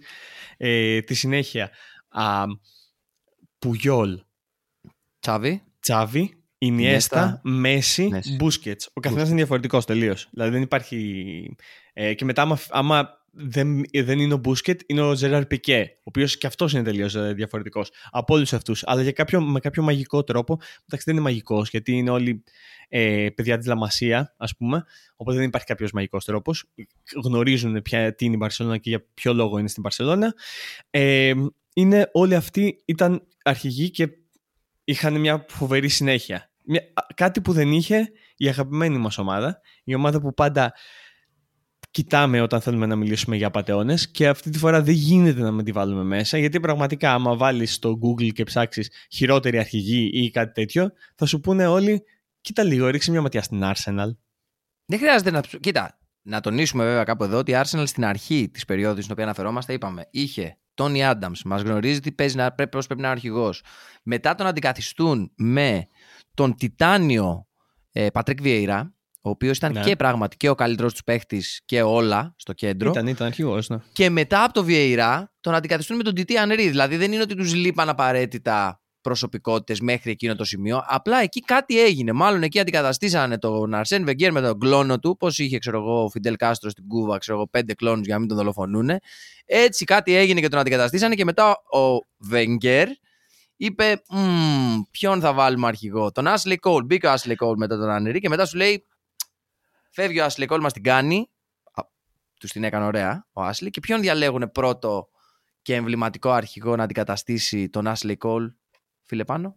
ε, 0.58 1.00
τη 1.00 1.14
συνέχεια. 1.14 1.70
Α, 2.10 2.46
Πουγιόλ. 3.60 4.22
Τσάβι. 5.20 5.64
Τσάβι. 5.80 6.41
Ινιέστα, 6.64 7.40
Μέση, 7.44 8.10
Μπούσκετς. 8.38 8.90
Ο 8.94 9.00
καθένας 9.00 9.28
είναι 9.28 9.36
διαφορετικός 9.36 9.86
τελείως. 9.86 10.28
Δηλαδή 10.32 10.52
δεν 10.52 10.62
υπάρχει. 10.62 11.56
Ε, 11.94 12.14
και 12.14 12.26
μετά, 12.26 12.42
άμα, 12.42 12.60
άμα 12.70 13.10
δεν, 13.32 13.84
δεν 13.94 14.20
είναι 14.20 14.34
ο 14.34 14.38
Μπούσκετ, 14.38 14.82
είναι 14.86 15.02
ο 15.02 15.16
Ζεράρ 15.16 15.46
Πικέ, 15.46 15.92
ο 15.98 16.02
οποίος 16.04 16.38
και 16.38 16.48
αυτός 16.48 16.74
είναι 16.74 16.84
τελείως 16.84 17.16
ε, 17.16 17.34
διαφορετικός 17.34 17.92
από 18.12 18.34
όλους 18.34 18.54
αυτούς. 18.54 18.84
Αλλά 18.86 19.02
για 19.02 19.12
κάποιο, 19.12 19.42
με 19.42 19.60
κάποιο 19.60 19.84
μαγικό 19.84 20.24
τρόπο. 20.24 20.54
Εντάξει, 20.54 21.06
δεν 21.06 21.14
είναι 21.14 21.24
μαγικός, 21.24 21.70
γιατί 21.70 21.92
είναι 21.92 22.10
όλοι 22.10 22.44
ε, 22.90 23.28
παιδιά 23.36 23.58
της 23.58 23.68
Λαμασία, 23.68 24.34
ας 24.38 24.56
πούμε. 24.56 24.84
Οπότε 25.16 25.38
δεν 25.38 25.48
υπάρχει 25.48 25.68
κάποιος 25.68 25.92
μαγικός 25.92 26.26
τρόπος. 26.26 26.66
Γνωρίζουν 27.24 27.82
ποια, 27.82 28.16
τι 28.16 28.26
είναι 28.26 28.34
η 28.34 28.38
Μπαρσελόνα 28.40 28.78
και 28.78 28.90
για 28.90 29.06
ποιο 29.14 29.34
λόγο 29.34 29.58
είναι 29.58 29.68
στην 29.68 29.82
Μπαρσελόνα. 29.82 30.34
Ε, 30.90 31.34
είναι 31.74 32.10
όλοι 32.12 32.36
αυτοί 32.36 32.82
ήταν 32.86 33.28
αρχηγοί 33.44 33.90
και 33.90 34.10
είχαν 34.84 35.20
μια 35.20 35.46
φοβερή 35.50 35.88
συνέχεια 35.88 36.51
μια, 36.64 36.82
κάτι 37.16 37.42
που 37.42 37.54
δεν 37.54 37.72
είχε 37.72 38.12
η 38.36 38.48
αγαπημένη 38.48 38.98
μας 38.98 39.18
ομάδα, 39.18 39.60
η 39.84 39.96
ομάδα 39.96 40.22
που 40.22 40.34
πάντα 40.34 40.74
κοιτάμε 41.92 42.42
όταν 42.42 42.62
θέλουμε 42.62 42.86
να 42.86 42.96
μιλήσουμε 42.96 43.36
για 43.36 43.48
απαταιώνες 43.48 44.12
και 44.12 44.28
αυτή 44.28 44.50
τη 44.50 44.58
φορά 44.58 44.82
δεν 44.82 44.94
γίνεται 44.94 45.42
να 45.42 45.52
με 45.52 45.64
τη 45.64 45.72
βάλουμε 45.72 46.04
μέσα 46.04 46.38
γιατί 46.38 46.60
πραγματικά 46.60 47.14
άμα 47.14 47.36
βάλεις 47.36 47.74
στο 47.74 48.00
Google 48.04 48.32
και 48.32 48.44
ψάξεις 48.44 48.92
χειρότερη 49.12 49.58
αρχηγή 49.58 50.10
ή 50.14 50.32
κάτι 50.32 50.52
τέτοιο 50.52 50.92
θα 51.16 51.26
σου 51.26 51.40
πούνε 51.40 51.68
όλοι 51.68 52.04
κοίτα 52.42 52.64
λίγο 52.64 52.88
ρίξε 52.88 53.12
μια 53.12 53.22
ματιά 53.22 53.42
στην 53.42 53.62
Arsenal. 53.64 54.16
Δεν 54.86 55.00
χρειάζεται 55.00 55.32
να... 55.32 55.42
Κοίτα, 55.60 56.00
να 56.22 56.40
τονίσουμε 56.40 56.84
βέβαια 56.84 57.04
κάπου 57.04 57.24
εδώ 57.24 57.38
ότι 57.38 57.52
η 57.52 57.56
Arsenal 57.58 57.84
στην 57.86 58.06
αρχή 58.06 58.50
της 58.50 58.66
περίοδου 58.66 59.00
στην 59.00 59.12
οποία 59.12 59.24
αναφερόμαστε 59.24 59.74
είπαμε 59.74 60.08
είχε 60.12 60.58
Τόνι 60.82 61.06
Άνταμς, 61.06 61.44
μας 61.44 61.62
γνωρίζει 61.62 62.00
τι 62.00 62.12
παίζει 62.12 62.36
να 62.36 62.52
πρέπει, 62.52 62.70
πρέπει 62.70 63.02
να 63.02 63.08
είναι 63.08 63.08
αρχηγός. 63.08 63.64
Μετά 64.04 64.36
τον 64.36 64.48
αντικαθιστούν 64.48 65.32
με 65.36 65.88
τον 66.34 66.56
Τιτάνιο 66.56 67.48
ε, 67.92 68.10
Πατρίκ 68.10 68.42
Βιέιρα, 68.42 68.94
ο 69.22 69.30
οποίος 69.30 69.58
ήταν 69.58 69.72
ναι. 69.72 69.82
και 69.82 69.96
πράγματι 69.96 70.38
και 70.38 70.50
ο 70.50 70.56
καλύτερος 70.56 70.92
τους 70.92 71.04
παίχτης 71.04 71.62
και 71.66 71.82
όλα 71.82 72.34
στο 72.38 72.54
κέντρο. 72.54 72.90
Ήταν, 72.90 73.08
ήταν 73.08 73.28
αρχηγός, 73.28 73.70
ναι. 73.70 73.78
Και 73.92 74.10
μετά 74.10 74.44
από 74.44 74.54
το 74.54 74.64
Βιέιρα 74.64 75.34
τον 75.40 75.54
αντικαθιστούν 75.54 75.98
με 75.98 76.04
τον 76.04 76.14
Τιερί 76.14 76.38
Ανρί. 76.38 76.70
Δηλαδή 76.70 76.98
δεν 76.98 77.12
είναι 77.12 77.22
ότι 77.22 77.36
τους 77.36 77.54
λείπαν 77.54 77.90
απαραίτητα 77.90 78.81
προσωπικότητες 79.02 79.80
μέχρι 79.80 80.12
εκείνο 80.12 80.36
το 80.36 80.44
σημείο. 80.44 80.84
Απλά 80.88 81.22
εκεί 81.22 81.40
κάτι 81.40 81.82
έγινε. 81.82 82.12
Μάλλον 82.12 82.44
εκεί 82.44 82.60
αντικαταστήσανε 82.60 83.38
τον 83.38 83.74
Αρσέν 83.74 84.04
Βενγκέρ 84.06 84.32
με 84.32 84.42
τον 84.42 84.60
κλώνο 84.60 85.00
του. 85.00 85.18
Πώς 85.18 85.40
είχε, 85.40 85.58
ξέρω 85.58 85.78
εγώ, 85.78 86.04
ο 86.04 86.10
Φιντέλ 86.10 86.36
Κάστρο 86.36 86.70
στην 86.70 86.88
Κούβα, 86.88 87.18
ξέρω 87.18 87.38
εγώ, 87.38 87.48
πέντε 87.48 87.74
κλώνους 87.74 88.06
για 88.06 88.14
να 88.14 88.20
μην 88.20 88.30
τον 88.30 88.38
δολοφονούν. 88.38 88.90
Έτσι 89.46 89.86
κάτι 89.86 90.16
έγινε 90.16 90.40
και 90.40 90.48
τον 90.48 90.60
αντικαταστήσανε 90.60 91.16
και 91.16 91.24
μετά 91.24 91.50
ο 91.50 92.06
Βεγγέρ 92.18 92.88
είπε 93.56 94.02
ποιον 94.92 95.22
θα 95.22 95.34
βάλουμε 95.34 95.68
αρχηγό. 95.68 96.12
Τον 96.12 96.26
Ashley 96.28 96.56
Cole. 96.62 96.86
Μπήκε 96.86 97.08
ο 97.08 97.14
Ashley 97.14 97.36
Cole 97.36 97.56
μετά 97.58 97.78
τον 97.78 97.90
Ανερή 97.90 98.20
και 98.20 98.30
μετά 98.30 98.46
σου 98.46 98.58
λέει 98.58 98.86
φεύγει 99.92 100.22
ο 100.22 100.26
Ashley 100.26 100.48
Cole, 100.48 100.60
μας 100.60 100.74
την 100.74 100.84
κάνει. 100.84 101.30
Τους 102.40 102.52
την 102.52 102.64
έκανε 102.64 102.86
ωραία 102.86 103.28
ο 103.34 103.48
Ashley. 103.48 103.68
Και 103.70 103.80
ποιον 103.80 104.02
διαλέγουν 104.02 104.52
πρώτο 104.52 105.10
και 105.62 105.76
εμβληματικό 105.76 106.30
αρχηγό 106.30 106.76
να 106.76 106.84
αντικαταστήσει 106.84 107.70
τον 107.70 107.88
Ashley 107.88 108.16
Cole, 108.24 108.54
φίλε 109.04 109.26
πάνω. 109.26 109.56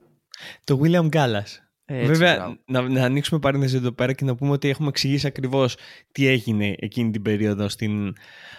Το 0.65 0.81
William 0.83 1.09
Gallas. 1.09 1.65
Βέβαια, 1.87 2.59
να, 2.67 2.89
να 2.89 3.05
ανοίξουμε 3.05 3.41
παρένθεση 3.41 3.77
εδώ 3.77 3.93
πέρα 3.93 4.13
και 4.13 4.25
να 4.25 4.35
πούμε 4.35 4.51
ότι 4.51 4.69
έχουμε 4.69 4.89
εξηγήσει 4.89 5.27
ακριβώς 5.27 5.77
τι 6.13 6.27
έγινε 6.27 6.75
εκείνη 6.79 7.11
την 7.11 7.23
περίοδο 7.23 7.69
στην 7.69 8.13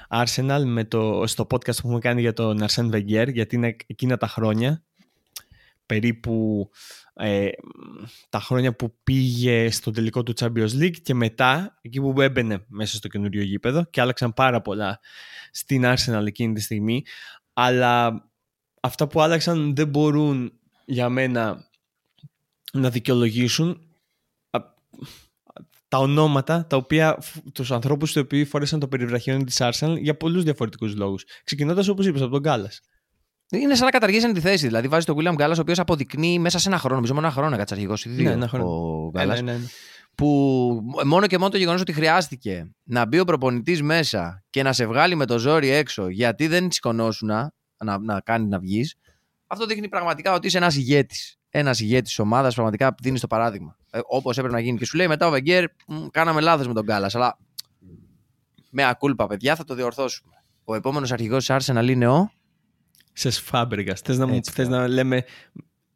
Arsenal 0.10 0.62
με 0.65 0.84
το, 0.84 1.28
στο 1.28 1.48
podcast 1.50 1.76
που 1.76 1.88
έχουμε 1.88 2.00
κάνει 2.00 2.21
για 2.21 2.34
τον 2.34 2.65
Arsene 2.67 2.91
Wenger, 2.91 3.28
γιατί 3.34 3.56
είναι 3.56 3.76
εκείνα 3.88 4.17
τα 4.17 4.28
χρόνια 4.28 4.84
περίπου 5.86 6.69
ε, 7.13 7.50
τα 8.30 8.39
χρόνια 8.39 8.76
που 8.76 8.95
πήγε 9.04 9.71
στο 9.71 9.91
τελικό 9.91 10.24
του 10.24 10.34
Champions 10.39 10.82
League 10.82 11.02
και 11.02 11.13
μετά 11.13 11.80
εκεί 11.82 12.02
που 12.02 12.21
έμπαινε 12.21 12.65
μέσα 12.67 12.95
στο 12.95 13.08
καινούριο 13.08 13.43
γήπεδο 13.43 13.84
και 13.84 14.02
άλλαξαν 14.02 14.34
πάρα 14.34 14.62
πολλά 14.62 15.00
στην 15.52 15.84
Arsenal 15.86 16.24
εκείνη 16.26 16.54
τη 16.54 16.62
στιγμή 16.62 17.04
αλλά 17.54 18.24
αυτά 18.82 19.08
που 19.08 19.21
άλλαξαν 19.21 19.76
δεν 19.76 19.88
μπορούν 19.88 20.60
για 20.86 21.10
μένα 21.10 21.67
να 22.74 22.89
δικαιολογήσουν 22.89 23.80
τα 25.88 25.98
ονόματα 25.98 26.65
τα 26.65 26.78
οποία 26.78 27.17
τους 27.54 27.71
ανθρώπους 27.71 28.15
οι 28.15 28.19
οποίοι 28.19 28.45
φόρεσαν 28.45 28.80
το 28.80 28.88
περιβραχιόνι 28.88 29.43
της 29.43 29.58
Arsenal 29.60 29.95
για 30.00 30.17
πολλούς 30.17 30.43
διαφορετικούς 30.43 30.95
λόγους. 30.95 31.26
Ξεκινώντας 31.43 31.88
όπως 31.88 32.06
είπες 32.06 32.21
από 32.21 32.32
τον 32.32 32.39
Γκάλας. 32.39 32.82
Είναι 33.50 33.76
σαν 33.76 33.86
να 33.86 33.91
καταργήσει 33.91 34.32
τη 34.32 34.39
θέση. 34.39 34.67
Δηλαδή 34.67 34.88
βάζει 34.88 35.06
τον 35.06 35.15
William 35.19 35.36
Gallas, 35.36 35.56
ο 35.58 35.60
οποίος 35.60 35.80
αποδεικνύει 35.80 36.39
μέσα 36.39 36.60
σε 36.60 36.69
ένα 36.69 36.78
χρόνο, 36.78 36.95
νομίζω 36.95 37.13
μόνο 37.13 37.26
ένα 37.26 37.36
χρόνο 37.36 37.56
έκατσε 37.56 37.74
αρχηγός 37.74 38.06
ή 38.06 38.10
δύο. 38.10 38.24
Ναι, 38.24 38.32
ένα 38.32 38.48
χρόνο. 38.48 38.65
Ο 38.65 39.12
Ε, 39.19 39.24
Gallas, 39.24 39.28
ναι, 39.28 39.41
ναι, 39.41 39.54
ναι. 39.54 39.65
Που 40.15 40.82
μόνο 41.06 41.28
και 41.28 41.38
μόνο 41.38 41.50
το 41.50 41.58
γεγονός 41.58 41.82
ότι 41.82 41.93
χρειάστηκε 41.93 42.71
να 42.84 43.06
μπει 43.06 43.19
ο 43.19 43.26
προπονητής 43.26 43.82
μέσα 43.82 44.43
και 44.50 44.63
να 44.63 44.74
σε 44.74 44.86
βγάλει 44.86 45.15
με 45.15 45.26
το 45.26 45.39
ζόρι 45.39 45.69
έξω 45.69 46.10
γιατί 46.10 46.48
δεν 46.48 46.71
σηκωνόσουν 46.71 47.28
να, 47.28 47.54
να, 47.84 48.00
να 48.00 48.21
κάνει 48.21 48.48
να 48.48 48.60
βγεις, 48.60 48.95
αυτό 49.47 49.65
δείχνει 49.65 49.89
πραγματικά 49.89 50.34
ότι 50.34 50.47
είσαι 50.47 50.58
ένας 50.58 50.75
ηγέτης. 50.75 51.38
Ένας 51.49 51.79
ηγέτης 51.79 52.08
της 52.10 52.19
ομάδας, 52.19 52.53
πραγματικά 52.53 52.95
δίνεις 53.01 53.21
το 53.21 53.27
παράδειγμα. 53.27 53.77
Ε, 53.91 53.99
Όπως 54.05 54.38
έπρεπε 54.38 54.55
να 54.55 54.62
γίνει. 54.62 54.77
Και 54.77 54.86
σου 54.86 54.97
λέει 54.97 55.08
μετά 55.08 55.27
ο 55.27 55.29
Βεγγέρ, 55.29 55.63
«Μ, 55.88 56.05
κάναμε 56.12 56.41
λάθος 56.41 56.67
με 56.67 56.73
τον 56.73 56.84
Γκάλας. 56.84 57.15
Αλλά 57.15 57.38
με 58.69 58.84
ακούλπα, 58.88 59.27
παιδιά, 59.27 59.55
θα 59.55 59.63
το 59.63 59.75
διορθώσουμε. 59.75 60.34
Ο 60.63 60.75
επόμενος 60.75 61.12
αρχηγός 61.12 61.45
της 61.45 61.55
Arsenal 61.71 61.88
είναι 61.89 62.08
ο. 62.08 62.31
Σες 63.13 63.39
Φάμπεργας. 63.39 63.99
Θες 64.01 64.17
να, 64.17 64.27
μου, 64.27 64.36
Έτσι, 64.36 64.51
θες 64.51 64.67
μπράβο. 64.67 64.81
να 64.81 64.88
λέμε 64.88 65.23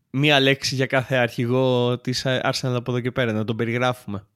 μία 0.10 0.40
λέξη 0.40 0.76
για 0.76 0.86
κάθε 0.86 1.16
αρχηγό 1.16 1.98
της 2.00 2.24
Arsenal 2.26 2.74
από 2.76 2.92
εδώ 2.92 3.00
και 3.00 3.12
πέρα, 3.12 3.32
να 3.34 3.44
τον 3.44 3.56
περιγράφουμε. 3.56 4.28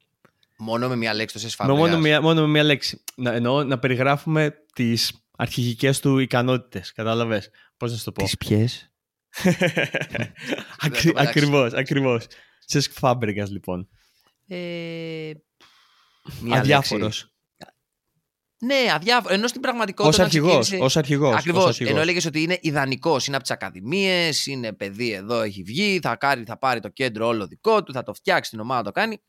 Μόνο 0.57 0.87
με 0.87 0.95
μία 0.95 1.13
λέξη 1.13 1.33
το 1.35 1.39
Σες 1.41 1.55
Με 1.59 1.65
μόνο, 1.65 1.77
Φάμπρεγας. 1.79 2.01
μία, 2.03 2.21
μόνο 2.21 2.41
με 2.41 2.47
μία 2.47 2.63
λέξη. 2.63 3.03
Να, 3.15 3.31
εννοώ 3.33 3.63
να 3.63 3.79
περιγράφουμε 3.79 4.55
τις 4.73 5.13
αρχηγικές 5.37 5.99
του 5.99 6.17
ικανότητες. 6.17 6.91
Κατάλαβες; 6.93 7.49
Πώς 7.77 7.91
να 7.91 7.97
σου 7.97 8.03
το 8.03 8.11
πω; 8.11 8.23
Τις 8.23 8.37
ποιες; 8.37 8.91
Ακρι, 10.79 11.07
μεταξύ. 11.07 11.13
ακριβώς, 11.15 11.73
ακριβώς. 11.73 12.27
Σε 12.65 12.79
Φάμπεργας 12.81 13.49
λοιπόν. 13.51 13.89
Ε, 14.47 15.31
μία 16.41 16.59
Αδιάφορος. 16.59 17.01
λέξη. 17.03 17.27
Ναι, 18.57 18.91
αδιάφορο. 18.93 19.33
Ενώ 19.33 19.47
στην 19.47 19.59
Ως 19.61 19.67
πραγματικότητα. 19.67 20.23
αρχηγός. 20.23 20.71
Ως 20.71 20.97
αρχηγός. 20.97 21.35
Ακριβώς. 21.35 21.63
ως 21.63 21.67
αρχηγός. 21.69 21.91
Ενώ 21.91 22.01
έλεγες 22.01 22.25
ότι 22.25 22.41
είναι 22.41 22.57
ιδανικός. 22.61 23.27
Είναι 23.27 23.35
από 23.35 23.45
τις 23.45 23.53
ακαδημίες, 23.53 24.45
είναι 24.45 24.73
παιδί 24.73 25.11
εδώ, 25.11 25.41
έχει 25.41 25.63
βγει. 25.63 25.99
Θα, 26.01 26.15
κάνει, 26.15 26.45
θα 26.45 26.57
πάρει 26.57 26.79
το 26.79 26.89
κέντρο 26.89 27.27
όλο 27.27 27.47
δικό 27.47 27.83
του, 27.83 27.93
θα 27.93 28.03
το 28.03 28.13
φτιάξει 28.13 28.49
την 28.49 28.59
ομάδα, 28.59 28.83
το 28.83 28.91
κάνει. 28.91 29.21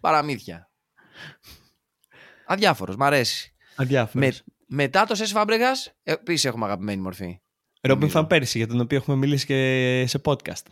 Παραμύθια. 0.00 0.70
Αδιάφορος, 2.46 2.96
μ' 2.96 3.02
αρέσει. 3.02 3.54
Αδιάφορος. 3.74 4.42
Μετά 4.66 5.04
το 5.06 5.14
Σες 5.14 5.30
Φάμπρεγα, 5.30 5.70
επίσης 6.02 6.44
έχουμε 6.44 6.64
αγαπημένη 6.64 7.00
μορφή. 7.00 7.40
Ρόμπιν 7.80 8.00
νομίζω. 8.00 8.18
Φαν 8.18 8.26
Πέρσι, 8.26 8.58
για 8.58 8.66
τον 8.66 8.80
οποίο 8.80 8.96
έχουμε 8.96 9.16
μιλήσει 9.16 9.46
και 9.46 10.04
σε 10.08 10.20
podcast. 10.24 10.66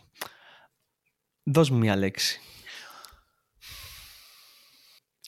Δώσ' 1.43 1.69
μου 1.69 1.77
μία 1.77 1.95
λέξη. 1.95 2.39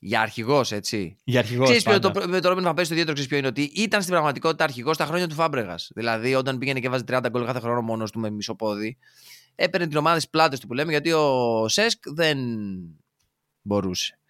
Για 0.04 0.22
αρχηγός, 0.22 0.72
έτσι. 0.72 1.18
Για 1.24 1.40
αρχηγός 1.40 1.66
Ξέρεις 1.66 1.84
ποιο, 1.84 2.00
πάντα. 2.00 2.12
το, 2.12 2.28
με 2.28 2.40
το 2.40 2.50
Ρόμπιν 2.50 2.64
Φαν 2.64 2.74
Πέρσι 2.74 2.90
το 2.90 2.96
ιδιαίτερο 3.00 3.14
ξέρεις 3.14 3.28
ποιο 3.28 3.38
είναι 3.38 3.48
ότι 3.48 3.82
ήταν 3.82 4.00
στην 4.02 4.14
πραγματικότητα 4.14 4.64
αρχηγός 4.64 4.96
στα 4.96 5.06
χρόνια 5.06 5.28
του 5.28 5.36
Φάμπρεγας. 5.36 5.92
Δηλαδή, 5.96 6.36
όταν 6.36 6.58
πήγαινε 6.58 6.80
και 6.80 6.90
βάζει 6.90 7.04
30 7.08 7.26
γκολ 7.30 7.46
κάθε 7.46 7.60
χρόνο 7.60 7.82
μόνος 7.82 8.12
του 8.12 8.20
με 8.20 8.30
μισό 8.30 8.56
πόδι, 8.56 8.98
έπαιρνε 9.56 9.88
την 9.88 9.98
ομάδα 9.98 10.18
στις 10.20 10.30
πλάτες 10.30 10.60
του 10.60 10.68
που 10.68 10.74
λέμε 10.74 10.92
γιατί 10.92 11.12
ο 11.12 11.66
Σέσκ 11.68 12.04
δεν 12.10 12.40
μπορούσε. 13.62 14.21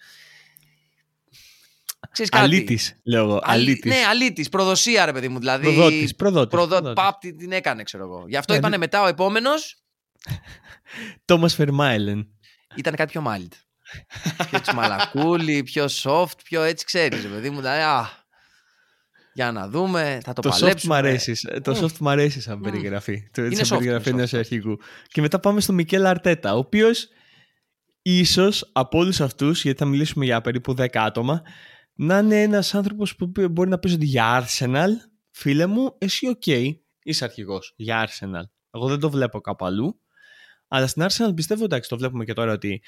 Ξέρεις 2.11 2.31
κάτι; 2.31 2.43
Αλήτης, 2.43 2.99
λέω 3.03 3.23
εγώ. 3.23 3.39
Αλή- 3.43 3.67
Αλήτης. 3.67 3.91
Ναι, 3.91 4.05
αλήτης. 4.09 4.49
Προδοσία, 4.49 5.05
ρε 5.05 5.13
παιδί 5.13 5.27
μου. 5.27 5.39
Δηλαδή. 5.39 5.63
Προδότης, 5.63 6.15
προδότης, 6.15 6.49
προδο- 6.49 6.67
προδότης. 6.81 7.03
Παπ 7.03 7.19
την, 7.19 7.37
την 7.37 7.51
έκανε, 7.51 7.83
ξέρω 7.83 8.03
εγώ. 8.03 8.25
Γι' 8.27 8.37
αυτό 8.37 8.53
Ναι, 8.53 8.59
είπανε 8.59 8.75
δι- 8.75 8.83
μετά 8.83 9.01
ο 9.01 9.07
επόμενος 9.07 9.83
Τόμας 11.25 11.55
Φερμάιλεν. 11.55 12.27
ήταν 12.75 12.95
κάτι 12.95 13.11
πιο 13.11 13.23
mild. 13.27 13.51
πιο 14.49 14.61
τσμαλακούλι, 14.61 15.63
πιο 15.71 15.85
soft, 16.03 16.37
πιο 16.43 16.61
έτσι 16.63 16.85
ξέρεις, 16.85 17.21
ρε 17.21 17.27
παιδί 17.27 17.49
μου. 17.49 17.57
Δηλαδή, 17.59 17.81
α, 17.81 18.09
για 19.33 19.51
να 19.51 19.67
δούμε, 19.69 20.19
θα 20.23 20.33
το, 20.33 20.41
Το 20.41 20.49
soft 20.49 20.59
παλέψουμε. 20.59 20.93
μ' 20.93 20.97
αρέσεις. 20.97 21.47
Το 21.61 21.71
Μμ. 21.71 21.83
soft 21.85 21.97
μ' 21.99 22.07
αρέσεις 22.09 22.43
σαν 22.43 22.57
Μμ. 22.57 22.61
περιγραφή. 22.61 23.29
Το, 23.31 23.45
Είναι 23.45 23.55
σαν 23.63 23.77
soft, 23.77 23.79
περιγραφή 23.79 24.09
είναι 24.09 24.17
ενός 24.17 24.31
soft. 24.33 24.37
αρχηγού. 24.37 24.77
Και 25.07 25.21
μετά 25.21 25.39
πάμε 25.39 25.61
στο 25.61 25.73
Μικέλ 25.73 26.05
Αρτέτα, 26.05 26.53
ο 26.53 26.57
οποίος 26.57 27.07
ίσως 28.01 28.69
από 28.73 28.97
όλους 28.97 29.21
αυτούς, 29.21 29.63
γιατί 29.63 29.79
θα 29.79 29.85
μιλήσουμε 29.85 30.25
για 30.25 30.41
περίπου 30.41 30.73
10 30.73 30.85
άτομα, 31.05 31.41
να 31.93 32.17
είναι 32.17 32.41
ένας 32.41 32.75
άνθρωπος 32.75 33.15
που 33.15 33.31
μπορεί 33.51 33.69
να 33.69 33.79
πει 33.79 33.93
ότι 33.93 34.05
για 34.05 34.45
Arsenal, 34.47 34.89
φίλε 35.31 35.65
μου, 35.65 35.95
εσύ 35.97 36.27
οκ, 36.27 36.45
είσαι 37.03 37.23
αρχηγός 37.23 37.73
για 37.75 38.07
Arsenal. 38.07 38.43
Εγώ 38.71 38.87
δεν 38.87 38.99
το 38.99 39.09
βλέπω 39.09 39.41
κάπου 39.41 39.65
αλλού. 39.65 39.99
Αλλά 40.67 40.87
στην 40.87 41.05
Arsenal 41.09 41.35
πιστεύω, 41.35 41.63
εντάξει, 41.63 41.89
το 41.89 41.97
βλέπουμε 41.97 42.25
και 42.25 42.33
τώρα 42.33 42.51
ότι 42.51 42.81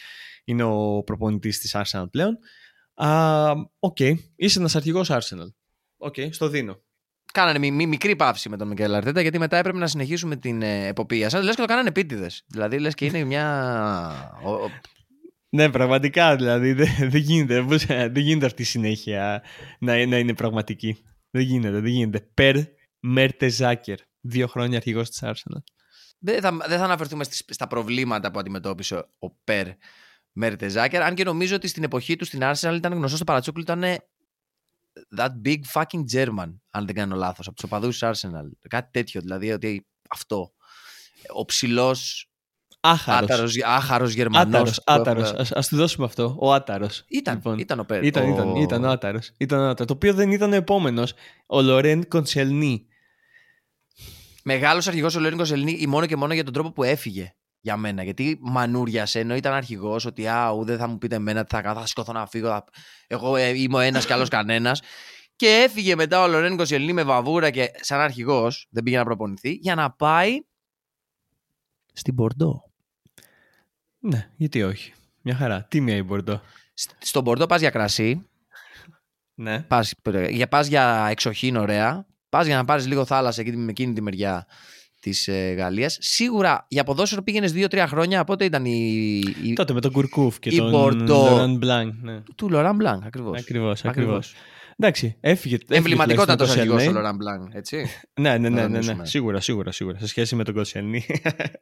είναι 0.43 0.63
ο 0.63 1.03
προπονητής 1.05 1.59
της 1.59 1.75
Arsenal 1.77 2.05
πλέον. 2.11 2.37
Α, 2.93 3.51
Οκ, 3.79 3.99
είσαι 4.35 4.59
ένας 4.59 4.75
αρχηγός 4.75 5.09
Arsenal. 5.11 5.47
Οκ, 5.97 6.15
στο 6.29 6.47
δίνω. 6.47 6.81
Κάνανε 7.33 7.59
μι- 7.59 7.71
μι- 7.73 7.87
μικρή 7.87 8.15
παύση 8.15 8.49
με 8.49 8.57
τον 8.57 8.67
Μικέλ 8.67 8.93
Αρτέτα 8.95 9.21
γιατί 9.21 9.39
μετά 9.39 9.57
έπρεπε 9.57 9.77
να 9.77 9.87
συνεχίσουμε 9.87 10.35
την 10.35 10.61
ε, 10.61 10.87
εποπία. 10.87 11.29
Σαν 11.29 11.43
λες 11.43 11.55
και 11.55 11.61
το 11.61 11.67
κάνανε 11.67 11.87
επίτηδες. 11.87 12.43
Δηλαδή 12.47 12.79
λες 12.79 12.93
και 12.93 13.05
είναι 13.05 13.23
μια. 13.23 14.39
Ο- 15.53 15.57
ο- 15.57 15.61
Ναι, 15.61 15.69
πραγματικά 15.71 16.35
δηλαδή 16.35 16.73
δεν, 16.73 16.87
δεν 16.99 17.21
γίνεται, 17.21 17.61
πώς- 17.63 17.85
δεν 17.85 18.17
γίνεται 18.17 18.45
αυτή 18.45 18.61
η 18.61 18.65
συνέχεια 18.65 19.43
να, 19.79 20.05
να 20.05 20.17
είναι 20.17 20.33
πραγματική. 20.33 21.03
Δεν 21.29 21.41
γίνεται, 21.41 21.79
δεν 21.79 21.91
γίνεται. 21.91 22.27
Περ 22.33 22.55
Μέρτεζάκερ. 22.99 23.97
Δύο 24.21 24.47
χρόνια 24.47 24.77
αρχηγός 24.77 25.09
της 25.09 25.19
Arsenal. 25.23 25.61
Δεν 26.19 26.41
θα, 26.41 26.51
δεν 26.67 26.77
θα 26.77 26.83
αναφερθούμε 26.83 27.23
στις, 27.23 27.43
στα 27.47 27.67
προβλήματα 27.67 28.31
που 28.31 28.39
αντιμετώπισε 28.39 28.95
ο 29.19 29.29
Περ 29.43 29.67
Μέρτεζάκερ. 30.31 31.01
Αν 31.01 31.15
και 31.15 31.23
νομίζω 31.23 31.55
ότι 31.55 31.67
στην 31.67 31.83
εποχή 31.83 32.15
του 32.15 32.25
στην 32.25 32.39
Arsenal 32.43 32.73
ήταν 32.75 32.93
γνωστό 32.93 33.15
στο 33.15 33.25
Παρατσούκλου 33.25 33.61
ήταν 33.61 33.83
that 35.17 35.29
big 35.45 35.59
fucking 35.73 36.03
German, 36.13 36.53
αν 36.69 36.85
δεν 36.85 36.95
κάνω 36.95 37.15
λάθος, 37.15 37.47
από 37.47 37.55
τους 37.55 37.63
οπαδούς 37.65 37.99
της 37.99 38.09
Arsenal. 38.11 38.67
Κάτι 38.69 38.91
τέτοιο, 38.91 39.21
δηλαδή 39.21 39.51
ότι 39.51 39.87
αυτό. 40.09 40.53
Ο 41.33 41.45
ψηλός 41.45 42.31
Άχαρος. 42.85 43.57
άχαρος 43.65 44.13
Γερμανός. 44.13 44.47
Άταρος, 44.53 44.75
που 44.75 44.83
άταρος. 44.93 45.23
έχουμε- 45.23 45.41
Ας, 45.41 45.51
ας 45.51 45.67
του 45.67 45.75
δώσουμε 45.75 46.05
αυτό. 46.05 46.35
Ο 46.39 46.53
Άταρος. 46.53 47.03
Ήταν, 47.07 47.35
Λοιπόν, 47.35 47.57
ήταν 47.57 47.79
ο 47.79 47.83
Περ. 47.83 48.03
Ήταν, 48.03 48.23
ο... 48.23 48.33
ήταν, 48.33 48.55
ήταν 48.55 48.83
ο 48.83 48.89
Άταρος. 48.89 49.31
Ήταν 49.37 49.59
ο 49.59 49.63
Άταρος. 49.69 49.87
Το 49.87 49.93
οποίο 49.93 50.13
δεν 50.13 50.31
ήταν 50.31 50.51
ο 50.51 50.55
επόμενος. 50.55 51.13
Ο 51.45 51.61
Λορέν 51.61 52.07
Κονσελνί. 52.07 52.87
Μεγάλος 54.43 54.87
αρχηγός 54.87 55.15
ο 55.15 55.19
Λέρνικο 55.19 55.53
Ελληνί, 55.53 55.87
μόνο 55.87 56.05
και 56.05 56.15
μόνο 56.15 56.33
για 56.33 56.43
τον 56.43 56.53
τρόπο 56.53 56.71
που 56.71 56.83
έφυγε 56.83 57.35
για 57.61 57.77
μένα. 57.77 58.03
Γιατί 58.03 58.37
μανούριασε, 58.41 59.19
ενώ 59.19 59.35
ήταν 59.35 59.53
αρχηγός, 59.53 60.05
ότι 60.05 60.27
α, 60.27 60.49
ου, 60.49 60.65
θα 60.77 60.87
μου 60.87 60.97
πείτε 60.97 61.15
εμένα 61.15 61.43
τι 61.43 61.55
θα 61.55 61.61
κάνω, 61.61 61.79
θα 61.79 61.85
σηκωθώ 61.85 62.13
να 62.13 62.25
φύγω. 62.27 62.47
θα- 62.47 62.63
Εγώ 63.07 63.35
ε, 63.35 63.47
είμαι 63.61 63.75
ο 63.77 63.79
ένας 63.79 64.05
κι 64.05 64.13
άλλος 64.13 64.29
κανένας. 64.29 64.81
Και 65.35 65.47
έφυγε 65.47 65.95
μετά 65.95 66.21
ο 66.23 66.27
Λορένικο 66.27 66.63
Ελληνί 66.69 66.93
με 66.93 67.03
βαβούρα 67.03 67.49
και 67.49 67.71
σαν 67.81 67.99
αρχηγός, 67.99 68.67
δεν 68.69 68.83
πήγε 68.83 68.97
να 68.97 69.03
προπονηθεί, 69.03 69.51
για 69.51 69.75
να 69.75 69.91
πάει 69.91 70.37
στην 71.93 72.13
Μπορντό. 72.13 72.71
Ναι, 74.05 74.29
γιατί 74.35 74.63
όχι. 74.63 74.93
Μια 75.21 75.35
χαρά. 75.35 75.65
Τίμια 75.69 75.95
η 75.95 76.01
Μπορντό; 76.03 76.41
Σ- 76.73 76.91
Στον 76.99 77.23
Μπορντό 77.23 77.45
πας 77.45 77.59
για 77.59 77.69
κρασί, 77.69 78.25
Ναι. 79.35 79.59
πας, 79.61 79.93
για, 80.29 80.47
πας 80.47 80.67
για 80.67 81.07
εξοχήν 81.09 81.55
ωραία, 81.55 82.05
πας 82.29 82.45
για 82.45 82.55
να 82.55 82.65
πάρεις 82.65 82.87
λίγο 82.87 83.05
θάλασσα 83.05 83.41
εκεί 83.41 83.51
με 83.57 83.69
εκείνη 83.69 83.93
τη 83.93 84.01
μεριά 84.01 84.45
της 84.99 85.27
ε, 85.27 85.53
Γαλλίας. 85.57 85.97
Σίγουρα 86.01 86.65
για 86.69 86.83
ποδόσφαιρο 86.83 87.21
πήγαινες 87.23 87.53
2-3 87.55 87.85
χρόνια. 87.87 88.23
Πότε 88.23 88.45
ήταν 88.45 88.65
η, 88.65 89.17
η, 89.43 89.53
Τότε 89.53 89.73
με 89.73 89.81
τον 89.81 89.91
Κουρκούφ 89.91 90.39
και 90.39 90.49
η 90.49 90.57
τον 90.57 90.71
Bordeaux. 90.75 91.07
Λοράν 91.07 91.55
Μπλάνκ. 91.57 91.93
Ναι. 92.01 92.21
του 92.35 92.49
Λοράν 92.49 92.75
Μπλάνκ, 92.75 93.05
ακριβώς. 93.05 93.39
Ακριβώς, 93.39 93.85
ακριβώς. 93.85 94.33
Εντάξει, 94.77 95.17
έφυγε. 95.19 95.55
έφυγε 95.55 95.77
Εμβληματικότατο 95.77 96.45
τουλάχιστον 96.45 96.67
το 96.67 96.73
αρχηγό 96.73 96.73
ο 96.73 96.77
Κοσελνί. 96.77 96.93
Λοράν 96.93 97.15
Μπλάνκ, 97.15 97.53
έτσι. 97.53 97.85
Ναι, 98.19 98.37
ναι, 98.37 98.37
ναι, 98.37 98.49
ναι, 98.49 98.61
ναι. 98.61 98.71
τονίσουμε. 98.71 99.05
Σίγουρα, 99.05 99.39
σίγουρα, 99.39 99.71
σίγουρα. 99.71 99.99
Σε 99.99 100.07
σχέση 100.07 100.35
με 100.35 100.43
τον 100.43 100.53
Κοσενή. 100.53 101.05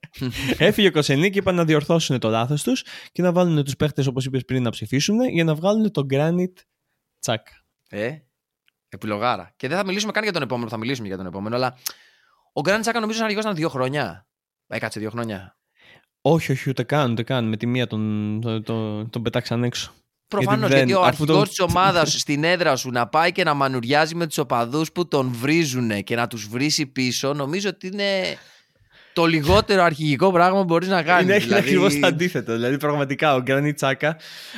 Έφυγε 0.57 0.87
ο 0.87 0.91
Κοσενή 0.91 1.29
και 1.29 1.39
είπαν 1.39 1.55
να 1.55 1.65
διορθώσουν 1.65 2.19
το 2.19 2.29
λάθος 2.29 2.63
τους 2.63 2.85
και 3.11 3.21
να 3.21 3.31
βάλουν 3.31 3.63
τους 3.63 3.75
παίχτες, 3.75 4.07
όπως 4.07 4.25
είπες 4.25 4.45
πριν, 4.45 4.63
να 4.63 4.69
ψηφίσουν 4.69 5.21
για 5.29 5.43
να 5.43 5.55
βγάλουν 5.55 5.91
τον 5.91 6.07
Granit 6.11 6.53
Τσακ. 7.19 7.47
ε, 7.89 8.17
επιλογάρα. 8.89 9.53
Και 9.55 9.67
δεν 9.67 9.77
θα 9.77 9.85
μιλήσουμε 9.85 10.11
καν 10.11 10.23
για 10.23 10.31
τον 10.31 10.41
επόμενο, 10.41 10.69
θα 10.69 10.77
μιλήσουμε 10.77 11.07
για 11.07 11.17
τον 11.17 11.25
επόμενο, 11.25 11.55
αλλά 11.55 11.77
ο 12.53 12.61
Γκραντ 12.61 12.81
Τσάκα 12.81 12.99
νομίζω 12.99 13.17
ότι 13.17 13.25
αρχηγό 13.25 13.41
ήταν 13.41 13.55
δύο 13.55 13.69
χρόνια. 13.69 14.27
Έκατσε 14.67 14.99
δύο 14.99 15.09
χρόνια. 15.09 15.57
Όχι, 16.21 16.51
όχι, 16.51 16.69
ούτε 16.69 16.83
καν, 16.83 17.11
ούτε 17.11 17.23
καν. 17.23 17.47
Με 17.47 17.57
τη 17.57 17.65
μία 17.65 17.87
τον, 17.87 18.39
τον, 18.41 18.63
τον, 18.63 19.09
τον 19.09 19.21
πετάξαν 19.21 19.63
έξω. 19.63 19.93
Προφανώς 20.31 20.59
Γιατί 20.69 20.75
γιατί, 20.75 20.91
δεν- 20.91 21.01
ο 21.01 21.05
αφού 21.05 21.23
αρχηγός 21.23 21.37
τον- 21.37 21.47
της 21.47 21.59
ομάδας 21.59 22.11
στην 22.19 22.43
έδρα 22.43 22.75
σου 22.75 22.89
να 22.89 23.07
πάει 23.07 23.31
και 23.31 23.43
να 23.43 23.53
μανουριάζει 23.53 24.15
με 24.15 24.27
τους 24.27 24.37
οπαδούς 24.37 24.91
που 24.91 25.07
τον 25.07 25.31
βρίζουν 25.41 26.03
και 26.03 26.15
να 26.15 26.27
τους 26.27 26.47
βρίσει 26.47 26.85
πίσω, 26.85 27.33
νομίζω 27.33 27.69
ότι 27.69 27.87
είναι 27.87 28.37
το 29.13 29.25
λιγότερο 29.25 29.83
αρχηγικό 29.83 30.31
πράγμα 30.31 30.57
που 30.59 30.63
μπορείς 30.63 30.87
να 30.87 31.03
κάνεις. 31.03 31.23
Είναι 31.23 31.37
δηλαδή... 31.37 31.61
ακριβώς 31.61 31.99
το 31.99 32.07
αντίθετο. 32.07 32.53
Δηλαδή, 32.53 32.77
πραγματικά 32.77 33.35
ο 33.35 33.43
Granit 33.47 33.71
Τσάκα, 33.75 34.09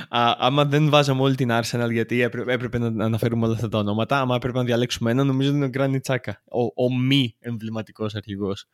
α, 0.10 0.34
άμα 0.38 0.66
δεν 0.66 0.90
βάζαμε 0.90 1.22
όλη 1.22 1.36
την 1.36 1.50
Arsenal, 1.52 1.92
γιατί 1.92 2.22
έπρεπε, 2.22 2.54
έπρεπε 2.54 2.78
να 2.78 3.06
αναφέρουμε 3.06 3.46
όλα 3.46 3.56
αυτά 3.56 3.70
τα 3.70 3.78
ονόματα, 3.78 4.20
άμα 4.20 4.36
έπρεπε 4.36 4.58
να 4.58 4.64
διαλέξουμε 4.64 5.12
ένα, 5.12 5.24
νομίζω 5.24 5.50
ότι 5.50 5.58
είναι 5.58 5.66
ο 5.66 5.70
Granit 5.74 6.02
Τσάκα. 6.02 6.42
Ο, 6.52 6.84
ο 6.86 6.96
μη 7.00 7.36
εμβληματικός 7.40 8.16
αρχηγός 8.16 8.66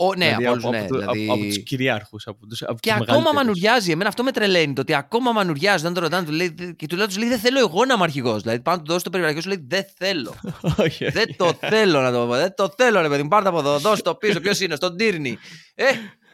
Ο, 0.00 0.14
ναι, 0.14 0.24
δηλαδή, 0.24 0.44
από, 0.44 0.52
όλους, 0.52 0.64
από, 0.64 0.72
ναι, 0.72 0.78
από, 0.80 0.96
δηλαδή... 0.98 1.24
από, 1.24 1.32
από 1.34 1.44
τους 1.44 1.62
κυριάρχους. 1.62 2.26
Από 2.26 2.46
τους, 2.46 2.62
από 2.62 2.74
Και 2.80 2.90
τους 2.90 3.00
ακόμα 3.00 3.18
μεγαλύτερους. 3.18 3.34
μανουριάζει. 3.46 3.90
Εμένα 3.90 4.08
αυτό 4.08 4.22
με 4.22 4.30
τρελαίνει. 4.32 4.72
Το 4.72 4.80
ότι 4.80 4.94
ακόμα 4.94 5.32
μανουριάζει. 5.32 5.82
Δεν 5.82 5.92
το 5.94 6.00
ρωτάνε 6.00 6.26
του 6.26 6.32
λέει, 6.32 6.54
και 6.76 6.86
του 6.86 6.96
λέω, 6.96 7.06
τους 7.06 7.18
λέει 7.18 7.28
Δεν 7.28 7.38
θέλω 7.38 7.58
εγώ 7.58 7.84
να 7.84 7.94
είμαι 7.94 8.02
αρχηγός. 8.02 8.42
Δηλαδή 8.42 8.60
πάνω 8.60 8.76
να 8.76 8.82
του 8.82 8.92
δώσει 8.92 9.04
το 9.04 9.10
περιβαλλοντικό 9.10 9.50
σου 9.50 9.56
λέει 9.56 9.66
Δεν 9.68 9.84
θέλω. 9.96 10.34
Όχι, 10.78 11.04
όχι. 11.04 11.10
δεν 11.10 11.36
το 11.36 11.52
θέλω 11.60 12.00
να 12.00 12.12
το 12.12 12.26
πω. 12.26 12.32
Δεν 12.34 12.54
το 12.54 12.72
θέλω, 12.76 13.00
ρε 13.00 13.08
παιδί 13.08 13.22
μου. 13.22 13.28
Πάρτε 13.28 13.48
από 13.48 13.58
εδώ. 13.58 13.78
Δώσε 13.78 14.02
το 14.02 14.14
πίσω. 14.14 14.40
Ποιος 14.40 14.60
είναι, 14.60 14.74
στον 14.76 14.96
Τύρνη. 14.96 15.38
Ε, 15.74 15.84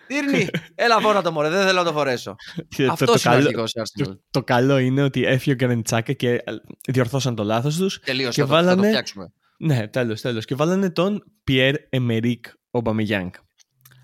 Τύρνη. 0.07 0.49
Έλα 0.75 1.01
φόρα 1.01 1.23
το 1.23 1.33
μωρέ. 1.33 1.49
Δεν 1.49 1.67
θέλω 1.67 1.79
να 1.79 1.85
το 1.85 1.93
φορέσω. 1.93 2.35
Και 2.69 2.85
το- 2.87 2.93
Αυτός 2.93 3.23
το 3.23 3.31
είναι 3.31 3.43
ο 3.43 3.43
καλό- 3.43 3.47
αρχηγός 3.47 3.73
Arsenal. 3.75 4.05
Το, 4.05 4.21
το 4.31 4.43
καλό 4.43 4.79
είναι 4.79 5.03
ότι 5.03 5.25
έφυγε 5.25 5.53
ο 5.53 5.55
Γκρανιτσάκα 5.55 6.12
και 6.12 6.31
ε, 6.31 6.41
διορθώσαν 6.89 7.35
το 7.35 7.45
λάθος 7.45 7.77
τους. 7.77 7.99
Τελείωσε. 8.01 8.41
και 8.41 8.47
Θα, 8.47 8.47
το- 8.49 8.55
θα 8.55 8.61
το 8.61 8.67
βάλανε- 8.67 8.89
φτιάξουμε. 8.89 9.33
Ναι, 9.59 9.89
τέλος, 9.89 10.21
τέλος. 10.21 10.45
Και 10.45 10.55
βάλανε 10.55 10.91
τον 10.91 11.23
Πιέρ 11.45 11.75
Εμερίκ 11.89 12.45
Ομπαμεγιάνγκ. 12.71 13.31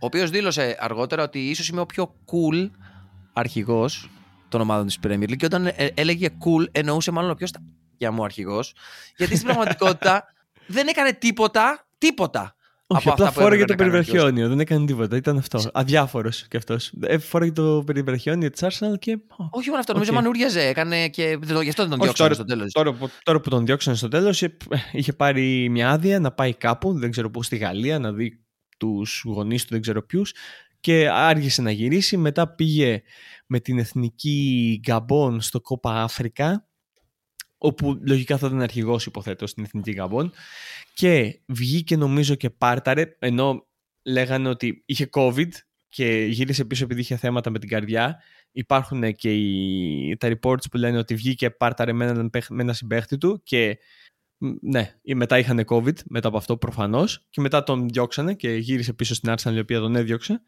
Ο 0.02 0.06
οποίος 0.06 0.30
δήλωσε 0.30 0.76
αργότερα 0.80 1.22
ότι 1.22 1.38
ίσως 1.38 1.68
είμαι 1.68 1.80
ο 1.80 1.86
πιο 1.86 2.14
cool 2.26 2.70
αρχηγός 3.32 4.10
των 4.48 4.60
ομάδων 4.60 4.86
της 4.86 4.98
Premier 5.06 5.22
League. 5.30 5.36
Και 5.36 5.44
όταν 5.44 5.66
ε, 5.66 5.74
έλεγε 5.94 6.28
cool, 6.28 6.64
εννοούσε 6.72 7.10
μάλλον 7.10 7.30
ο 7.30 7.34
πιο 7.34 7.46
για 7.96 8.10
μου 8.10 8.24
αρχηγός. 8.24 8.74
Γιατί 9.16 9.34
στην 9.34 9.46
πραγματικότητα 9.46 10.24
δεν 10.66 10.86
έκανε 10.88 11.12
τίποτα, 11.12 11.86
τίποτα. 11.98 12.54
Όχι, 12.92 13.02
από 13.02 13.12
απλά 13.12 13.26
αυτά 13.26 13.38
που 13.38 13.44
φόραγε 13.44 13.62
έπρεπε 13.62 13.82
το 13.82 13.88
να 13.88 13.90
κάνει 13.90 13.96
ο 13.96 13.98
αρχηγός. 13.98 14.22
περιβραχιόνιο. 14.22 14.48
Δεν 14.56 14.60
έκανε 14.60 14.86
τίποτα. 14.86 15.16
Ήταν 15.16 15.36
αυτό. 15.38 15.60
Αδιάφορος 15.72 16.46
κι 16.48 16.56
αυτός. 16.56 16.92
Φόραγε 17.20 17.52
το 17.52 17.82
περιβραχιόνιο 17.86 18.50
της 18.50 18.62
Arsenal 18.64 18.98
και. 18.98 19.12
ω, 19.12 19.44
Όχι 19.50 19.68
μόνο 19.68 19.80
αυτό, 19.80 19.92
νομίζω 19.92 20.10
Οκ. 20.12 20.16
μανούριαζε. 20.18 20.60
Έκανε 20.60 21.08
και. 21.08 21.36
δεν 21.40 21.54
το- 21.54 21.60
Γι' 21.60 21.68
αυτό 21.68 21.82
δεν 21.86 21.90
τον 21.90 22.00
Όχι, 22.00 22.12
διώξανε 22.14 22.28
τώρα- 22.28 22.34
στο 22.34 22.44
τέλος. 22.44 22.72
Τώρα, 22.72 22.92
που- 22.92 23.10
τώρα 23.22 23.40
που 23.40 23.50
τον 23.50 23.66
διώξανε 23.66 23.96
στο 23.96 24.08
τέλος, 24.08 24.42
είχε 24.92 25.12
πάρει 25.12 25.68
μια 25.70 25.90
άδεια 25.90 26.20
να 26.20 26.30
πάει 26.32 26.54
κάπου, 26.54 26.98
δεν 26.98 27.10
ξέρω 27.10 27.30
πού, 27.30 27.42
στη 27.42 27.56
Γαλλία, 27.56 27.98
να 27.98 28.12
δει 28.12 28.40
τους 28.80 29.22
γονείς 29.26 29.62
του, 29.62 29.68
δεν 29.70 29.80
ξέρω 29.80 30.02
ποιους. 30.02 30.34
Και 30.80 31.08
άργησε 31.08 31.62
να 31.62 31.70
γυρίσει. 31.70 32.16
Μετά 32.16 32.54
πήγε 32.54 33.02
με 33.46 33.60
την 33.60 33.78
εθνική 33.78 34.80
Γκαμπόν 34.82 35.40
στο 35.40 35.60
Κόπα 35.60 36.02
Αφρικα, 36.02 36.68
όπου 37.58 38.00
λογικά 38.06 38.38
θα 38.38 38.46
ήταν 38.46 38.60
αρχηγός, 38.60 39.06
υποθέτω, 39.06 39.46
στην 39.46 39.64
εθνική 39.64 39.92
Γκαμπόν. 39.92 40.32
Και 40.94 41.40
βγήκε 41.46 41.96
νομίζω 41.96 42.34
και 42.34 42.50
πάρταρε, 42.50 43.16
ενώ 43.18 43.66
λέγανε 44.02 44.48
ότι 44.48 44.82
είχε 44.86 45.08
COVID 45.12 45.48
και 45.88 46.26
γύρισε 46.30 46.64
πίσω 46.64 46.84
επειδή 46.84 47.00
είχε 47.00 47.16
θέματα 47.16 47.50
με 47.50 47.58
την 47.58 47.68
καρδιά. 47.68 48.22
Υπάρχουν 48.52 49.14
και 49.14 49.34
οι, 49.34 50.16
τα 50.16 50.28
reports 50.28 50.70
που 50.70 50.76
λένε 50.76 50.98
ότι 50.98 51.14
βγήκε 51.14 51.50
πάρταρε 51.50 51.92
με 51.92 52.04
έναν, 52.04 52.30
παίχ- 52.30 52.50
με 52.50 52.62
ένα 52.62 52.72
συμπαίχτη 52.72 53.18
του 53.18 53.40
και 53.44 53.78
μ, 54.09 54.09
ναι, 54.60 54.94
ή 55.02 55.14
μετά 55.14 55.38
είχαν 55.38 55.64
COVID 55.66 55.94
μετά 56.04 56.28
από 56.28 56.36
αυτό 56.36 56.56
προφανώς 56.56 57.26
και 57.30 57.40
μετά 57.40 57.62
τον 57.62 57.88
διώξανε 57.88 58.34
και 58.34 58.50
γύρισε 58.50 58.92
πίσω 58.92 59.14
στην 59.14 59.34
Arsenal 59.36 59.54
η 59.54 59.58
οποία 59.58 59.80
τον 59.80 59.96
έδιωξε. 59.96 60.42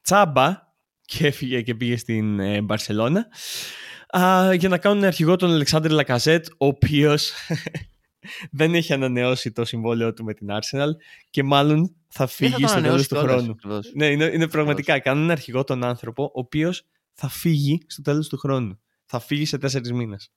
Τσάμπα 0.00 0.72
και 1.04 1.26
έφυγε 1.26 1.62
και 1.62 1.74
πήγε 1.74 1.96
στην 1.96 2.40
ε, 2.40 2.60
Μπαρσελώνα 2.60 3.26
α, 4.18 4.52
για 4.54 4.68
να 4.68 4.78
κάνουν 4.78 5.04
αρχηγό 5.04 5.36
τον 5.36 5.50
Αλεξάνδρ 5.50 5.90
Λακαζέτ 5.90 6.46
ο 6.46 6.66
οποίος 6.66 7.32
δεν 8.50 8.74
έχει 8.74 8.92
ανανεώσει 8.92 9.52
το 9.52 9.64
συμβόλαιο 9.64 10.12
του 10.12 10.24
με 10.24 10.34
την 10.34 10.48
Arsenal 10.50 10.90
και 11.30 11.42
μάλλον 11.42 11.94
θα 12.08 12.26
φύγει 12.26 12.66
στο 12.66 12.80
τέλος 12.80 13.08
του 13.08 13.16
χρόνου. 13.16 13.54
Ναι, 13.94 14.06
είναι, 14.06 14.24
είναι 14.24 14.48
πραγματικά. 14.48 14.98
Κάνουν 14.98 15.30
αρχηγό 15.30 15.64
τον 15.64 15.84
άνθρωπο, 15.84 16.22
ο 16.24 16.30
οποίος 16.32 16.86
θα 17.12 17.28
φύγει 17.28 17.82
στο 17.86 18.02
τέλος 18.02 18.28
του 18.28 18.38
χρόνου. 18.38 18.80
Θα 19.04 19.20
φύγει 19.20 19.44
σε 19.44 19.58
τέσσερις 19.58 19.92
μήνες. 19.92 20.32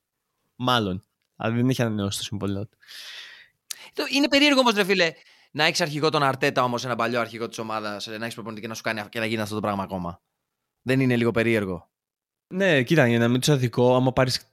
Μάλλον. 0.55 1.03
Αλλά 1.35 1.55
δεν 1.55 1.69
έχει 1.69 1.81
ανανεώσει 1.81 2.17
το 2.17 2.23
συμβόλαιο 2.23 2.67
του. 2.67 2.77
Είναι 4.13 4.27
περίεργο 4.27 4.59
όμως, 4.59 4.73
ρε 4.73 4.83
φίλε, 4.83 5.11
να 5.51 5.65
έχεις 5.65 5.81
αρχηγό 5.81 6.09
τον 6.09 6.23
Αρτέτα 6.23 6.63
όμως, 6.63 6.85
ένα 6.85 6.95
παλιό 6.95 7.19
αρχηγό 7.19 7.47
της 7.47 7.57
ομάδας, 7.57 8.07
να 8.07 8.13
έχεις 8.13 8.33
προπονητή 8.33 8.61
και 8.61 8.67
να 8.67 8.73
σου 8.73 8.81
κάνει 8.81 9.01
και 9.09 9.19
να 9.19 9.25
γίνει 9.25 9.41
αυτό 9.41 9.55
το 9.55 9.61
πράγμα 9.61 9.83
ακόμα. 9.83 10.21
Δεν 10.81 10.99
είναι 10.99 11.15
λίγο 11.15 11.31
περίεργο. 11.31 11.89
Ναι, 12.47 12.83
κοίτα, 12.83 13.07
για 13.07 13.19
να 13.19 13.27
μην 13.27 13.39
τους 13.39 13.49
αδικό, 13.49 13.95
άμα 13.95 14.13
πάρεις 14.13 14.49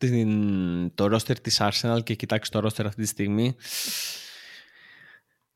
το 0.95 1.07
ρόστερ 1.07 1.41
της 1.41 1.61
Arsenal 1.61 1.99
και 2.03 2.15
κοιτάξεις 2.15 2.49
το 2.49 2.61
ρόστερ 2.61 2.87
αυτή 2.87 3.03
τη 3.03 3.09
στιγμή, 3.09 3.57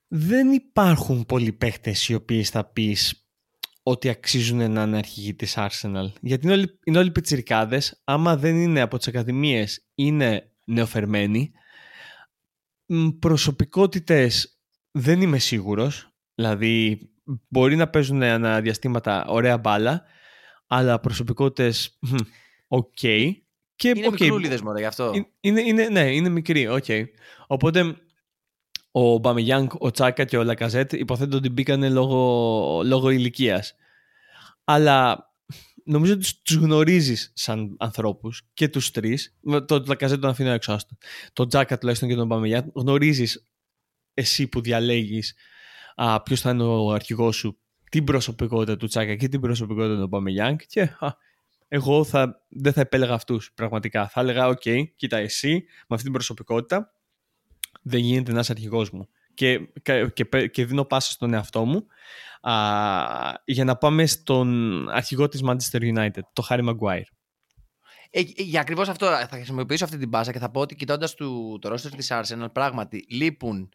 δεν 0.09 0.53
υπάρχουν 0.53 1.27
πολλοί 1.27 1.53
παίχτες 1.53 2.09
οι 2.09 2.15
οποίοι 2.15 2.45
θα 2.45 2.65
πεις 2.65 3.29
ότι 3.83 4.09
αξίζουν 4.09 4.73
να 4.73 4.83
είναι 4.83 4.97
αρχηγοί 4.97 5.35
της 5.35 5.55
Arsenal. 5.57 6.13
Γιατί 6.21 6.47
είναι 6.47 6.55
όλοι, 6.55 6.79
είναι 6.85 6.99
όλοι 6.99 7.11
πιτσιρικάδες. 7.11 8.01
Άμα 8.05 8.37
δεν 8.37 8.57
είναι 8.57 8.81
από 8.81 8.97
τις 8.99 9.09
ακαδημίες, 9.09 9.87
είναι 9.95 10.51
νεοφερμένοι. 10.67 11.53
Μ, 12.87 13.09
Προσωπικότητες 13.09 14.59
δεν 14.91 15.21
είμαι 15.21 15.39
σίγουρος. 15.39 16.09
Δηλαδή, 16.35 17.01
μπορεί 17.49 17.77
να 17.77 17.89
παίζουν 17.89 18.23
ανά 18.23 18.47
διαστήματα 18.47 19.27
ωραία 19.27 19.59
μπάλα, 19.59 20.03
αλλά 20.67 21.01
προσωπικότητες, 21.01 21.99
μ, 22.01 22.15
οκ. 22.69 22.93
Και, 23.77 23.89
Είναι 23.89 24.07
οκ, 24.07 24.21
μικρούλιδες 24.21 24.63
μωρέ, 24.63 24.79
γι' 24.81 24.85
αυτό. 24.87 25.13
είναι, 25.15 25.27
είναι, 25.41 25.61
είναι- 25.61 25.89
ναι, 25.89 26.15
είναι 26.15 26.29
μικροί, 26.29 26.69
οκ. 26.69 26.85
Οπότε 27.47 27.97
ο 28.91 29.19
Ομπαμεγιάνγκ, 29.19 29.69
ο 29.79 29.91
Τσάκα 29.91 30.25
και 30.25 30.37
ο 30.37 30.45
Λακαζέτ 30.45 30.93
υποθέτω 30.93 31.37
ότι 31.37 31.49
μπήκανε 31.49 31.89
λόγω, 31.89 32.83
λόγω 32.85 33.11
ηλικίας. 33.11 33.75
Αλλά 34.65 35.26
νομίζω 35.87 36.13
ότι 36.13 36.29
τους 36.43 36.57
γνωρίζεις 36.57 37.31
σαν 37.35 37.77
ανθρώπους 37.79 38.43
και 38.55 38.69
τους 38.69 38.91
τρεις. 38.91 39.37
Με 39.41 39.61
Το 39.61 39.85
Λακαζέτ 39.87 40.21
τον 40.21 40.31
αφήνω 40.31 40.51
έξω 40.51 40.73
άστο. 40.73 40.97
Το 41.33 41.47
Τσάκα 41.47 41.79
τουλάχιστον 41.79 42.09
και 42.09 42.15
τον 42.15 42.27
Ομπαμεγιάνγκ. 42.27 42.69
Γνωρίζεις 42.75 43.51
εσύ 44.15 44.47
που 44.47 44.61
διαλέγεις 44.61 45.35
α, 45.95 46.23
ποιος 46.23 46.41
θα 46.41 46.51
είναι 46.51 46.63
ο 46.63 46.91
αρχηγός 46.93 47.37
σου 47.37 47.59
την 47.91 48.05
προσωπικότητα 48.05 48.77
του 48.77 48.87
Τσάκα 48.87 49.15
και 49.15 49.29
την 49.29 49.41
προσωπικότητα 49.41 50.01
του 50.01 50.07
Ομπαμεγιάνγκ 50.07 50.59
και 50.67 50.81
α, 50.81 51.09
εγώ 51.69 52.05
θα, 52.05 52.47
δεν 52.49 52.73
θα 52.73 52.81
επέλεγα 52.81 53.15
αυτούς 53.15 53.53
πραγματικά. 53.55 54.09
Θα 54.09 54.21
έλεγα, 54.21 54.49
οκ, 54.49 54.63
κοίτα 54.97 55.17
εσύ 55.17 55.53
με 55.79 55.87
αυτή 55.89 56.03
την 56.03 56.13
προσωπικότητα 56.13 56.93
δεν 57.83 58.01
γίνεται 58.01 58.33
να 58.33 58.41
είσαι 58.41 58.53
αρχηγός 58.53 58.91
μου. 58.91 59.09
Και, 59.35 59.59
και, 59.83 60.11
και, 60.15 60.25
πε- 60.25 60.51
και 60.51 60.67
δίνω 60.67 60.85
πάσα 60.85 61.11
στον 61.11 61.35
εαυτό 61.35 61.65
μου 61.65 61.87
α, 62.36 62.36
για 63.45 63.65
να 63.65 63.77
πάμε 63.77 64.07
στον 64.07 64.89
αρχηγό 64.89 65.29
της 65.29 65.43
Manchester 65.45 65.81
United, 65.81 66.21
το 66.33 66.47
Harry 66.49 66.69
Maguire. 66.69 67.17
Ε, 68.11 68.21
ε, 68.21 68.25
για 68.37 68.61
ακριβώς 68.61 68.89
αυτό 68.89 69.07
θα 69.07 69.29
χρησιμοποιήσω 69.31 69.85
αυτή 69.85 69.99
την 69.99 70.09
πάσα 70.09 70.33
και 70.33 70.39
θα 70.39 70.51
πω 70.51 70.61
ότι 70.61 70.75
κοιτώντας 70.75 71.15
το 71.15 71.59
roster 71.63 71.91
της 71.97 72.09
Arsenal, 72.11 72.47
πράγματι 72.53 73.07
λείπουν 73.11 73.69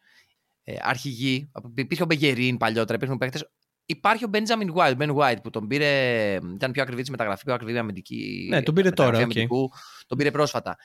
ε, 0.64 0.74
αρχηγοί. 0.82 1.52
Υπήρχε 1.76 2.04
ο 2.04 2.06
Μπεγερίν 2.06 2.58
παλιότερα, 2.58 2.96
υπήρχαν 2.96 3.18
παίχτες. 3.18 3.40
Υπάρχει 3.86 4.26
ο 4.26 4.30
Benjamin 4.32 4.74
White, 4.76 4.98
Ben 4.98 5.16
White 5.16 5.42
που 5.44 5.50
τον 5.50 5.68
πήρε. 5.68 6.34
ήταν 6.54 6.72
πιο 6.72 6.82
ακριβή 6.82 7.02
τη 7.02 7.12
μεταγραφή, 7.12 7.44
πιο 7.44 7.54
ακριβή 7.54 7.78
αμυντική. 7.78 8.48
Ναι, 8.50 8.62
τον 8.62 8.74
πήρε 8.74 8.90
μεταγραφή 8.90 9.18
τώρα, 9.18 9.30
οκ. 9.30 9.38
αμυντικού, 9.38 9.72
τον 10.08 10.18
πήρε 10.18 10.32
πρόσφατα. 10.32 10.78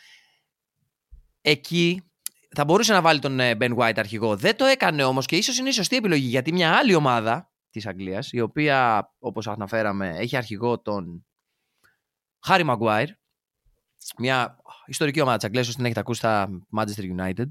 Εκεί 1.41 2.03
θα 2.51 2.64
μπορούσε 2.64 2.93
να 2.93 3.01
βάλει 3.01 3.18
τον 3.18 3.41
ε, 3.41 3.57
Ben 3.61 3.76
White 3.76 3.97
αρχηγό. 3.97 4.37
Δεν 4.37 4.57
το 4.57 4.64
έκανε 4.64 5.05
όμως 5.05 5.26
και 5.26 5.37
ίσως 5.37 5.59
είναι 5.59 5.68
η 5.68 5.72
σωστή 5.72 5.97
επιλογή 5.97 6.26
γιατί 6.26 6.53
μια 6.53 6.72
άλλη 6.72 6.95
ομάδα 6.95 7.51
της 7.77 7.87
Αγγλίας, 7.87 8.33
η 8.33 8.41
οποία 8.41 9.11
όπως 9.18 9.47
αναφέραμε 9.49 10.14
έχει 10.18 10.37
αρχηγό 10.37 10.81
τον 10.81 11.27
Harry 12.49 12.66
Maguire, 12.77 13.09
μια 14.18 14.57
ιστορική 14.87 15.20
ομάδα 15.20 15.37
της 15.37 15.45
Αγγλίας, 15.45 15.66
όσο 15.66 15.77
την 15.77 15.85
έχετε 15.85 16.01
ακούσει 16.01 16.18
στα 16.18 16.49
Manchester 16.77 17.03
United. 17.20 17.51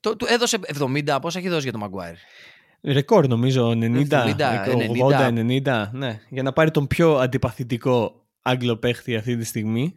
Το, 0.00 0.16
του 0.16 0.26
έδωσε 0.28 0.58
70, 0.78 1.18
πόσα 1.20 1.38
έχει 1.38 1.48
δώσει 1.48 1.68
για 1.68 1.78
τον 1.78 1.90
Maguire. 1.90 2.16
Ρεκόρ 2.82 3.26
νομίζω 3.26 3.70
90, 3.70 4.08
70, 4.10 4.34
80, 5.10 5.62
90, 5.64 5.88
ναι. 5.92 6.20
Για 6.28 6.42
να 6.42 6.52
πάρει 6.52 6.70
τον 6.70 6.86
πιο 6.86 7.16
αντιπαθητικό 7.16 8.26
Άγγλο 8.42 8.76
παίχτη 8.76 9.16
αυτή 9.16 9.36
τη 9.36 9.44
στιγμή. 9.44 9.94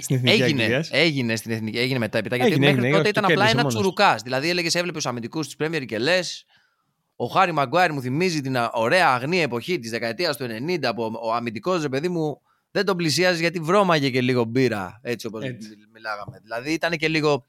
Στην 0.00 0.16
Εθνική 0.16 0.42
Έγινε, 0.42 0.62
Αγγλίας. 0.62 0.90
έγινε 0.92 1.36
στην 1.36 1.50
εθνική, 1.50 1.78
έγινε 1.78 1.98
μετά. 1.98 2.18
Επειδή 2.18 2.36
γιατί 2.36 2.50
Έγινε, 2.50 2.66
μέχρι 2.66 2.80
έγινε, 2.80 2.96
τότε 2.96 3.10
το 3.10 3.20
ήταν 3.20 3.24
απλά 3.24 3.34
κέρδισε 3.34 3.52
ένα 3.52 3.62
μόνος 3.62 3.74
του. 3.74 3.80
τσουρουκάς. 3.80 4.22
Δηλαδή 4.22 4.48
έλεγες, 4.48 4.74
έβλεπες 4.74 5.02
τους 5.02 5.10
αμυντικούς 5.10 5.46
της 5.46 5.56
Premier 5.58 5.84
και 5.86 5.98
λες. 5.98 6.44
Ο 7.20 7.26
Χάρη 7.26 7.52
Μαγκουάιρ 7.52 7.92
μου 7.92 8.00
θυμίζει 8.00 8.40
την 8.40 8.56
α- 8.56 8.70
ωραία 8.72 9.08
αγνή 9.12 9.40
εποχή 9.42 9.78
της 9.78 9.90
δεκαετίας 9.90 10.36
του 10.36 10.44
90 10.44 10.94
που 10.94 11.02
ο- 11.02 11.18
ο 11.28 11.32
αμυντικός 11.32 11.82
ρε 11.82 11.88
παιδί 11.88 12.08
μου 12.08 12.40
δεν 12.70 12.84
τον 12.84 12.96
πλησιάζει 12.96 13.40
γιατί 13.40 13.60
βρώμαγε 13.60 14.10
και 14.10 14.20
λίγο 14.20 14.44
μπύρα. 14.44 15.00
Έτσι 15.02 15.26
όπως 15.26 15.44
Έτσι. 15.44 15.68
μιλάγαμε. 15.92 16.38
Δηλαδή 16.42 16.72
ήταν 16.72 16.96
και 16.96 17.08
λίγο. 17.08 17.44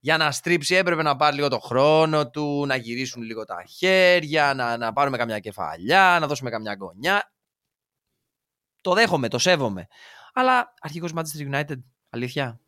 Για 0.00 0.16
να 0.16 0.32
στρίψει 0.32 0.74
έπρεπε 0.74 1.02
να 1.02 1.16
πάρει 1.16 1.34
λίγο 1.36 1.48
το 1.48 1.58
χρόνο 1.58 2.30
του, 2.30 2.64
να 2.66 2.76
γυρίσουν 2.76 3.22
λίγο 3.22 3.44
τα 3.44 3.64
χέρια, 3.68 4.54
να, 4.54 4.76
να 4.76 4.92
πάρουμε 4.92 5.16
καμιά 5.16 5.38
κεφαλιά, 5.38 6.16
να 6.20 6.26
δώσουμε 6.26 6.50
καμιά 6.50 6.76
γωνιά. 6.80 7.32
Το 8.80 8.92
δέχομαι, 8.94 9.28
το 9.28 9.38
σέβομαι. 9.38 9.86
Αλλά 10.32 10.74
αρχηγός 10.80 11.12
Manchester 11.14 11.54
United, 11.54 11.82
αλήθεια. 12.10 12.60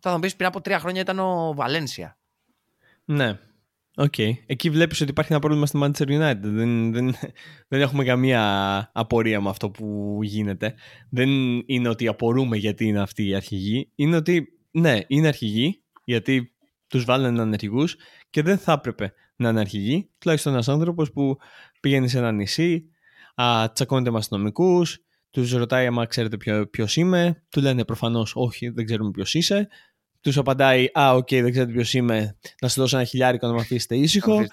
Θα 0.00 0.12
μου 0.12 0.18
πεις 0.18 0.36
πριν 0.36 0.48
από 0.48 0.60
τρία 0.60 0.78
χρόνια 0.78 1.00
ήταν 1.00 1.18
ο 1.18 1.52
Βαλένσια. 1.54 2.18
Ναι. 3.04 3.38
Οκ. 4.00 4.18
Εκεί 4.46 4.70
βλέπεις 4.70 5.00
ότι 5.00 5.10
υπάρχει 5.10 5.32
ένα 5.32 5.40
πρόβλημα 5.40 5.66
στη 5.66 5.78
Manchester 5.82 6.08
United. 6.08 6.40
Δεν, 6.40 6.92
δεν, 6.92 7.14
δεν 7.68 7.80
έχουμε 7.80 8.04
καμία 8.04 8.90
απορία 8.94 9.40
με 9.40 9.48
αυτό 9.48 9.70
που 9.70 10.18
γίνεται. 10.22 10.74
Δεν 11.10 11.28
είναι 11.66 11.88
ότι 11.88 12.08
απορούμε 12.08 12.56
γιατί 12.56 12.84
είναι 12.86 13.00
αυτοί 13.00 13.28
οι 13.28 13.34
αρχηγοί. 13.34 13.92
Είναι 13.94 14.16
ότι, 14.16 14.48
ναι, 14.70 15.00
είναι 15.06 15.28
αρχηγοί, 15.28 15.82
γιατί 16.04 16.52
τους 16.86 17.04
βάλανε 17.04 17.36
να 17.36 17.42
είναι 17.42 17.54
αρχηγούς 17.54 17.96
και 18.30 18.42
δεν 18.42 18.58
θα 18.58 18.72
έπρεπε 18.72 19.12
να 19.36 19.48
είναι 19.48 19.60
αρχηγοί. 19.60 20.10
Τουλάχιστον 20.18 20.52
ένας 20.52 20.68
άνθρωπος 20.68 21.12
που 21.12 21.36
πηγαίνει 21.80 22.08
σε 22.08 22.18
ένα 22.18 22.32
νησί, 22.32 22.84
α, 23.34 23.72
τσακώνεται 23.72 24.10
με 24.10 24.18
αστυνομικούς, 24.18 24.98
τους 25.30 25.52
ρωτάει 25.52 25.86
άμα 25.86 26.06
ξέρετε 26.06 26.66
ποιος 26.70 26.96
είμαι, 26.96 27.42
του 27.50 27.60
λένε 27.60 27.84
προφανώς 27.84 28.32
όχι, 28.36 28.68
δεν 28.68 28.84
ξέρουμε 28.84 29.10
ποιος 29.10 29.34
είσαι. 29.34 29.68
Τους 30.20 30.36
απαντάει, 30.36 30.88
Α, 30.98 31.14
OK, 31.14 31.26
okay, 31.26 31.40
δεν 31.42 31.50
ξέρετε 31.50 31.72
ποιος 31.72 31.94
είμαι, 31.94 32.38
να 32.60 32.68
σας 32.68 32.82
δώσω 32.82 32.96
ένα 32.96 33.06
χιλιάρικο 33.06 33.46
να 33.46 33.52
με 33.52 33.60
αφήσετε 33.60 33.96
ήσυχο. 33.96 34.46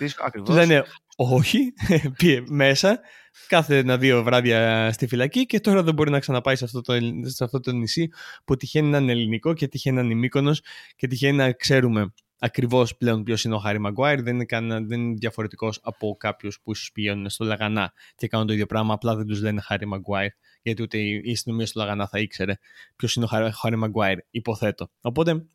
Τους 0.44 0.56
λένε, 0.56 0.84
Όχι, 1.16 1.74
πήγε 2.18 2.44
μέσα, 2.48 3.00
κάθε 3.48 3.78
ένα-δύο 3.78 4.24
βράδια 4.24 4.90
στη 4.92 5.08
φυλακή 5.08 5.46
και 5.46 5.60
τώρα 5.60 5.84
δεν 5.84 5.94
μπορεί 5.94 6.10
να 6.10 6.20
ξαναπάει 6.20 6.56
σε 6.56 6.64
αυτό 6.66 6.82
το, 6.82 6.94
σε 7.22 7.44
αυτό 7.44 7.60
το 7.60 7.72
νησί 7.72 8.10
που 8.46 8.56
τυχαίνει 8.56 8.90
να 8.90 8.98
είναι 8.98 9.12
ελληνικό 9.12 9.54
και 9.54 9.68
τυχαίνει 9.68 9.96
να 9.96 10.02
είναι 10.02 10.14
η 10.14 10.18
Μύκονος 10.18 10.52
και 10.96 11.08
τυχαίνει 11.08 11.38
να 11.38 11.52
ξέρουμε 11.52 12.14
ακριβώς 12.40 12.98
πλέον 12.98 13.24
ποιος 13.24 13.44
είναι 13.44 13.56
ο 13.56 13.58
Χάρη 13.58 13.80
Μαγκουάιρ. 13.80 14.22
Δεν 14.22 14.34
είναι, 14.34 14.46
κανένα, 14.46 14.86
δεν 14.88 15.02
είναι 15.02 15.14
διαφορετικός 15.18 15.80
από 15.84 16.16
κάποιους 16.20 16.60
που 16.64 16.72
ίσως 16.72 16.92
πηγαίνουν 16.92 17.30
στο 17.30 17.46
Λαγανά 17.46 17.94
και 18.16 18.28
κάνουν 18.28 18.48
το 18.48 18.54
ίδιο 18.54 18.66
πράγμα. 18.66 18.94
Απλά 18.94 19.16
δεν 19.16 19.26
τους 19.26 19.42
λένε 19.42 19.62
Χάρη 19.62 19.86
Μαγκουάιρ, 19.86 20.32
γιατί 20.62 20.82
ούτε 20.82 20.98
η 20.98 21.32
αστυνομία 21.32 21.66
στο 21.66 21.80
Λαγανά 21.80 22.08
θα 22.08 22.20
ήξερε 22.20 22.54
ποιος 22.96 23.16
είναι 23.16 23.26
ο 23.26 23.52
Χάρη 23.52 23.76
Μαγκουάιρ, 23.76 24.18
υποθέτω. 24.30 24.90
Οπότε 25.02 25.46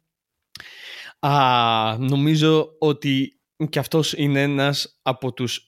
α, 1.26 1.96
νομίζω 1.98 2.76
ότι 2.78 3.40
και 3.68 3.78
αυτός 3.78 4.12
είναι 4.12 4.42
ένας 4.42 5.00
από 5.02 5.32
τους 5.32 5.64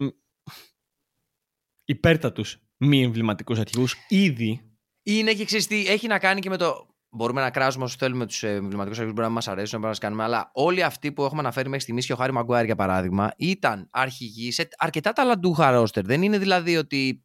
υπέρτατους 1.85 2.59
μη 2.77 3.03
εμβληματικούς 3.03 3.59
αρχηγούς 3.59 3.97
ήδη. 4.09 4.77
Είναι 5.03 5.35
και 5.35 5.45
ξέρεις 5.45 5.67
τι, 5.67 5.87
έχει 5.87 6.07
να 6.07 6.19
κάνει 6.19 6.41
και 6.41 6.49
με 6.49 6.57
το 6.57 6.93
μπορούμε 7.17 7.41
να 7.41 7.51
κράζουμε 7.51 7.85
όσο 7.85 7.97
θέλουμε 7.99 8.27
τους 8.27 8.43
εμβληματικούς 8.43 8.99
αρχηγούς, 8.99 9.13
μπορεί 9.13 9.27
να 9.27 9.35
μας 9.35 9.49
αρέσουν, 9.49 9.71
μπορεί 9.71 9.83
να 9.83 9.89
μας 9.89 9.99
κάνουμε. 9.99 10.23
Αλλά 10.23 10.51
όλοι 10.55 10.83
αυτοί 10.83 11.13
που 11.13 11.25
έχουμε 11.25 11.41
αναφέρει 11.41 11.69
μέχρι 11.69 11.83
στιγμής 11.83 12.07
και 12.07 12.13
ο 12.13 12.17
Χάρη 12.17 12.33
Μαγκουάρ 12.33 12.65
για 12.65 12.77
παράδειγμα, 12.77 13.33
ήταν 13.37 13.89
αρχηγοί 13.91 14.51
σε 14.51 14.69
αρκετά 14.77 15.13
ταλαντούχα 15.13 15.71
ρόστερ. 15.71 16.05
Δεν 16.05 16.23
είναι 16.23 16.39
δηλαδή 16.39 16.77
ότι 16.77 17.25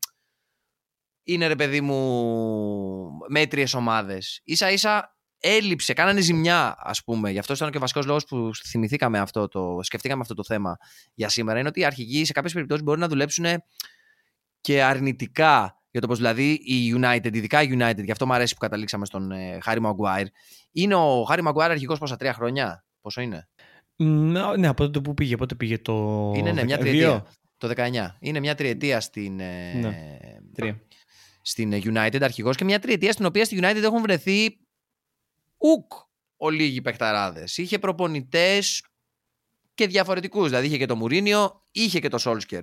είναι 1.23 1.47
ρε 1.47 1.55
παιδί 1.55 1.81
μου 1.81 3.09
μέτριες 3.29 3.73
ομάδες. 3.73 4.41
σα 4.45 4.71
ίσα 4.71 5.16
έλειψε, 5.39 5.93
κάνανε 5.93 6.21
ζημιά, 6.21 6.75
ας 6.77 7.03
πούμε. 7.03 7.31
Γι' 7.31 7.39
αυτό 7.39 7.53
ήταν 7.53 7.71
και 7.71 7.77
ο 7.77 7.79
βασικός 7.79 8.05
λόγος 8.05 8.25
που 8.25 8.49
θυμηθήκαμε 8.67 9.19
αυτό 9.19 9.47
το, 9.47 9.79
σκεφτήκαμε 9.81 10.21
αυτό 10.21 10.33
το 10.33 10.43
θέμα 10.43 10.77
για 11.13 11.29
σήμερα. 11.29 11.59
Είναι 11.59 11.67
ότι 11.67 11.79
οι 11.79 11.85
αρχηγοί 11.85 12.25
σε 12.25 12.33
κάποιες 12.33 12.53
περιπτώσεις 12.53 12.83
μπορεί 12.83 12.99
να 12.99 13.07
δουλέψουν 13.07 13.45
και 14.61 14.83
αρνητικά 14.83 15.77
για 15.91 16.01
το 16.01 16.07
πώς 16.07 16.17
δηλαδή 16.17 16.51
η 16.51 16.93
United, 16.97 17.33
ειδικά 17.35 17.61
η 17.61 17.67
United, 17.71 18.03
γι' 18.03 18.11
αυτό 18.11 18.25
μου 18.25 18.33
αρέσει 18.33 18.53
που 18.53 18.59
καταλήξαμε 18.59 19.05
στον 19.05 19.31
ε, 19.31 19.57
Χάρη 19.61 19.79
Μαγκουάιρ. 19.79 20.27
Είναι 20.71 20.95
ο 20.95 21.23
Χάρη 21.23 21.41
Μαγκουάιρ 21.41 21.71
αρχηγός 21.71 21.99
πόσα 21.99 22.15
τρία 22.15 22.33
χρόνια, 22.33 22.85
πόσο 23.01 23.21
είναι; 23.21 23.47
Ναι, 24.57 24.67
από 24.67 24.83
τότε 24.83 24.99
που 24.99 25.13
πήγε, 25.13 25.35
πότε 25.35 25.55
πήγε 25.55 25.77
το. 25.77 25.93
Είναι 26.35 26.51
ναι, 26.51 26.63
μια 26.63 26.77
τριετία. 26.77 27.25
Το 27.57 27.71
19. 27.75 27.91
Είναι 28.19 28.39
μια 28.39 28.55
τριετία 28.55 28.99
στην. 28.99 29.39
Ε, 29.39 29.73
ναι, 29.73 30.17
τρία. 30.53 30.81
Στην 31.41 31.73
United 31.73 32.21
αρχηγός 32.21 32.55
και 32.55 32.63
μια 32.63 32.79
τριετία 32.79 33.11
στην 33.11 33.25
οποία 33.25 33.45
στη 33.45 33.59
United 33.61 33.83
έχουν 33.83 34.01
βρεθεί 34.01 34.66
ουκ 35.57 35.91
ολίγοι 36.37 36.81
παιχταράδες. 36.81 37.57
Είχε 37.57 37.79
προπονητές 37.79 38.83
και 39.73 39.87
διαφορετικούς. 39.87 40.49
Δηλαδή 40.49 40.67
είχε 40.67 40.77
και 40.77 40.85
το 40.85 40.95
Μουρίνιο, 40.95 41.65
είχε 41.71 41.99
και 41.99 42.07
το 42.09 42.17
Σόλσκερ. 42.17 42.61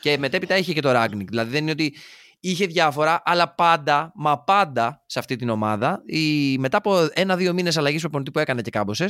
Και 0.00 0.18
μετέπειτα 0.18 0.56
είχε 0.56 0.72
και 0.72 0.80
το 0.80 0.90
Ράγκνικ. 0.90 1.28
Δηλαδή 1.28 1.50
δεν 1.50 1.62
είναι 1.62 1.70
ότι 1.70 1.94
είχε 2.40 2.66
διάφορα, 2.66 3.22
αλλά 3.24 3.54
πάντα, 3.54 4.12
μα 4.14 4.42
πάντα 4.42 5.02
σε 5.06 5.18
αυτή 5.18 5.36
την 5.36 5.48
ομάδα, 5.48 6.02
η, 6.06 6.58
μετά 6.58 6.76
από 6.76 7.08
ένα-δύο 7.12 7.52
μήνες 7.52 7.76
αλλαγής 7.76 8.00
προπονητή 8.00 8.30
που 8.30 8.38
έκανε 8.38 8.62
και 8.62 8.70
κάμποσε, 8.70 9.06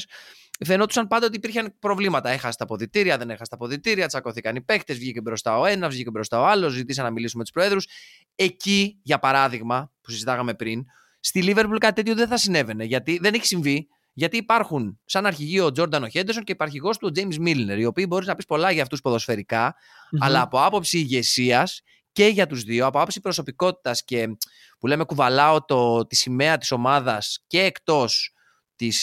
φαινόντουσαν 0.65 1.09
πάντα 1.09 1.27
ότι 1.27 1.37
υπήρχαν 1.37 1.75
προβλήματα. 1.79 2.31
Έχασε 2.31 2.57
τα 2.59 2.65
αποδητήρια, 2.65 3.19
δεν 3.19 3.31
έχασε 3.31 3.51
τα 3.51 3.57
αποδητήρια, 3.57 4.07
τσακώθηκαν 4.07 4.57
οι 4.57 4.61
παίχτε, 4.61 4.95
βγήκε 4.95 5.21
μπροστά 5.21 5.59
ο 5.59 5.65
ένας, 5.65 5.93
βγήκε 5.95 6.11
μπροστά 6.11 6.41
ο 6.41 6.45
άλλος, 6.45 6.73
ζητήσαν 6.73 7.05
να 7.05 7.11
μιλήσουμε 7.11 7.39
με 7.39 7.45
τους 7.45 7.53
προέδρους. 7.53 7.87
Εκεί, 8.35 8.99
για 9.03 9.19
παράδειγμα, 9.19 9.93
που 10.01 10.11
συζητάγαμε 10.11 10.55
πριν, 10.55 10.85
στη 11.25 11.43
Λίβερπουλ 11.43 11.77
κάτι 11.77 11.95
τέτοιο 11.95 12.15
δεν 12.15 12.29
θα 12.29 12.37
συνέβαινε. 12.37 12.85
Γιατί 12.85 13.19
δεν 13.19 13.35
έχει 13.35 13.47
συμβεί. 13.47 13.89
Γιατί 14.13 14.37
υπάρχουν 14.37 15.01
σαν 15.05 15.27
αρχηγείο 15.27 15.65
ο 15.65 15.73
Τζόρνταν 15.73 16.03
ο 16.03 16.09
Χέντερσον 16.09 16.45
και 16.45 16.53
υπαρχηγός 16.53 16.99
του 16.99 17.07
ο 17.09 17.11
Τζέιμς 17.11 17.39
Μίλνερ, 17.39 17.79
οι 17.79 17.85
οποίοι 17.85 18.05
μπορείς 18.09 18.27
να 18.27 18.35
πεις 18.35 18.45
πολλά 18.45 18.71
για 18.71 18.83
αυτούς 18.83 19.01
ποδοσφαιρικά, 19.01 19.75
mm-hmm. 19.75 20.19
αλλά 20.21 20.41
από 20.41 20.63
άποψη 20.65 20.99
ηγεσίας 20.99 21.83
και 22.13 22.27
για 22.27 22.47
τους 22.47 22.63
δύο, 22.63 22.87
από 22.87 22.99
άποψη 22.99 23.21
προσωπικότητας 23.21 24.05
και 24.05 24.37
που 24.79 24.87
λέμε 24.87 25.05
κουβαλάω 25.05 25.65
το, 25.65 26.07
τη 26.07 26.17
σημαία 26.17 26.59
της 26.59 26.71
ομάδας 26.71 27.45
και 27.47 27.63
εκτός 27.63 28.35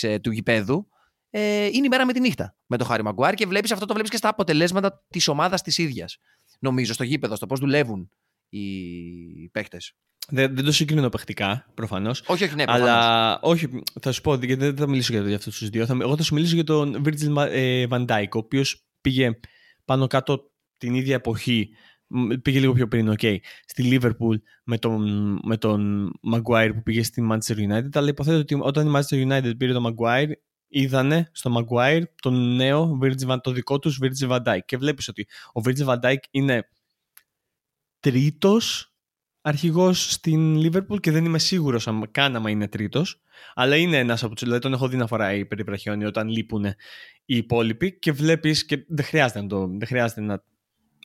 ε, 0.01 0.19
του 0.19 0.32
γηπέδου, 0.32 0.88
ε, 1.30 1.65
είναι 1.65 1.86
η 1.86 1.89
μέρα 1.89 2.05
με 2.05 2.13
τη 2.13 2.19
νύχτα 2.19 2.55
με 2.65 2.78
τον 2.78 2.88
Χάρη 2.88 3.03
Μαγκουάρ 3.03 3.34
και 3.34 3.45
βλέπεις 3.45 3.72
αυτό 3.72 3.86
το 3.86 3.93
βλέπεις 3.93 4.11
και 4.11 4.17
στα 4.17 4.30
αποτελέσματα 4.30 5.05
της 5.09 5.28
ομάδας 5.28 5.61
της 5.61 5.78
ίδιας. 5.78 6.17
Νομίζω 6.59 6.93
στο 6.93 7.03
γήπεδο, 7.03 7.36
στο 7.36 7.45
πώς 7.45 7.59
δουλεύουν 7.59 8.09
οι 8.49 9.49
παίχτε. 9.49 9.78
Δεν, 10.30 10.55
δεν 10.55 10.65
το 10.65 10.72
συγκρίνω 10.72 11.09
παιχτικά, 11.09 11.72
προφανώς. 11.74 12.24
Όχι, 12.28 12.43
όχι, 12.43 12.55
ναι, 12.55 12.63
προφανώς. 12.63 12.89
Αλλά 12.89 13.39
όχι, 13.41 13.84
θα 14.01 14.11
σου 14.11 14.22
πω, 14.22 14.36
γιατί 14.36 14.55
δεν 14.55 14.76
θα 14.76 14.88
μιλήσω 14.88 15.13
για, 15.13 15.28
για 15.28 15.36
αυτούς 15.36 15.57
τους 15.57 15.69
δύο. 15.69 15.86
Θα, 15.86 15.97
εγώ 16.01 16.17
θα 16.17 16.24
σου 16.24 16.34
μιλήσω 16.34 16.55
για 16.55 16.63
τον 16.63 17.03
Virgil 17.05 17.47
ε, 17.49 17.86
Van 17.89 18.05
Dijk, 18.05 18.30
ο 18.34 18.38
οποίος 18.38 18.86
πήγε 19.01 19.39
πάνω 19.86 20.07
κάτω 20.07 20.51
την 20.78 20.93
ίδια 20.93 21.15
εποχή. 21.15 21.69
Πήγε 22.41 22.59
λίγο 22.59 22.74
πιο 22.74 22.88
πριν, 22.88 23.13
okay, 23.17 23.38
στη 23.65 23.89
Liverpool 23.91 24.36
με 24.63 24.78
τον, 24.78 25.39
με 25.43 25.57
τον 25.57 26.11
Maguire 26.34 26.72
που 26.74 26.84
πήγε 26.84 27.03
στη 27.03 27.28
Manchester 27.32 27.55
United. 27.55 27.89
Αλλά 27.93 28.09
υποθέτω 28.09 28.38
ότι 28.38 28.57
όταν 28.61 28.88
η 28.88 28.91
Manchester 28.95 29.28
United 29.28 29.57
πήρε 29.57 29.74
τον 29.74 29.95
Maguire, 29.97 30.32
είδανε 30.67 31.30
στο 31.32 31.51
Maguire 31.57 32.03
τον 32.22 32.55
νέο 32.55 32.99
Virgil, 33.03 33.38
το 33.41 33.51
δικό 33.51 33.80
τους 33.80 33.99
Virgil 34.01 34.30
van 34.30 34.43
Dijk. 34.43 34.59
Και 34.65 34.78
βλέπεις 34.78 35.07
ότι 35.07 35.28
ο 35.53 35.61
Virgil 35.65 35.86
van 35.86 35.99
Dijk 35.99 36.19
είναι 36.32 36.67
τρίτος 37.99 38.91
αρχηγός 39.42 40.12
στην 40.12 40.56
Λίβερπουλ 40.56 40.98
και 40.98 41.12
δεν 41.12 41.26
είμαι 41.26 41.39
σίγουρος 41.39 41.88
αν 41.88 42.08
καν 42.12 42.36
άμα 42.36 42.50
είναι 42.50 42.68
τρίτος. 42.68 43.22
Αλλά 43.54 43.76
είναι 43.76 43.98
ένας 43.98 44.24
από 44.24 44.34
τους. 44.34 44.44
Δηλαδή 44.44 44.62
τον 44.62 44.74
έχω 44.74 44.88
δει 44.88 44.98
να 44.98 45.08
φοράει 45.08 45.46
περιβραχιόνι 45.46 46.06
όταν 46.06 46.28
λείπουν 46.28 46.66
οι 47.26 47.36
υπόλοιποι 47.38 48.00
και 48.00 48.12
βλέπεις. 48.12 48.66
και 48.66 48.86
δεν 48.88 49.06
χρειάζεται 49.06 49.42
να 49.42 49.48
το, 49.48 49.68
δεν 49.68 49.88
χρειάζεται 49.88 50.22
να, 50.22 50.44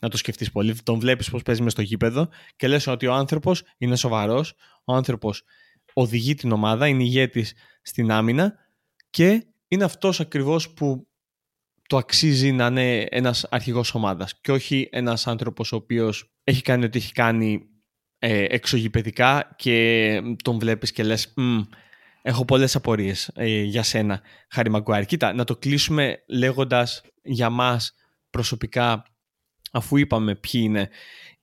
να 0.01 0.09
το 0.09 0.17
σκεφτείς 0.17 0.51
πολύ. 0.51 0.75
Τον 0.83 0.99
βλέπεις 0.99 1.31
πώς 1.31 1.43
παίζει 1.43 1.63
μες 1.63 1.73
στο 1.73 1.83
γήπεδο 1.83 2.29
και 2.57 2.69
λες 2.69 2.87
ότι 2.87 3.07
ο 3.07 3.13
άνθρωπος 3.13 3.63
είναι 3.79 3.97
σοβαρός. 3.97 4.55
Ο 4.85 4.95
άνθρωπος 4.95 5.43
οδηγεί 5.93 6.35
την 6.35 6.53
ομάδα, 6.53 6.87
είναι 6.87 7.03
ηγέτης 7.03 7.55
στην 7.83 8.11
άμυνα 8.11 8.55
και 9.11 9.47
είναι 9.69 9.85
αυτός 9.85 10.21
ακριβώς 10.21 10.71
που 10.71 11.09
το 11.89 11.97
αξίζει 11.97 12.53
να 12.53 12.67
είναι 12.67 13.07
ένας 13.11 13.45
αρχηγός 13.45 13.95
ομάδας 13.95 14.41
και 14.41 14.53
όχι 14.53 14.89
ένας 14.93 15.27
άνθρωπος 15.27 15.73
ο 15.73 15.77
οποίος 15.77 16.35
έχει 16.45 16.63
κάνει 16.63 16.85
ό,τι 16.85 16.99
έχει 16.99 17.13
κάνει 17.13 17.69
ε, 18.29 18.45
εξωγηπαιδικά 18.49 19.55
και 19.57 20.21
τον 20.43 20.59
βλέπεις 20.59 20.93
και 20.93 21.03
λες 21.03 21.35
έχω 22.23 22.45
πολλές 22.45 22.77
απορίες 22.77 23.31
ε, 23.35 23.63
για 23.63 23.83
σένα 23.83 24.23
Χάρη 24.51 24.71
Μαγκουάρ. 24.71 25.05
Κοίτα, 25.05 25.33
να 25.33 25.45
το 25.45 25.57
κλείσουμε 25.57 26.25
λέγοντας 26.29 27.03
για 27.23 27.51
μας 27.51 27.95
προσωπικά 28.31 29.03
αφού 29.73 29.97
είπαμε 29.97 30.35
ποιοι 30.35 30.61
είναι 30.65 30.89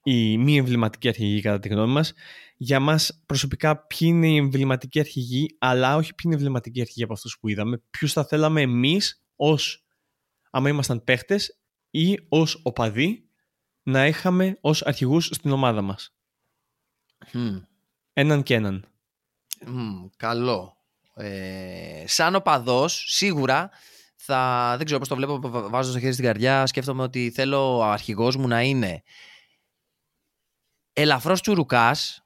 οι 0.04 0.38
μη 0.38 0.58
εμβληματικοί 0.58 1.08
αρχηγοί 1.08 1.42
κατά 1.42 1.60
τη 1.60 1.68
γνώμη 1.68 1.94
μας 1.94 2.14
για 2.58 2.80
μας 2.80 3.24
προσωπικά 3.26 3.86
ποιοι 3.86 4.08
είναι 4.12 4.28
οι 4.28 4.36
εμβληματικοί 4.36 5.00
αρχηγοί 5.00 5.56
αλλά 5.60 5.96
όχι 5.96 6.08
ποιοι 6.08 6.22
είναι 6.24 6.34
οι 6.34 6.38
εμβληματικοί 6.38 6.82
αρχηγοί 6.82 7.04
από 7.04 7.14
αυτούς 7.14 7.38
που 7.40 7.48
είδαμε 7.48 7.82
ποιους 7.90 8.14
θα 8.14 8.26
θέλαμε 8.26 8.62
εμείς 8.62 9.24
ως 9.36 9.86
άμα 10.52 10.70
ήμασταν 10.70 11.04
παίχτες 11.04 11.60
ή 11.90 12.18
ως 12.30 12.60
οπαδοί 12.64 13.30
να 13.84 14.08
είχαμε 14.08 14.58
ως 14.62 14.82
αρχηγούς 14.82 15.26
στην 15.26 15.52
ομάδα 15.52 15.82
μας. 15.82 16.14
Έναν 18.13 18.43
και 18.43 18.53
έναν. 18.53 18.86
καλό. 20.17 20.78
Ε, 21.15 22.03
σαν 22.07 22.36
οπαδός, 22.36 23.05
σίγουρα 23.07 23.69
θα. 24.15 24.74
Δεν 24.78 24.86
ξέρω 24.86 24.99
πώς 24.99 25.07
το 25.07 25.15
βλέπω, 25.15 25.39
βάζω 25.69 25.89
στο 25.89 25.99
χέρι 25.99 26.13
στην 26.13 26.26
καρδιά. 26.26 26.65
Σκέφτομαι 26.65 27.03
ότι 27.03 27.32
θέλω 27.32 27.78
ο 27.78 27.84
αρχηγός 27.84 28.36
μου 28.36 28.47
να 28.47 28.61
είναι 28.61 29.03
ελαφρώς 30.93 31.41
τσουρουκάς, 31.41 32.26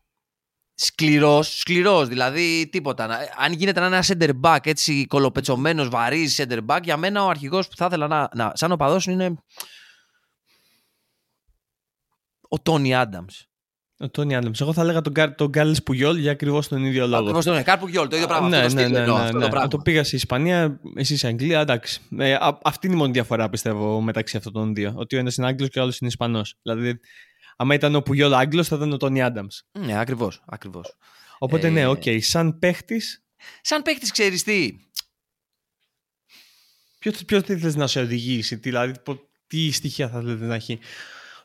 σκληρός, 0.73 1.59
σκληρός, 1.59 2.07
δηλαδή 2.07 2.69
τίποτα. 2.71 3.17
Αν 3.37 3.53
γίνεται 3.53 3.79
να 3.79 3.85
είναι 3.85 3.95
ένα 3.95 4.05
center 4.07 4.41
back 4.41 4.65
έτσι 4.65 5.05
κολοπετσωμένος, 5.07 5.89
βαρύς 5.89 6.39
center 6.41 6.65
back, 6.65 6.79
για 6.83 6.97
μένα 6.97 7.23
ο 7.23 7.29
αρχηγός 7.29 7.67
που 7.67 7.75
θα 7.75 7.85
ήθελα 7.85 8.07
να, 8.07 8.29
να 8.33 8.51
σαν 8.55 8.71
οπαδός 8.71 9.05
είναι. 9.05 9.35
Ο 12.49 12.59
Τόνι 12.59 12.95
Άνταμς. 12.95 13.47
Ο 13.99 14.09
Τόνι 14.09 14.35
Άνταμ. 14.35 14.51
Εγώ 14.59 14.73
θα 14.73 14.81
έλεγα 14.81 15.01
τον, 15.01 15.13
τον 15.35 15.47
Γκάλες 15.47 15.83
Πουγιόλ 15.83 16.17
για 16.17 16.31
ακριβώς 16.31 16.67
τον 16.67 16.85
ίδιο 16.85 17.07
λόγο. 17.07 17.21
Ακριβώς 17.21 17.45
τον 17.45 17.61
Γκάλε 17.61 17.79
Πουγιόλ, 17.79 18.07
το 18.07 18.15
ίδιο 18.15 18.27
πράγμα. 18.27 18.47
Ναι, 18.47 18.67
ναι, 18.67 18.87
ναι, 18.87 19.05
ναι, 19.05 19.31
ναι. 19.31 19.47
Το, 19.47 19.67
το 19.67 19.77
πήγα 19.77 20.03
σε 20.03 20.15
Ισπανία, 20.15 20.79
εσύ 20.95 21.17
σε 21.17 21.27
Αγγλία, 21.27 21.59
εντάξει. 21.59 22.01
Ε, 22.17 22.33
α, 22.33 22.57
αυτή 22.63 22.87
είναι 22.87 22.95
η 22.95 22.99
μόνη 22.99 23.11
διαφορά 23.11 23.49
πιστεύω 23.49 24.01
μεταξύ 24.01 24.37
αυτών 24.37 24.53
των 24.53 24.73
δύο. 24.73 24.93
Ότι 24.95 25.15
ο 25.15 25.19
ένας 25.19 25.37
είναι 25.37 25.47
Άγγλος 25.47 25.69
και 25.69 25.79
ο 25.79 25.81
άλλος 25.81 25.97
είναι 25.99 26.09
Ισπανός. 26.09 26.55
Δηλαδή, 26.61 26.99
άμα 27.57 27.73
ήταν 27.73 27.95
ο 27.95 28.01
Πουγιόλ 28.01 28.33
Άγγλος, 28.33 28.67
θα 28.67 28.75
ήταν 28.75 28.91
ο 28.91 28.97
Τόνι 28.97 29.21
Άνταμς. 29.21 29.47
Ναι, 29.71 29.99
ακριβώς. 29.99 30.41
Ακριβώς. 30.45 30.95
Οπότε 31.37 31.69
ναι, 31.69 31.79
ε... 31.79 31.83
ναι, 31.83 31.89
OK. 31.89 32.01
Okay. 32.05 32.21
Σαν 32.21 32.59
παίχτη. 32.59 33.01
Σαν 33.61 33.81
παίχτης, 33.81 34.11
ξέρεις 34.11 34.43
τι; 34.43 34.71
Ποιο, 36.99 37.11
ποιο 37.25 37.41
θέλει 37.41 37.75
να 37.75 37.87
σε 37.87 37.99
οδηγήσει, 37.99 38.55
δηλαδή 38.55 38.93
τι 39.47 39.71
στοιχεία 39.71 40.09
θα 40.09 40.19
θέλετε 40.19 40.45
να 40.45 40.55
έχει 40.55 40.79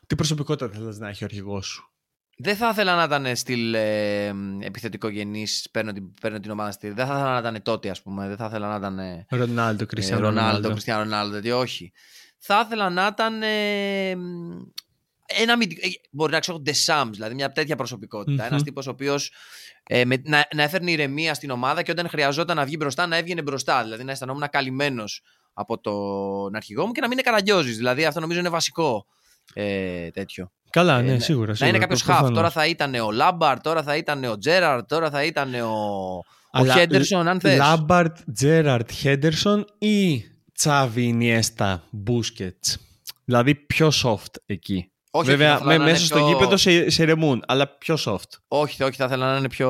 Τι 0.07 0.15
προσωπικότητα 0.15 0.69
θέλει 0.69 0.97
να 0.97 1.09
έχει 1.09 1.23
ο 1.23 1.25
αρχηγός 1.25 1.67
σου; 1.67 1.92
Δεν 2.37 2.55
θα 2.55 2.69
ήθελα 2.69 2.95
να 2.95 3.03
ήταν 3.03 3.35
στυλ 3.35 3.73
ε, 3.73 4.33
επιθετικό 4.59 5.07
γενή, 5.07 5.47
παίρνω, 5.71 5.91
την, 5.91 6.13
παίρνω 6.21 6.39
την 6.39 6.51
ομάδα 6.51 6.71
στη. 6.71 6.87
Δεν 6.87 7.05
θα 7.05 7.13
ήθελα 7.13 7.31
να 7.31 7.49
ήταν 7.49 7.61
τότε, 7.61 7.89
ας 7.89 8.01
πούμε. 8.01 8.27
Δεν 8.27 8.37
θα 8.37 8.45
ήθελα 8.45 8.67
να 8.67 8.75
ήταν. 8.75 9.25
Ρονάλντο, 9.29 9.85
Κριστιανό 9.85 10.21
Ρονάλντο, 10.21 10.69
Κριστιανό 10.69 11.03
Ρονάλντο, 11.03 11.57
όχι. 11.57 11.91
Θα 12.37 12.63
ήθελα 12.65 12.89
να 12.89 13.07
ήταν. 13.11 13.43
Ε, 13.43 14.09
ένα, 15.25 15.53
ε, 15.53 15.87
μπορεί 16.11 16.31
να 16.31 16.39
ξέρω 16.39 16.59
Ντεσάμ, 16.59 17.09
δηλαδή 17.09 17.33
μια 17.33 17.51
τέτοια 17.51 17.75
προσωπικότητα. 17.75 18.43
Mm-hmm. 18.43 18.47
Ένας 18.47 18.63
τύπος 18.63 18.87
ο 18.87 18.89
οποίος 18.89 19.33
ε, 19.83 20.03
να, 20.23 20.47
να 20.55 20.63
έφερνε 20.63 20.91
ηρεμία 20.91 21.33
στην 21.33 21.49
ομάδα 21.49 21.83
και 21.83 21.91
όταν 21.91 22.09
χρειαζόταν 22.09 22.55
να 22.55 22.65
βγει 22.65 22.75
μπροστά, 22.79 23.07
να 23.07 23.17
έβγαινε 23.17 23.41
μπροστά. 23.41 23.83
Δηλαδή 23.83 24.03
να 24.03 24.11
αισθανόμουν 24.11 24.49
καλυμμένος 24.49 25.23
από 25.53 25.79
τον 25.79 26.55
αρχηγό 26.55 26.85
μου 26.85 26.91
και 26.91 27.01
να 27.01 27.07
μην 27.07 27.17
είναι 27.17 27.29
καραγκιόζης. 27.29 27.77
Δηλαδή 27.77 28.05
αυτό 28.05 28.19
νομίζω 28.19 28.39
είναι 28.39 28.49
βασικό 28.49 29.05
ε, 29.53 30.09
τέτοιο. 30.09 30.51
Καλά, 30.73 31.01
ναι, 31.01 31.19
σίγουρα. 31.19 31.23
σίγουρα 31.23 31.55
να 31.59 31.67
είναι 31.67 31.77
κάποιος 31.77 32.01
χαφ. 32.01 32.29
Τώρα 32.29 32.49
θα 32.49 32.67
ήταν 32.67 32.95
ο 32.95 33.11
Λάμπαρτ, 33.11 33.61
τώρα 33.61 33.83
θα 33.83 33.95
ήταν 33.97 34.23
ο 34.23 34.37
Τζέραρτ, 34.37 34.87
τώρα 34.87 35.09
θα 35.09 35.23
ήταν 35.23 35.53
ο, 35.53 36.23
ο 36.51 36.65
Χέντερσον, 36.65 37.27
αν 37.27 37.39
θες. 37.39 37.57
Λάμπαρτ, 37.57 38.17
Τζέραρτ, 38.33 38.91
Χέντερσον 38.91 39.65
ή 39.77 40.23
Τσάβι, 40.53 41.03
Ινιέστα, 41.03 41.83
Μπούσκετς. 41.91 42.77
Δηλαδή 43.25 43.55
πιο 43.55 43.91
soft 44.03 44.35
εκεί. 44.45 44.91
Όχι, 45.11 45.29
Βέβαια, 45.29 45.63
με, 45.63 45.77
μέσα 45.77 46.05
στο 46.05 46.19
γήπεδο 46.19 46.57
σε, 46.57 46.89
σε 46.89 47.03
ρεμούν, 47.03 47.43
αλλά 47.47 47.67
πιο 47.77 47.97
soft. 48.05 48.39
Όχι, 48.47 48.83
όχι, 48.83 48.95
θα 48.95 49.05
ήθελα 49.05 49.31
να 49.31 49.37
είναι 49.37 49.49
πιο. 49.49 49.69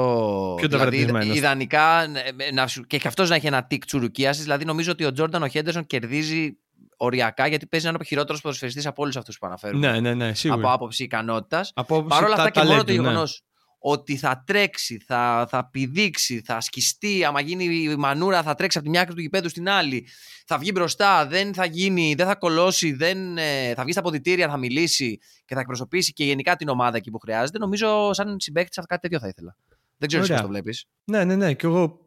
Πιο 0.58 0.68
δηλαδή, 0.68 1.08
ιδανικά 1.34 2.08
να, 2.54 2.66
και, 2.88 2.97
και 2.97 3.08
αυτός 3.08 3.30
να 3.30 3.36
έχει 3.36 3.47
ένα 3.47 3.64
τικ 3.64 3.86
τσουρουκίαση. 3.86 4.41
Δηλαδή, 4.41 4.66
νομίζω 4.66 4.91
ότι 4.91 5.06
ο 5.06 5.12
Τζόρνταν 5.12 5.43
ο 5.43 5.47
Χέντερσον 5.47 5.86
κερδίζει 5.86 6.58
οριακά 6.98 7.48
γιατί 7.48 7.68
παίζει 7.68 7.86
να 7.86 7.91
είναι 7.91 8.00
ο 8.02 8.06
χειρότερος 8.06 8.41
ποδοσφαιριστής 8.41 8.86
από 8.86 9.02
όλους 9.02 9.18
αυτούς 9.18 9.38
που 9.38 9.46
αναφέρουμε. 9.46 9.91
Ναι, 9.91 10.00
ναι, 10.00 10.14
ναι, 10.14 10.34
σίγουρα. 10.34 10.62
Από 10.62 10.72
άποψη 10.72 11.04
ικανότητας. 11.04 11.74
Παρ' 12.08 12.24
όλα 12.24 12.36
αυτά 12.36 12.50
και 12.50 12.64
μόνο 12.64 12.84
το 12.84 12.91
ναι. 12.91 12.91
γεγονός 12.91 13.44
ότι 13.86 14.18
θα 14.18 14.44
τρέξει, 14.46 15.04
θα, 15.06 15.48
θα 15.50 15.70
πηδήξει, 15.70 16.41
θα 16.46 16.62
σκιστεί, 16.62 17.24
άμα 17.24 17.41
γίνει 17.41 17.64
η 17.64 17.96
μανούρα 17.96 18.44
θα 18.44 18.56
τρέξει 18.56 18.78
από 18.78 18.88
τη 18.88 18.94
μια 18.94 19.02
άκρη 19.02 19.16
του 19.16 19.22
γηπέδου 19.22 19.50
στην 19.50 19.70
άλλη, 19.70 20.08
θα 20.46 20.58
βγει 20.58 20.72
μπροστά, 20.74 21.28
δεν 21.28 21.54
θα 21.54 21.66
γίνει, 21.66 22.14
δεν 22.14 22.26
θα 22.26 22.36
κολώσει, 22.36 22.91
δεν, 22.91 23.38
ε, 23.38 23.74
θα 23.74 23.84
βγει 23.84 23.91
στα 23.91 24.02
ποδητήρια, 24.02 24.50
θα 24.50 24.58
μιλήσει 24.58 25.20
και 25.46 25.54
θα 25.54 25.60
εκπροσωπήσει 25.60 26.14
και 26.14 26.24
γενικά 26.24 26.56
την 26.56 26.68
ομάδα 26.68 26.98
εκεί 26.98 27.12
που 27.12 27.20
χρειάζεται. 27.20 27.58
Νομίζω 27.58 28.14
σαν 28.14 28.39
συμπαίκτης 28.39 28.86
κάτι 28.86 29.02
τέτοιο 29.02 29.20
θα 29.20 29.28
ήθελα. 29.28 29.56
Δεν 29.98 30.08
ξέρω 30.08 30.26
πώς 30.26 30.41
το 30.41 30.48
βλέπεις. 30.48 30.86
Ναι, 31.04 31.24
ναι, 31.24 31.36
ναι. 31.36 31.54
Και 31.54 31.66
εγώ, 31.66 32.03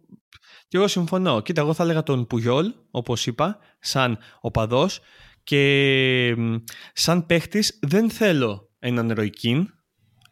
και 0.68 0.76
εγώ 0.76 0.88
συμφωνώ. 0.88 1.40
Κοίτα, 1.40 1.60
εγώ 1.60 1.74
θα 1.74 1.82
έλεγα 1.82 2.02
τον 2.02 2.26
Πουγιόλ, 2.26 2.72
όπως 2.90 3.26
είπα, 3.26 3.58
σαν 3.78 4.18
οπαδός. 4.40 5.00
Και 5.44 6.34
σαν 6.92 7.26
παίχτης 7.26 7.78
δεν 7.82 8.10
θέλω 8.10 8.70
έναν 8.78 9.12
Ροϊκίν, 9.12 9.68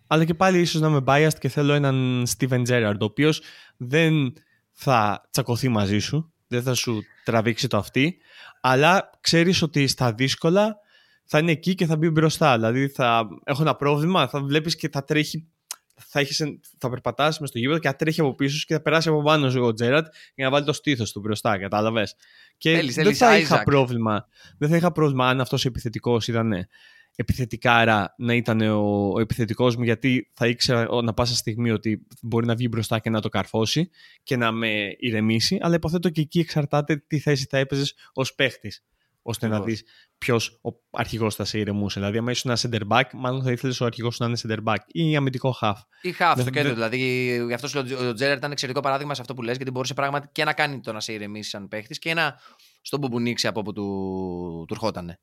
αλλά 0.06 0.24
και 0.24 0.34
πάλι 0.34 0.60
ίσως 0.60 0.80
να 0.80 0.88
είμαι 0.88 1.00
biased 1.06 1.38
και 1.38 1.48
θέλω 1.48 1.72
έναν 1.72 2.24
Steven 2.26 2.66
Gerrard, 2.66 2.96
ο 3.00 3.04
οποίος 3.04 3.42
δεν 3.76 4.32
θα 4.72 5.28
τσακωθεί 5.30 5.68
μαζί 5.68 5.98
σου, 5.98 6.32
δεν 6.46 6.62
θα 6.62 6.74
σου 6.74 7.02
τραβήξει 7.24 7.68
το 7.68 7.76
αυτή, 7.76 8.16
αλλά 8.60 9.10
ξέρεις 9.20 9.62
ότι 9.62 9.86
στα 9.86 10.12
δύσκολα 10.12 10.76
θα 11.24 11.38
είναι 11.38 11.52
εκεί 11.52 11.74
και 11.74 11.86
θα 11.86 11.96
μπει 11.96 12.10
μπροστά. 12.10 12.54
Δηλαδή 12.54 12.88
θα 12.88 13.28
έχω 13.44 13.62
ένα 13.62 13.74
πρόβλημα, 13.74 14.28
θα 14.28 14.40
βλέπεις 14.40 14.76
και 14.76 14.88
θα 14.88 15.04
τρέχει 15.04 15.48
θα, 15.94 16.20
έχεις, 16.20 16.42
θα 16.78 16.90
περπατάς 16.90 17.38
μες 17.38 17.48
στο 17.48 17.58
γήπεδο 17.58 17.78
και 17.78 17.88
θα 17.88 17.96
τρέχει 17.96 18.20
από 18.20 18.34
πίσω 18.34 18.58
σου 18.58 18.66
και 18.66 18.74
θα 18.74 18.80
περάσει 18.80 19.08
από 19.08 19.22
πάνω 19.22 19.50
σου 19.50 19.64
ο 19.64 19.72
Τζέραντ 19.72 20.06
για 20.34 20.44
να 20.44 20.50
βάλει 20.50 20.64
το 20.64 20.72
στήθος 20.72 21.12
του 21.12 21.20
μπροστά, 21.20 21.58
κατάλαβες; 21.58 22.16
Και 22.56 22.82
δεν 22.82 23.14
θα 23.14 23.38
είχα 23.38 23.62
πρόβλημα. 23.62 24.28
Δεν 24.58 24.68
θα 24.68 24.76
είχα 24.76 24.92
πρόβλημα 24.92 25.28
αν 25.28 25.40
αυτός 25.40 25.64
ο 25.64 25.68
επιθετικός 25.68 26.28
ήταν 26.28 26.66
επιθετικάρα 27.16 28.14
να 28.18 28.34
ήταν 28.34 28.60
ο, 28.60 29.12
ο 29.14 29.20
επιθετικός 29.20 29.76
μου 29.76 29.84
γιατί 29.84 30.30
θα 30.34 30.46
ήξερα 30.46 31.02
να 31.02 31.14
πάσα 31.14 31.34
στιγμή 31.34 31.70
ότι 31.70 32.06
μπορεί 32.22 32.46
να 32.46 32.54
βγει 32.54 32.66
μπροστά 32.70 32.98
και 32.98 33.10
να 33.10 33.20
το 33.20 33.28
καρφώσει 33.28 33.90
και 34.22 34.36
να 34.36 34.52
με 34.52 34.94
ηρεμήσει 34.98 35.58
αλλά 35.60 35.74
υποθέτω 35.74 36.10
και 36.10 36.20
εκεί 36.20 36.38
εξαρτάται 36.38 36.96
τι 36.96 37.18
θέση 37.18 37.46
θα 37.50 37.58
έπαιζες 37.58 37.94
ως 38.12 38.34
παίχτης 38.34 38.84
ώστε 39.26 39.48
να 39.48 39.60
δεις 39.60 39.84
ποιος 40.18 40.58
ο 40.62 40.70
αρχηγός 40.90 41.34
θα 41.34 41.44
σε 41.44 41.58
ηρεμούσε. 41.58 42.00
Δηλαδή, 42.00 42.18
αν 42.18 42.26
ήσουν 42.26 42.50
ένα 42.50 42.60
center 42.62 42.96
back, 42.96 43.04
μάλλον 43.12 43.42
θα 43.42 43.50
ήθελες 43.50 43.80
ο 43.80 43.84
αρχηγός 43.84 44.18
να 44.18 44.26
είναι 44.26 44.36
center 44.42 44.58
back 44.64 44.76
ή 44.86 45.16
αμυντικό 45.16 45.56
half. 45.60 45.74
Ή 46.02 46.14
half 46.18 46.34
στο 46.38 46.50
κέντρο. 46.50 46.72
Δηλαδή, 46.72 46.98
γι' 47.46 47.52
αυτό 47.52 47.80
ο 48.08 48.12
Τζέρερ 48.12 48.36
ήταν 48.36 48.50
εξαιρετικό 48.50 48.82
παράδειγμα 48.82 49.14
σε 49.14 49.20
αυτό 49.20 49.34
που 49.34 49.42
λες, 49.42 49.56
γιατί 49.56 49.70
μπορούσε 49.70 49.94
πράγματι 49.94 50.28
και 50.32 50.44
να 50.44 50.52
κάνει 50.52 50.80
το 50.80 50.92
να 50.92 51.00
σε 51.00 51.12
ηρεμήσει 51.12 51.50
σαν 51.50 51.68
παίχτης 51.68 51.98
και 51.98 52.14
να 52.14 52.40
στον 52.80 53.00
μπουμπουνίξει 53.00 53.46
από 53.46 53.60
όπου 53.60 53.72
του, 53.72 54.64
του 54.68 54.74
ερχότανε. 54.74 55.20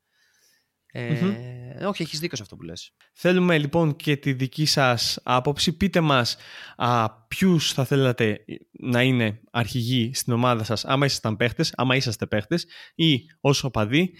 Ε, 0.92 1.86
Όχι, 1.86 2.02
έχεις 2.02 2.20
δίκιο 2.20 2.38
σε 2.38 2.44
αυτό 2.44 2.56
που 2.56 2.64
λες. 2.64 2.92
Θέλουμε 3.14 3.58
λοιπόν 3.58 3.96
και 3.96 4.18
τη 4.18 4.34
δική 4.34 4.66
σας 4.66 5.20
άποψη. 5.24 5.78
Πείτε 5.78 6.02
μας 6.02 6.38
α, 6.76 7.12
ποιους 7.12 7.74
θα 7.74 7.86
θέλατε 7.86 8.46
να 8.72 9.02
είναι 9.02 9.40
αρχηγοί 9.52 10.12
στην 10.14 10.34
ομάδα 10.34 10.64
σας 10.64 10.86
άμα 10.86 11.06
ήσασταν 11.06 11.36
παίχτες, 11.36 11.74
άμα 11.76 11.96
είσαστε 11.96 12.26
παίχτες 12.26 12.66
ή 12.96 13.20
ως 13.40 13.64
οπαδοί. 13.64 14.14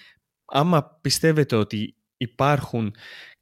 Άμα 0.46 0.98
πιστεύετε 1.02 1.56
ότι 1.56 1.96
υπάρχουν 2.18 2.96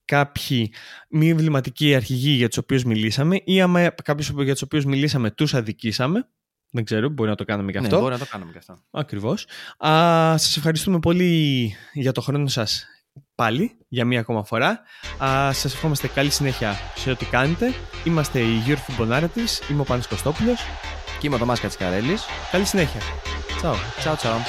κάποιοι 0.05 0.73
μη 1.09 1.29
εμβληματικοί 1.29 1.95
αρχηγοί 1.95 2.31
για 2.31 2.47
τους 2.47 2.57
οποίους 2.57 2.83
μιλήσαμε 2.83 3.41
ή 3.43 3.61
άμα 3.61 3.89
κάποιους 3.89 4.29
για 4.29 4.53
τους 4.53 4.61
οποίους 4.61 4.85
μιλήσαμε 4.85 5.31
τους 5.31 5.53
αδικήσαμε. 5.53 6.29
Δεν 6.71 6.83
ξέρω, 6.83 7.09
μπορεί 7.09 7.29
να 7.29 7.35
το 7.35 7.43
κάνουμε 7.43 7.71
και 7.71 7.79
ναι, 7.79 7.85
αυτό. 7.85 7.95
Ναι, 7.95 8.01
μπορεί 8.01 8.13
να 8.13 8.19
το 8.19 8.31
κάνουμε 8.31 8.51
και 8.51 8.57
αυτό. 8.57 8.83
Ακριβώς. 8.91 9.47
Α, 9.77 10.37
σας 10.37 10.57
ευχαριστούμε 10.57 10.99
πολύ 10.99 11.73
για 11.93 12.11
το 12.11 12.21
χρόνο 12.21 12.47
σας 12.47 12.85
πάλι 13.35 13.77
για 13.87 14.05
μία 14.05 14.19
ακόμα 14.19 14.43
φορά. 14.43 14.81
Α, 15.23 15.53
σας 15.53 15.73
ευχόμαστε 15.73 16.07
καλή 16.07 16.29
συνέχεια 16.29 16.79
σε 16.95 17.09
ό,τι 17.09 17.25
κάνετε. 17.25 17.73
Είμαστε 18.03 18.39
η 18.39 18.61
Football 18.67 19.09
Narratives, 19.11 19.69
είμαι 19.71 19.81
ο 19.81 19.83
Πάνος 19.83 20.07
Κωστόπουλος. 20.07 20.61
Και 21.19 21.27
είμαι 21.27 21.35
ο 21.35 21.39
Τομάς 21.39 21.59
Κατσικαρέλης. 21.59 22.25
Καλή 22.51 22.65
συνέχεια. 22.65 23.01
Τσάου. 23.57 23.75
Τσάου, 23.97 24.15
τσάου. 24.15 24.39